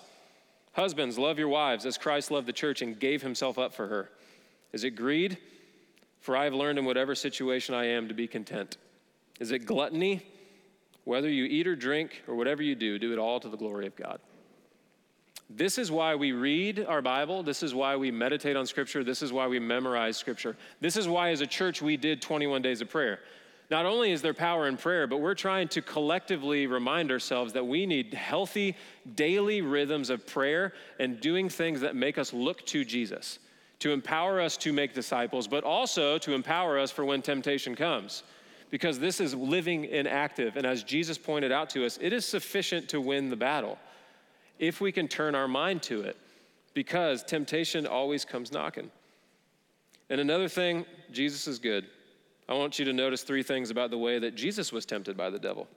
Husbands, 0.80 1.18
love 1.18 1.38
your 1.38 1.48
wives 1.48 1.84
as 1.84 1.98
Christ 1.98 2.30
loved 2.30 2.46
the 2.46 2.54
church 2.54 2.80
and 2.80 2.98
gave 2.98 3.20
himself 3.20 3.58
up 3.58 3.74
for 3.74 3.86
her. 3.86 4.10
Is 4.72 4.82
it 4.82 4.92
greed? 4.92 5.36
For 6.20 6.34
I 6.34 6.44
have 6.44 6.54
learned 6.54 6.78
in 6.78 6.86
whatever 6.86 7.14
situation 7.14 7.74
I 7.74 7.84
am 7.84 8.08
to 8.08 8.14
be 8.14 8.26
content. 8.26 8.78
Is 9.40 9.50
it 9.50 9.66
gluttony? 9.66 10.22
Whether 11.04 11.28
you 11.28 11.44
eat 11.44 11.66
or 11.66 11.76
drink 11.76 12.22
or 12.26 12.34
whatever 12.34 12.62
you 12.62 12.74
do, 12.74 12.98
do 12.98 13.12
it 13.12 13.18
all 13.18 13.38
to 13.40 13.48
the 13.50 13.58
glory 13.58 13.86
of 13.86 13.94
God. 13.94 14.20
This 15.50 15.76
is 15.76 15.92
why 15.92 16.14
we 16.14 16.32
read 16.32 16.86
our 16.88 17.02
Bible. 17.02 17.42
This 17.42 17.62
is 17.62 17.74
why 17.74 17.96
we 17.96 18.10
meditate 18.10 18.56
on 18.56 18.64
Scripture. 18.64 19.04
This 19.04 19.20
is 19.20 19.34
why 19.34 19.48
we 19.48 19.58
memorize 19.58 20.16
Scripture. 20.16 20.56
This 20.80 20.96
is 20.96 21.06
why, 21.06 21.28
as 21.28 21.42
a 21.42 21.46
church, 21.46 21.82
we 21.82 21.98
did 21.98 22.22
21 22.22 22.62
days 22.62 22.80
of 22.80 22.88
prayer. 22.88 23.20
Not 23.70 23.86
only 23.86 24.10
is 24.10 24.20
there 24.20 24.34
power 24.34 24.66
in 24.66 24.76
prayer, 24.76 25.06
but 25.06 25.20
we're 25.20 25.34
trying 25.34 25.68
to 25.68 25.80
collectively 25.80 26.66
remind 26.66 27.12
ourselves 27.12 27.52
that 27.52 27.64
we 27.64 27.86
need 27.86 28.12
healthy 28.12 28.76
daily 29.14 29.62
rhythms 29.62 30.10
of 30.10 30.26
prayer 30.26 30.72
and 30.98 31.20
doing 31.20 31.48
things 31.48 31.80
that 31.82 31.94
make 31.94 32.18
us 32.18 32.32
look 32.32 32.66
to 32.66 32.84
Jesus, 32.84 33.38
to 33.78 33.92
empower 33.92 34.40
us 34.40 34.56
to 34.58 34.72
make 34.72 34.92
disciples, 34.92 35.46
but 35.46 35.62
also 35.62 36.18
to 36.18 36.32
empower 36.32 36.80
us 36.80 36.90
for 36.90 37.04
when 37.04 37.22
temptation 37.22 37.76
comes. 37.76 38.24
Because 38.70 38.98
this 38.98 39.20
is 39.20 39.34
living 39.34 39.86
and 39.86 40.08
active. 40.08 40.56
And 40.56 40.66
as 40.66 40.82
Jesus 40.82 41.16
pointed 41.16 41.52
out 41.52 41.70
to 41.70 41.86
us, 41.86 41.98
it 42.00 42.12
is 42.12 42.26
sufficient 42.26 42.88
to 42.88 43.00
win 43.00 43.30
the 43.30 43.36
battle 43.36 43.78
if 44.58 44.80
we 44.80 44.90
can 44.92 45.08
turn 45.08 45.34
our 45.34 45.48
mind 45.48 45.82
to 45.84 46.02
it, 46.02 46.16
because 46.74 47.22
temptation 47.22 47.86
always 47.86 48.24
comes 48.24 48.52
knocking. 48.52 48.90
And 50.08 50.20
another 50.20 50.48
thing, 50.48 50.84
Jesus 51.12 51.46
is 51.46 51.58
good. 51.60 51.86
I 52.50 52.54
want 52.54 52.80
you 52.80 52.84
to 52.86 52.92
notice 52.92 53.22
three 53.22 53.44
things 53.44 53.70
about 53.70 53.90
the 53.90 53.98
way 53.98 54.18
that 54.18 54.34
Jesus 54.34 54.72
was 54.72 54.84
tempted 54.84 55.16
by 55.16 55.30
the 55.30 55.38
devil. 55.38 55.68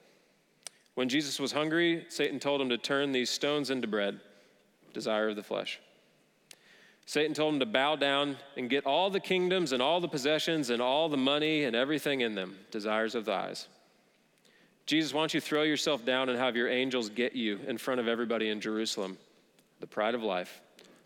When 0.95 1.07
Jesus 1.07 1.39
was 1.39 1.51
hungry, 1.51 2.05
Satan 2.09 2.39
told 2.39 2.59
him 2.59 2.69
to 2.69 2.79
turn 2.79 3.11
these 3.11 3.29
stones 3.29 3.69
into 3.69 3.87
bread, 3.87 4.19
desire 4.91 5.29
of 5.29 5.35
the 5.35 5.43
flesh. 5.43 5.79
Satan 7.05 7.35
told 7.35 7.53
him 7.53 7.59
to 7.59 7.67
bow 7.67 7.95
down 7.95 8.37
and 8.57 8.71
get 8.71 8.87
all 8.87 9.11
the 9.11 9.19
kingdoms 9.19 9.71
and 9.71 9.83
all 9.83 10.01
the 10.01 10.07
possessions 10.07 10.71
and 10.71 10.81
all 10.81 11.09
the 11.09 11.17
money 11.17 11.65
and 11.65 11.75
everything 11.75 12.21
in 12.21 12.33
them, 12.33 12.57
desires 12.71 13.13
of 13.13 13.25
the 13.25 13.33
eyes. 13.33 13.67
Jesus, 14.87 15.11
don't 15.11 15.33
you 15.33 15.41
throw 15.41 15.61
yourself 15.61 16.03
down 16.03 16.29
and 16.29 16.39
have 16.39 16.55
your 16.55 16.69
angels 16.69 17.09
get 17.09 17.33
you 17.33 17.59
in 17.67 17.77
front 17.77 17.99
of 17.99 18.07
everybody 18.07 18.49
in 18.49 18.59
Jerusalem? 18.59 19.17
The 19.79 19.87
pride 19.87 20.15
of 20.15 20.23
life. 20.23 20.59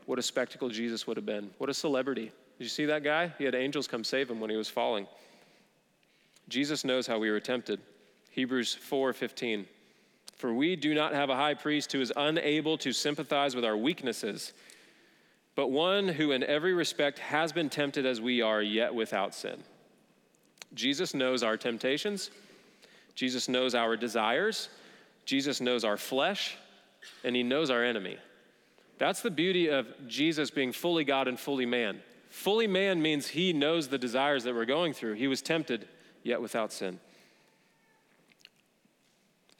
What 0.05 0.17
a 0.17 0.23
spectacle 0.23 0.69
Jesus 0.69 1.07
would 1.07 1.17
have 1.17 1.25
been. 1.25 1.49
What 1.57 1.69
a 1.69 1.73
celebrity. 1.73 2.31
Did 2.57 2.63
you 2.63 2.69
see 2.69 2.85
that 2.85 3.03
guy? 3.03 3.33
He 3.37 3.43
had 3.43 3.53
angels 3.53 3.87
come 3.87 4.05
save 4.05 4.29
him 4.29 4.39
when 4.39 4.49
he 4.49 4.55
was 4.55 4.69
falling. 4.69 5.07
Jesus 6.49 6.83
knows 6.85 7.07
how 7.07 7.19
we 7.19 7.29
were 7.29 7.39
tempted. 7.39 7.79
Hebrews 8.31 8.75
4:15. 8.75 9.67
For 10.35 10.53
we 10.53 10.75
do 10.75 10.93
not 10.93 11.13
have 11.13 11.29
a 11.29 11.35
high 11.35 11.55
priest 11.55 11.91
who 11.91 11.99
is 11.99 12.13
unable 12.15 12.77
to 12.79 12.93
sympathize 12.93 13.55
with 13.55 13.65
our 13.65 13.75
weaknesses, 13.75 14.53
but 15.55 15.69
one 15.69 16.07
who 16.07 16.31
in 16.31 16.43
every 16.43 16.73
respect 16.73 17.17
has 17.17 17.51
been 17.51 17.69
tempted 17.69 18.05
as 18.05 18.21
we 18.21 18.41
are, 18.41 18.61
yet 18.61 18.93
without 18.93 19.33
sin. 19.33 19.63
Jesus 20.75 21.15
knows 21.15 21.41
our 21.41 21.57
temptations. 21.57 22.29
Jesus 23.15 23.49
knows 23.49 23.73
our 23.73 23.97
desires. 23.97 24.69
Jesus 25.25 25.59
knows 25.59 25.83
our 25.83 25.97
flesh, 25.97 26.55
and 27.23 27.35
he 27.35 27.41
knows 27.41 27.71
our 27.71 27.83
enemy. 27.83 28.17
That's 28.99 29.21
the 29.21 29.31
beauty 29.31 29.69
of 29.69 29.87
Jesus 30.07 30.51
being 30.51 30.71
fully 30.71 31.03
God 31.03 31.27
and 31.27 31.39
fully 31.39 31.65
man. 31.65 32.01
Fully 32.29 32.67
man 32.67 33.01
means 33.01 33.29
he 33.29 33.53
knows 33.53 33.87
the 33.87 33.97
desires 33.97 34.43
that 34.43 34.53
we're 34.53 34.65
going 34.65 34.93
through. 34.93 35.13
He 35.13 35.27
was 35.27 35.41
tempted 35.41 35.87
yet 36.27 36.41
without 36.41 36.73
sin. 36.73 36.99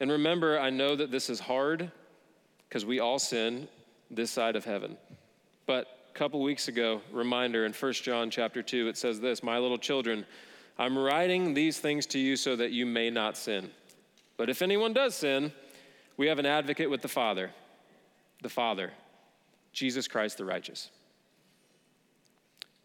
And 0.00 0.12
remember, 0.12 0.60
I 0.60 0.70
know 0.70 0.94
that 0.94 1.10
this 1.10 1.28
is 1.28 1.40
hard 1.40 1.90
because 2.68 2.84
we 2.84 3.00
all 3.00 3.18
sin 3.18 3.66
this 4.10 4.30
side 4.30 4.54
of 4.54 4.64
heaven. 4.64 4.96
But 5.66 5.86
a 6.14 6.18
couple 6.18 6.40
weeks 6.42 6.68
ago, 6.68 7.00
reminder 7.10 7.64
in 7.64 7.72
1 7.72 7.92
John 7.94 8.30
chapter 8.30 8.62
2, 8.62 8.88
it 8.88 8.96
says 8.96 9.18
this 9.18 9.42
My 9.42 9.58
little 9.58 9.78
children, 9.78 10.24
I'm 10.78 10.96
writing 10.96 11.54
these 11.54 11.80
things 11.80 12.06
to 12.06 12.18
you 12.18 12.36
so 12.36 12.54
that 12.54 12.70
you 12.70 12.86
may 12.86 13.10
not 13.10 13.36
sin. 13.36 13.70
But 14.36 14.48
if 14.48 14.62
anyone 14.62 14.92
does 14.92 15.16
sin, 15.16 15.52
we 16.16 16.28
have 16.28 16.38
an 16.38 16.46
advocate 16.46 16.90
with 16.90 17.02
the 17.02 17.08
Father, 17.08 17.50
the 18.42 18.48
Father, 18.48 18.92
Jesus 19.72 20.06
Christ 20.06 20.38
the 20.38 20.44
righteous. 20.44 20.90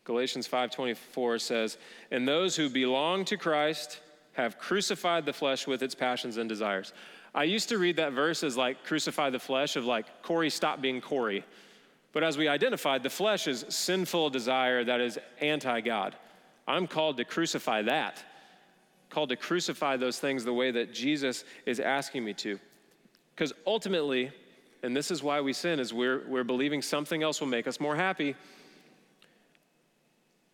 Galatians 0.06 0.48
5:24 0.48 1.40
says, 1.40 1.78
"And 2.12 2.28
those 2.28 2.56
who 2.56 2.70
belong 2.70 3.26
to 3.26 3.38
Christ 3.38 4.00
have 4.34 4.58
crucified 4.58 5.26
the 5.26 5.34
flesh 5.34 5.66
with 5.68 5.82
its 5.82 5.96
passions 5.96 6.38
and 6.38 6.50
desires." 6.50 6.94
I 7.36 7.46
used 7.46 7.70
to 7.70 7.78
read 7.78 7.96
that 7.96 8.12
verse 8.12 8.44
as 8.44 8.58
like 8.58 8.84
crucify 8.84 9.30
the 9.30 9.40
flesh 9.40 9.76
of 9.76 9.86
like 9.86 10.22
Corey 10.22 10.50
stop 10.50 10.82
being 10.82 11.02
Corey. 11.02 11.44
But 12.12 12.24
as 12.24 12.38
we 12.38 12.48
identified, 12.48 13.02
the 13.02 13.10
flesh 13.10 13.48
is 13.48 13.66
sinful 13.70 14.30
desire 14.30 14.84
that 14.84 15.02
is 15.02 15.18
anti 15.42 15.82
God. 15.82 16.16
I'm 16.68 16.88
called 16.88 17.18
to 17.18 17.26
crucify 17.26 17.82
that, 17.84 18.24
called 19.10 19.30
to 19.30 19.36
crucify 19.36 19.98
those 19.98 20.20
things 20.20 20.44
the 20.44 20.54
way 20.54 20.72
that 20.72 20.94
Jesus 20.94 21.44
is 21.66 21.80
asking 21.80 22.24
me 22.24 22.34
to. 22.36 22.60
Because 23.36 23.52
ultimately, 23.66 24.32
and 24.84 24.96
this 24.96 25.10
is 25.10 25.24
why 25.24 25.42
we 25.42 25.54
sin, 25.54 25.80
is 25.80 25.94
we're, 25.94 26.24
we're 26.28 26.44
believing 26.44 26.82
something 26.82 27.24
else 27.24 27.42
will 27.42 27.48
make 27.48 27.68
us 27.68 27.80
more 27.80 27.96
happy. 27.96 28.36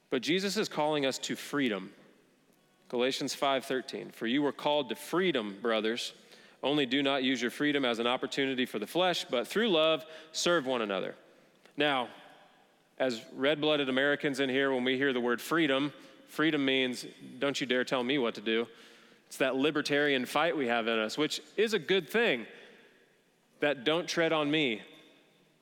But 0.09 0.21
Jesus 0.21 0.57
is 0.57 0.67
calling 0.67 1.05
us 1.05 1.17
to 1.19 1.35
freedom. 1.35 1.91
Galatians 2.89 3.35
5:13 3.35 4.11
For 4.11 4.27
you 4.27 4.41
were 4.41 4.51
called 4.51 4.89
to 4.89 4.95
freedom, 4.95 5.57
brothers. 5.61 6.13
Only 6.61 6.85
do 6.85 7.01
not 7.01 7.23
use 7.23 7.41
your 7.41 7.51
freedom 7.51 7.85
as 7.85 7.99
an 7.99 8.07
opportunity 8.07 8.65
for 8.65 8.79
the 8.79 8.87
flesh, 8.87 9.25
but 9.29 9.47
through 9.47 9.69
love 9.69 10.05
serve 10.33 10.65
one 10.65 10.81
another. 10.81 11.15
Now, 11.77 12.09
as 12.97 13.21
red-blooded 13.33 13.87
Americans 13.87 14.41
in 14.41 14.49
here 14.49 14.73
when 14.73 14.83
we 14.83 14.97
hear 14.97 15.13
the 15.13 15.21
word 15.21 15.39
freedom, 15.39 15.93
freedom 16.27 16.65
means 16.65 17.05
don't 17.37 17.61
you 17.61 17.65
dare 17.65 17.85
tell 17.85 18.03
me 18.03 18.17
what 18.17 18.35
to 18.35 18.41
do. 18.41 18.67
It's 19.27 19.37
that 19.37 19.55
libertarian 19.55 20.25
fight 20.25 20.57
we 20.57 20.67
have 20.67 20.87
in 20.87 20.99
us, 20.99 21.17
which 21.17 21.39
is 21.55 21.73
a 21.73 21.79
good 21.79 22.09
thing. 22.09 22.45
That 23.61 23.83
don't 23.83 24.07
tread 24.07 24.33
on 24.33 24.49
me. 24.49 24.81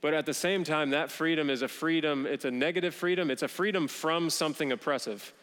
But 0.01 0.13
at 0.13 0.25
the 0.25 0.33
same 0.33 0.63
time, 0.63 0.91
that 0.91 1.11
freedom 1.11 1.49
is 1.49 1.61
a 1.61 1.67
freedom, 1.67 2.25
it's 2.25 2.45
a 2.45 2.51
negative 2.51 2.93
freedom, 2.93 3.31
it's 3.31 3.41
a 3.43 3.47
freedom 3.47 3.87
from 3.87 4.29
something 4.29 4.71
oppressive. 4.71 5.33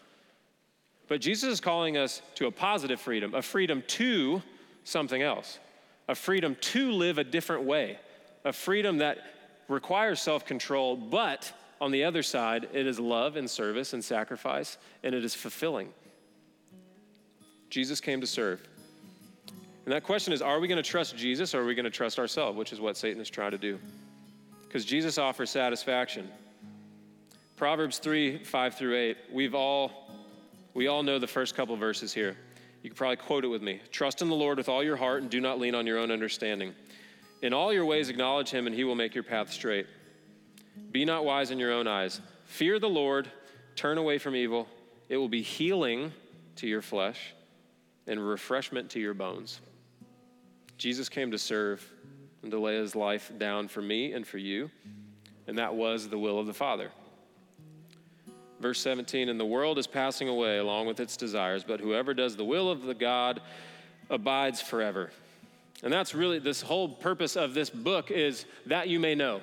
But 1.08 1.20
Jesus 1.20 1.54
is 1.54 1.60
calling 1.60 1.96
us 1.96 2.22
to 2.36 2.46
a 2.46 2.50
positive 2.50 3.00
freedom, 3.00 3.34
a 3.34 3.42
freedom 3.42 3.82
to 3.88 4.42
something 4.84 5.22
else, 5.22 5.58
a 6.08 6.14
freedom 6.14 6.56
to 6.60 6.92
live 6.92 7.18
a 7.18 7.24
different 7.24 7.64
way, 7.64 7.98
a 8.44 8.52
freedom 8.52 8.98
that 8.98 9.18
requires 9.68 10.20
self 10.20 10.44
control, 10.46 10.96
but 10.96 11.52
on 11.80 11.90
the 11.90 12.04
other 12.04 12.22
side, 12.22 12.68
it 12.72 12.86
is 12.86 13.00
love 13.00 13.36
and 13.36 13.50
service 13.50 13.92
and 13.92 14.02
sacrifice, 14.02 14.78
and 15.02 15.14
it 15.14 15.24
is 15.24 15.34
fulfilling. 15.34 15.92
Jesus 17.70 18.00
came 18.00 18.20
to 18.20 18.26
serve. 18.26 18.62
And 19.84 19.92
that 19.92 20.04
question 20.04 20.32
is 20.32 20.40
are 20.40 20.60
we 20.60 20.68
going 20.68 20.82
to 20.82 20.88
trust 20.88 21.16
Jesus 21.16 21.54
or 21.54 21.62
are 21.62 21.66
we 21.66 21.74
going 21.74 21.84
to 21.84 21.90
trust 21.90 22.18
ourselves, 22.18 22.56
which 22.56 22.72
is 22.72 22.80
what 22.80 22.96
Satan 22.96 23.20
is 23.20 23.28
trying 23.28 23.50
to 23.50 23.58
do? 23.58 23.78
Because 24.74 24.84
Jesus 24.84 25.18
offers 25.18 25.50
satisfaction. 25.50 26.28
Proverbs 27.54 28.00
3 28.00 28.42
5 28.42 28.74
through 28.74 28.96
8, 28.96 29.16
we've 29.32 29.54
all, 29.54 30.10
we 30.74 30.88
all 30.88 31.04
know 31.04 31.20
the 31.20 31.28
first 31.28 31.54
couple 31.54 31.76
verses 31.76 32.12
here. 32.12 32.36
You 32.82 32.90
could 32.90 32.96
probably 32.96 33.18
quote 33.18 33.44
it 33.44 33.46
with 33.46 33.62
me. 33.62 33.80
Trust 33.92 34.20
in 34.20 34.28
the 34.28 34.34
Lord 34.34 34.58
with 34.58 34.68
all 34.68 34.82
your 34.82 34.96
heart 34.96 35.22
and 35.22 35.30
do 35.30 35.40
not 35.40 35.60
lean 35.60 35.76
on 35.76 35.86
your 35.86 35.98
own 35.98 36.10
understanding. 36.10 36.74
In 37.40 37.52
all 37.52 37.72
your 37.72 37.84
ways, 37.84 38.08
acknowledge 38.08 38.50
him, 38.50 38.66
and 38.66 38.74
he 38.74 38.82
will 38.82 38.96
make 38.96 39.14
your 39.14 39.22
path 39.22 39.52
straight. 39.52 39.86
Be 40.90 41.04
not 41.04 41.24
wise 41.24 41.52
in 41.52 41.60
your 41.60 41.70
own 41.70 41.86
eyes. 41.86 42.20
Fear 42.46 42.80
the 42.80 42.88
Lord, 42.88 43.30
turn 43.76 43.96
away 43.96 44.18
from 44.18 44.34
evil. 44.34 44.66
It 45.08 45.18
will 45.18 45.28
be 45.28 45.42
healing 45.42 46.12
to 46.56 46.66
your 46.66 46.82
flesh 46.82 47.32
and 48.08 48.18
refreshment 48.18 48.90
to 48.90 48.98
your 48.98 49.14
bones. 49.14 49.60
Jesus 50.78 51.08
came 51.08 51.30
to 51.30 51.38
serve 51.38 51.88
and 52.44 52.50
to 52.50 52.60
lay 52.60 52.76
his 52.76 52.94
life 52.94 53.32
down 53.38 53.68
for 53.68 53.80
me 53.80 54.12
and 54.12 54.26
for 54.26 54.36
you, 54.36 54.70
and 55.46 55.56
that 55.58 55.74
was 55.74 56.10
the 56.10 56.18
will 56.18 56.38
of 56.38 56.46
the 56.46 56.52
Father. 56.52 56.90
Verse 58.60 58.78
17, 58.80 59.30
and 59.30 59.40
the 59.40 59.46
world 59.46 59.78
is 59.78 59.86
passing 59.86 60.28
away 60.28 60.58
along 60.58 60.86
with 60.86 61.00
its 61.00 61.16
desires, 61.16 61.64
but 61.64 61.80
whoever 61.80 62.12
does 62.12 62.36
the 62.36 62.44
will 62.44 62.70
of 62.70 62.82
the 62.82 62.92
God 62.92 63.40
abides 64.10 64.60
forever. 64.60 65.10
And 65.82 65.90
that's 65.90 66.14
really 66.14 66.38
this 66.38 66.60
whole 66.60 66.86
purpose 66.86 67.34
of 67.34 67.54
this 67.54 67.70
book 67.70 68.10
is 68.10 68.44
that 68.66 68.88
you 68.88 69.00
may 69.00 69.14
know. 69.14 69.40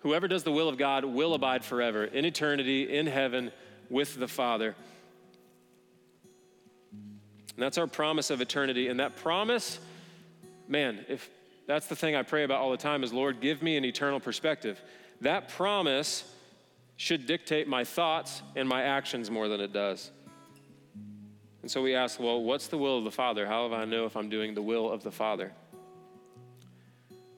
Whoever 0.00 0.28
does 0.28 0.44
the 0.44 0.52
will 0.52 0.68
of 0.68 0.78
God 0.78 1.04
will 1.04 1.34
abide 1.34 1.64
forever 1.64 2.04
in 2.04 2.24
eternity, 2.24 2.96
in 2.96 3.08
heaven, 3.08 3.50
with 3.90 4.14
the 4.14 4.28
Father. 4.28 4.76
And 6.92 7.64
that's 7.64 7.76
our 7.76 7.88
promise 7.88 8.30
of 8.30 8.40
eternity. 8.40 8.86
And 8.86 9.00
that 9.00 9.16
promise, 9.16 9.80
man, 10.68 11.04
if 11.08 11.28
that's 11.68 11.86
the 11.86 11.94
thing 11.94 12.16
I 12.16 12.22
pray 12.22 12.44
about 12.44 12.60
all 12.60 12.70
the 12.70 12.78
time 12.78 13.04
is 13.04 13.12
Lord, 13.12 13.40
give 13.40 13.62
me 13.62 13.76
an 13.76 13.84
eternal 13.84 14.18
perspective. 14.18 14.80
That 15.20 15.50
promise 15.50 16.24
should 16.96 17.26
dictate 17.26 17.68
my 17.68 17.84
thoughts 17.84 18.42
and 18.56 18.68
my 18.68 18.82
actions 18.82 19.30
more 19.30 19.48
than 19.48 19.60
it 19.60 19.72
does. 19.72 20.10
And 21.62 21.70
so 21.70 21.82
we 21.82 21.94
ask, 21.94 22.18
well, 22.18 22.42
what's 22.42 22.68
the 22.68 22.78
will 22.78 22.98
of 22.98 23.04
the 23.04 23.10
Father? 23.10 23.46
How 23.46 23.68
do 23.68 23.74
I 23.74 23.84
know 23.84 24.06
if 24.06 24.16
I'm 24.16 24.30
doing 24.30 24.54
the 24.54 24.62
will 24.62 24.90
of 24.90 25.02
the 25.02 25.12
Father? 25.12 25.52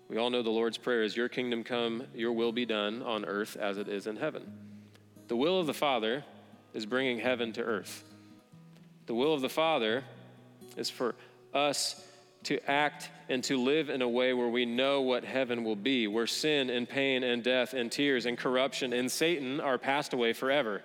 We 0.09 0.17
all 0.17 0.31
know 0.31 0.43
the 0.43 0.51
Lord's 0.51 0.79
Prayer 0.79 1.03
is, 1.03 1.17
Your 1.17 1.29
kingdom 1.29 1.65
come, 1.65 2.05
your 2.15 2.33
will 2.33 2.53
be 2.53 2.65
done 2.65 3.03
on 3.03 3.25
earth 3.25 3.57
as 3.57 3.79
it 3.79 3.89
is 3.89 4.07
in 4.07 4.17
heaven. 4.17 4.53
The 5.27 5.37
will 5.37 5.59
of 5.59 5.67
the 5.67 5.75
Father 5.75 6.25
is 6.73 6.87
bringing 6.87 7.19
heaven 7.19 7.53
to 7.55 7.63
earth. 7.63 8.05
The 9.07 9.15
will 9.15 9.35
of 9.35 9.41
the 9.41 9.49
Father 9.49 10.05
is 10.77 10.89
for 10.89 11.17
us 11.53 12.07
to 12.45 12.71
act 12.71 13.11
and 13.29 13.45
to 13.45 13.63
live 13.63 13.91
in 13.91 14.03
a 14.03 14.09
way 14.09 14.33
where 14.33 14.49
we 14.49 14.65
know 14.65 15.03
what 15.03 15.25
heaven 15.25 15.63
will 15.63 15.77
be, 15.77 16.07
where 16.07 16.27
sin 16.27 16.71
and 16.71 16.89
pain 16.89 17.23
and 17.23 17.43
death 17.43 17.75
and 17.75 17.93
tears 17.93 18.27
and 18.27 18.37
corruption 18.37 18.93
and 18.93 19.11
Satan 19.11 19.61
are 19.61 19.79
passed 19.79 20.13
away 20.13 20.33
forever. 20.33 20.83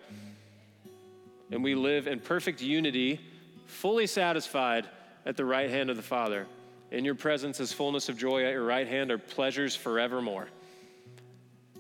And 1.52 1.64
we 1.64 1.76
live 1.76 2.08
in 2.08 2.20
perfect 2.20 2.62
unity, 2.62 3.20
fully 3.68 4.08
satisfied 4.08 4.88
at 5.26 5.38
the 5.38 5.46
right 5.46 5.70
hand 5.70 5.90
of 5.90 5.96
the 5.96 6.04
Father. 6.04 6.46
In 6.92 7.06
your 7.06 7.16
presence 7.16 7.60
is 7.60 7.74
fullness 7.74 8.10
of 8.10 8.18
joy, 8.18 8.46
at 8.46 8.52
your 8.52 8.66
right 8.66 8.88
hand 8.88 9.12
are 9.12 9.18
pleasures 9.18 9.76
forevermore. 9.76 10.48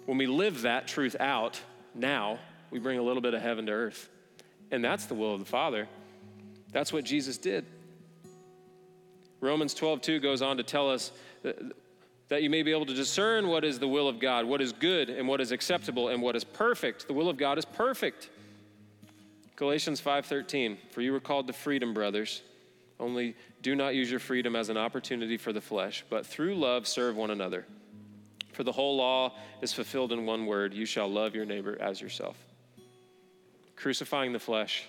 When 0.06 0.18
we 0.18 0.28
live 0.28 0.64
that 0.64 0.88
truth 0.88 1.16
out 1.20 1.60
now, 1.94 2.40
we 2.72 2.80
bring 2.80 3.00
a 3.00 3.04
little 3.04 3.22
bit 3.22 3.34
of 3.34 3.42
heaven 3.42 3.66
to 3.68 3.72
earth. 3.72 4.10
And 4.72 4.84
that's 4.84 5.06
the 5.06 5.14
will 5.14 5.34
of 5.34 5.40
the 5.40 5.46
Father. 5.46 5.88
That's 6.72 6.92
what 6.92 7.06
Jesus 7.06 7.38
did. 7.38 7.66
Romans 9.46 9.74
12, 9.74 10.02
2 10.02 10.20
goes 10.20 10.42
on 10.42 10.58
to 10.58 10.64
tell 10.64 10.90
us 10.90 11.12
that 12.28 12.42
you 12.42 12.50
may 12.50 12.64
be 12.64 12.72
able 12.72 12.86
to 12.86 12.94
discern 12.94 13.48
what 13.48 13.64
is 13.64 13.80
the 13.80 13.88
will 13.88 14.08
of 14.08 14.20
God, 14.20 14.46
what 14.46 14.62
is 14.62 14.74
good 14.74 15.10
and 15.10 15.28
what 15.28 15.40
is 15.40 15.52
acceptable 15.52 16.10
and 16.10 16.22
what 16.22 16.36
is 16.36 16.44
perfect. 16.44 17.08
The 17.08 17.14
will 17.14 17.30
of 17.30 17.38
God 17.38 17.58
is 17.58 17.66
perfect. 17.66 18.30
Galatians 19.56 20.02
5:13 20.02 20.78
For 20.92 21.02
you 21.02 21.14
were 21.14 21.20
called 21.20 21.48
to 21.48 21.54
freedom, 21.54 21.94
brothers. 21.94 22.42
Only 23.00 23.36
do 23.62 23.76
not 23.76 23.94
use 23.94 24.10
your 24.10 24.20
freedom 24.20 24.56
as 24.56 24.70
an 24.70 24.78
opportunity 24.78 25.38
for 25.38 25.54
the 25.54 25.62
flesh, 25.62 26.04
but 26.10 26.26
through 26.26 26.56
love 26.56 26.88
serve 26.88 27.16
one 27.16 27.30
another. 27.30 27.66
For 28.54 28.64
the 28.64 28.72
whole 28.72 28.96
law 28.96 29.34
is 29.62 29.74
fulfilled 29.74 30.14
in 30.14 30.26
one 30.26 30.46
word, 30.46 30.74
you 30.74 30.86
shall 30.86 31.10
love 31.10 31.36
your 31.36 31.46
neighbor 31.46 31.78
as 31.82 32.00
yourself. 32.00 32.38
Crucifying 33.76 34.32
the 34.32 34.40
flesh 34.40 34.86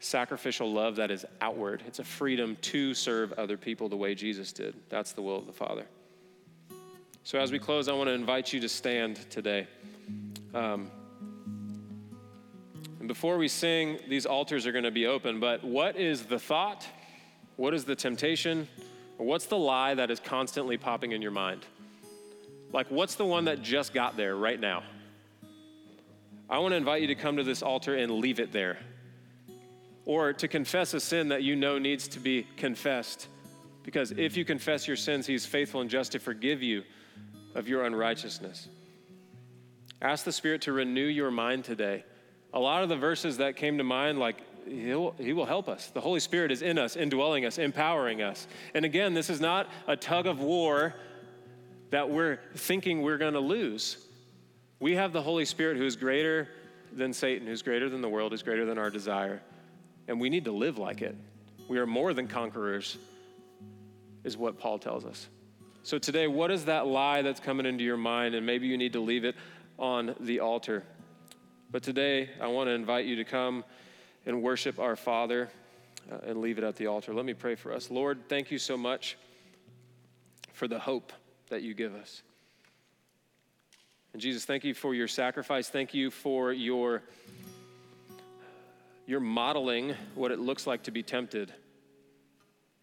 sacrificial 0.00 0.72
love 0.72 0.96
that 0.96 1.10
is 1.10 1.24
outward. 1.40 1.82
It's 1.86 1.98
a 1.98 2.04
freedom 2.04 2.56
to 2.62 2.94
serve 2.94 3.32
other 3.34 3.56
people 3.56 3.88
the 3.88 3.96
way 3.96 4.14
Jesus 4.14 4.50
did. 4.50 4.74
That's 4.88 5.12
the 5.12 5.22
will 5.22 5.36
of 5.36 5.46
the 5.46 5.52
Father. 5.52 5.86
So, 7.22 7.38
as 7.38 7.52
we 7.52 7.58
close, 7.58 7.86
I 7.86 7.92
want 7.92 8.08
to 8.08 8.14
invite 8.14 8.52
you 8.52 8.60
to 8.60 8.68
stand 8.68 9.30
today. 9.30 9.68
Um, 10.54 10.90
and 12.98 13.06
before 13.06 13.36
we 13.36 13.46
sing, 13.46 13.98
these 14.08 14.24
altars 14.24 14.66
are 14.66 14.72
going 14.72 14.84
to 14.84 14.90
be 14.90 15.06
open. 15.06 15.38
But 15.38 15.62
what 15.62 15.96
is 15.96 16.24
the 16.24 16.38
thought? 16.38 16.86
What 17.56 17.74
is 17.74 17.84
the 17.84 17.94
temptation? 17.94 18.66
What's 19.18 19.46
the 19.46 19.58
lie 19.58 19.94
that 19.94 20.10
is 20.10 20.18
constantly 20.18 20.78
popping 20.78 21.12
in 21.12 21.20
your 21.20 21.30
mind? 21.30 21.66
Like, 22.72 22.90
what's 22.90 23.16
the 23.16 23.26
one 23.26 23.44
that 23.44 23.60
just 23.60 23.92
got 23.92 24.16
there 24.16 24.34
right 24.34 24.58
now? 24.58 24.82
I 26.48 26.58
want 26.58 26.72
to 26.72 26.76
invite 26.76 27.02
you 27.02 27.08
to 27.08 27.14
come 27.14 27.36
to 27.36 27.44
this 27.44 27.62
altar 27.62 27.96
and 27.96 28.10
leave 28.12 28.40
it 28.40 28.50
there 28.50 28.78
or 30.04 30.32
to 30.32 30.48
confess 30.48 30.94
a 30.94 31.00
sin 31.00 31.28
that 31.28 31.42
you 31.42 31.56
know 31.56 31.78
needs 31.78 32.08
to 32.08 32.20
be 32.20 32.46
confessed. 32.56 33.28
Because 33.82 34.12
if 34.12 34.36
you 34.36 34.44
confess 34.44 34.86
your 34.86 34.96
sins, 34.96 35.26
He's 35.26 35.46
faithful 35.46 35.80
and 35.80 35.90
just 35.90 36.12
to 36.12 36.18
forgive 36.18 36.62
you 36.62 36.82
of 37.54 37.68
your 37.68 37.84
unrighteousness. 37.84 38.68
Ask 40.02 40.24
the 40.24 40.32
Spirit 40.32 40.62
to 40.62 40.72
renew 40.72 41.06
your 41.06 41.30
mind 41.30 41.64
today. 41.64 42.04
A 42.52 42.58
lot 42.58 42.82
of 42.82 42.88
the 42.88 42.96
verses 42.96 43.38
that 43.38 43.56
came 43.56 43.78
to 43.78 43.84
mind, 43.84 44.18
like, 44.18 44.36
He'll, 44.66 45.12
he 45.12 45.32
will 45.32 45.46
help 45.46 45.68
us. 45.68 45.88
The 45.88 46.00
Holy 46.00 46.20
Spirit 46.20 46.52
is 46.52 46.62
in 46.62 46.78
us, 46.78 46.94
indwelling 46.94 47.44
us, 47.44 47.58
empowering 47.58 48.22
us. 48.22 48.46
And 48.74 48.84
again, 48.84 49.14
this 49.14 49.30
is 49.30 49.40
not 49.40 49.68
a 49.86 49.96
tug 49.96 50.26
of 50.26 50.38
war 50.40 50.94
that 51.90 52.08
we're 52.08 52.38
thinking 52.54 53.02
we're 53.02 53.18
going 53.18 53.32
to 53.34 53.40
lose. 53.40 53.96
We 54.78 54.94
have 54.94 55.12
the 55.12 55.22
Holy 55.22 55.44
Spirit 55.44 55.76
who 55.76 55.84
is 55.84 55.96
greater 55.96 56.48
than 56.92 57.12
Satan, 57.12 57.46
who's 57.46 57.62
greater 57.62 57.88
than 57.88 58.00
the 58.00 58.08
world, 58.08 58.32
who's 58.32 58.42
greater 58.42 58.64
than 58.64 58.78
our 58.78 58.90
desire 58.90 59.42
and 60.10 60.20
we 60.20 60.28
need 60.28 60.44
to 60.44 60.52
live 60.52 60.76
like 60.76 61.02
it. 61.02 61.14
We 61.68 61.78
are 61.78 61.86
more 61.86 62.12
than 62.12 62.26
conquerors, 62.26 62.98
is 64.24 64.36
what 64.36 64.58
Paul 64.58 64.80
tells 64.80 65.04
us. 65.04 65.28
So 65.84 65.98
today, 65.98 66.26
what 66.26 66.50
is 66.50 66.64
that 66.64 66.88
lie 66.88 67.22
that's 67.22 67.38
coming 67.38 67.64
into 67.64 67.84
your 67.84 67.96
mind? 67.96 68.34
And 68.34 68.44
maybe 68.44 68.66
you 68.66 68.76
need 68.76 68.92
to 68.94 69.00
leave 69.00 69.24
it 69.24 69.36
on 69.78 70.16
the 70.18 70.40
altar. 70.40 70.82
But 71.70 71.84
today, 71.84 72.28
I 72.40 72.48
want 72.48 72.66
to 72.66 72.72
invite 72.72 73.06
you 73.06 73.14
to 73.16 73.24
come 73.24 73.62
and 74.26 74.42
worship 74.42 74.80
our 74.80 74.96
Father 74.96 75.48
uh, 76.10 76.16
and 76.26 76.40
leave 76.40 76.58
it 76.58 76.64
at 76.64 76.74
the 76.74 76.88
altar. 76.88 77.14
Let 77.14 77.24
me 77.24 77.34
pray 77.34 77.54
for 77.54 77.72
us. 77.72 77.88
Lord, 77.88 78.18
thank 78.28 78.50
you 78.50 78.58
so 78.58 78.76
much 78.76 79.16
for 80.52 80.66
the 80.66 80.80
hope 80.80 81.12
that 81.50 81.62
you 81.62 81.72
give 81.72 81.94
us. 81.94 82.22
And 84.12 84.20
Jesus, 84.20 84.44
thank 84.44 84.64
you 84.64 84.74
for 84.74 84.92
your 84.92 85.06
sacrifice. 85.06 85.68
Thank 85.68 85.94
you 85.94 86.10
for 86.10 86.52
your, 86.52 87.02
your 89.06 89.20
modeling 89.20 89.94
what 90.14 90.30
it 90.30 90.38
looks 90.38 90.66
like 90.66 90.84
to 90.84 90.90
be 90.90 91.02
tempted. 91.02 91.52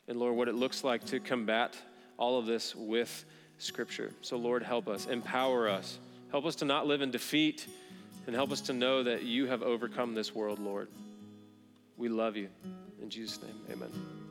And 0.07 0.19
Lord, 0.19 0.35
what 0.35 0.47
it 0.47 0.55
looks 0.55 0.83
like 0.83 1.05
to 1.05 1.19
combat 1.19 1.75
all 2.17 2.37
of 2.39 2.45
this 2.45 2.75
with 2.75 3.25
Scripture. 3.57 4.11
So, 4.21 4.37
Lord, 4.37 4.63
help 4.63 4.87
us, 4.87 5.05
empower 5.07 5.69
us, 5.69 5.99
help 6.31 6.45
us 6.45 6.55
to 6.57 6.65
not 6.65 6.87
live 6.87 7.01
in 7.01 7.11
defeat, 7.11 7.67
and 8.25 8.35
help 8.35 8.51
us 8.51 8.61
to 8.61 8.73
know 8.73 9.03
that 9.03 9.23
you 9.23 9.47
have 9.47 9.63
overcome 9.63 10.13
this 10.13 10.35
world, 10.35 10.59
Lord. 10.59 10.89
We 11.95 12.09
love 12.09 12.35
you. 12.35 12.49
In 13.01 13.09
Jesus' 13.09 13.41
name, 13.41 13.55
amen. 13.71 14.26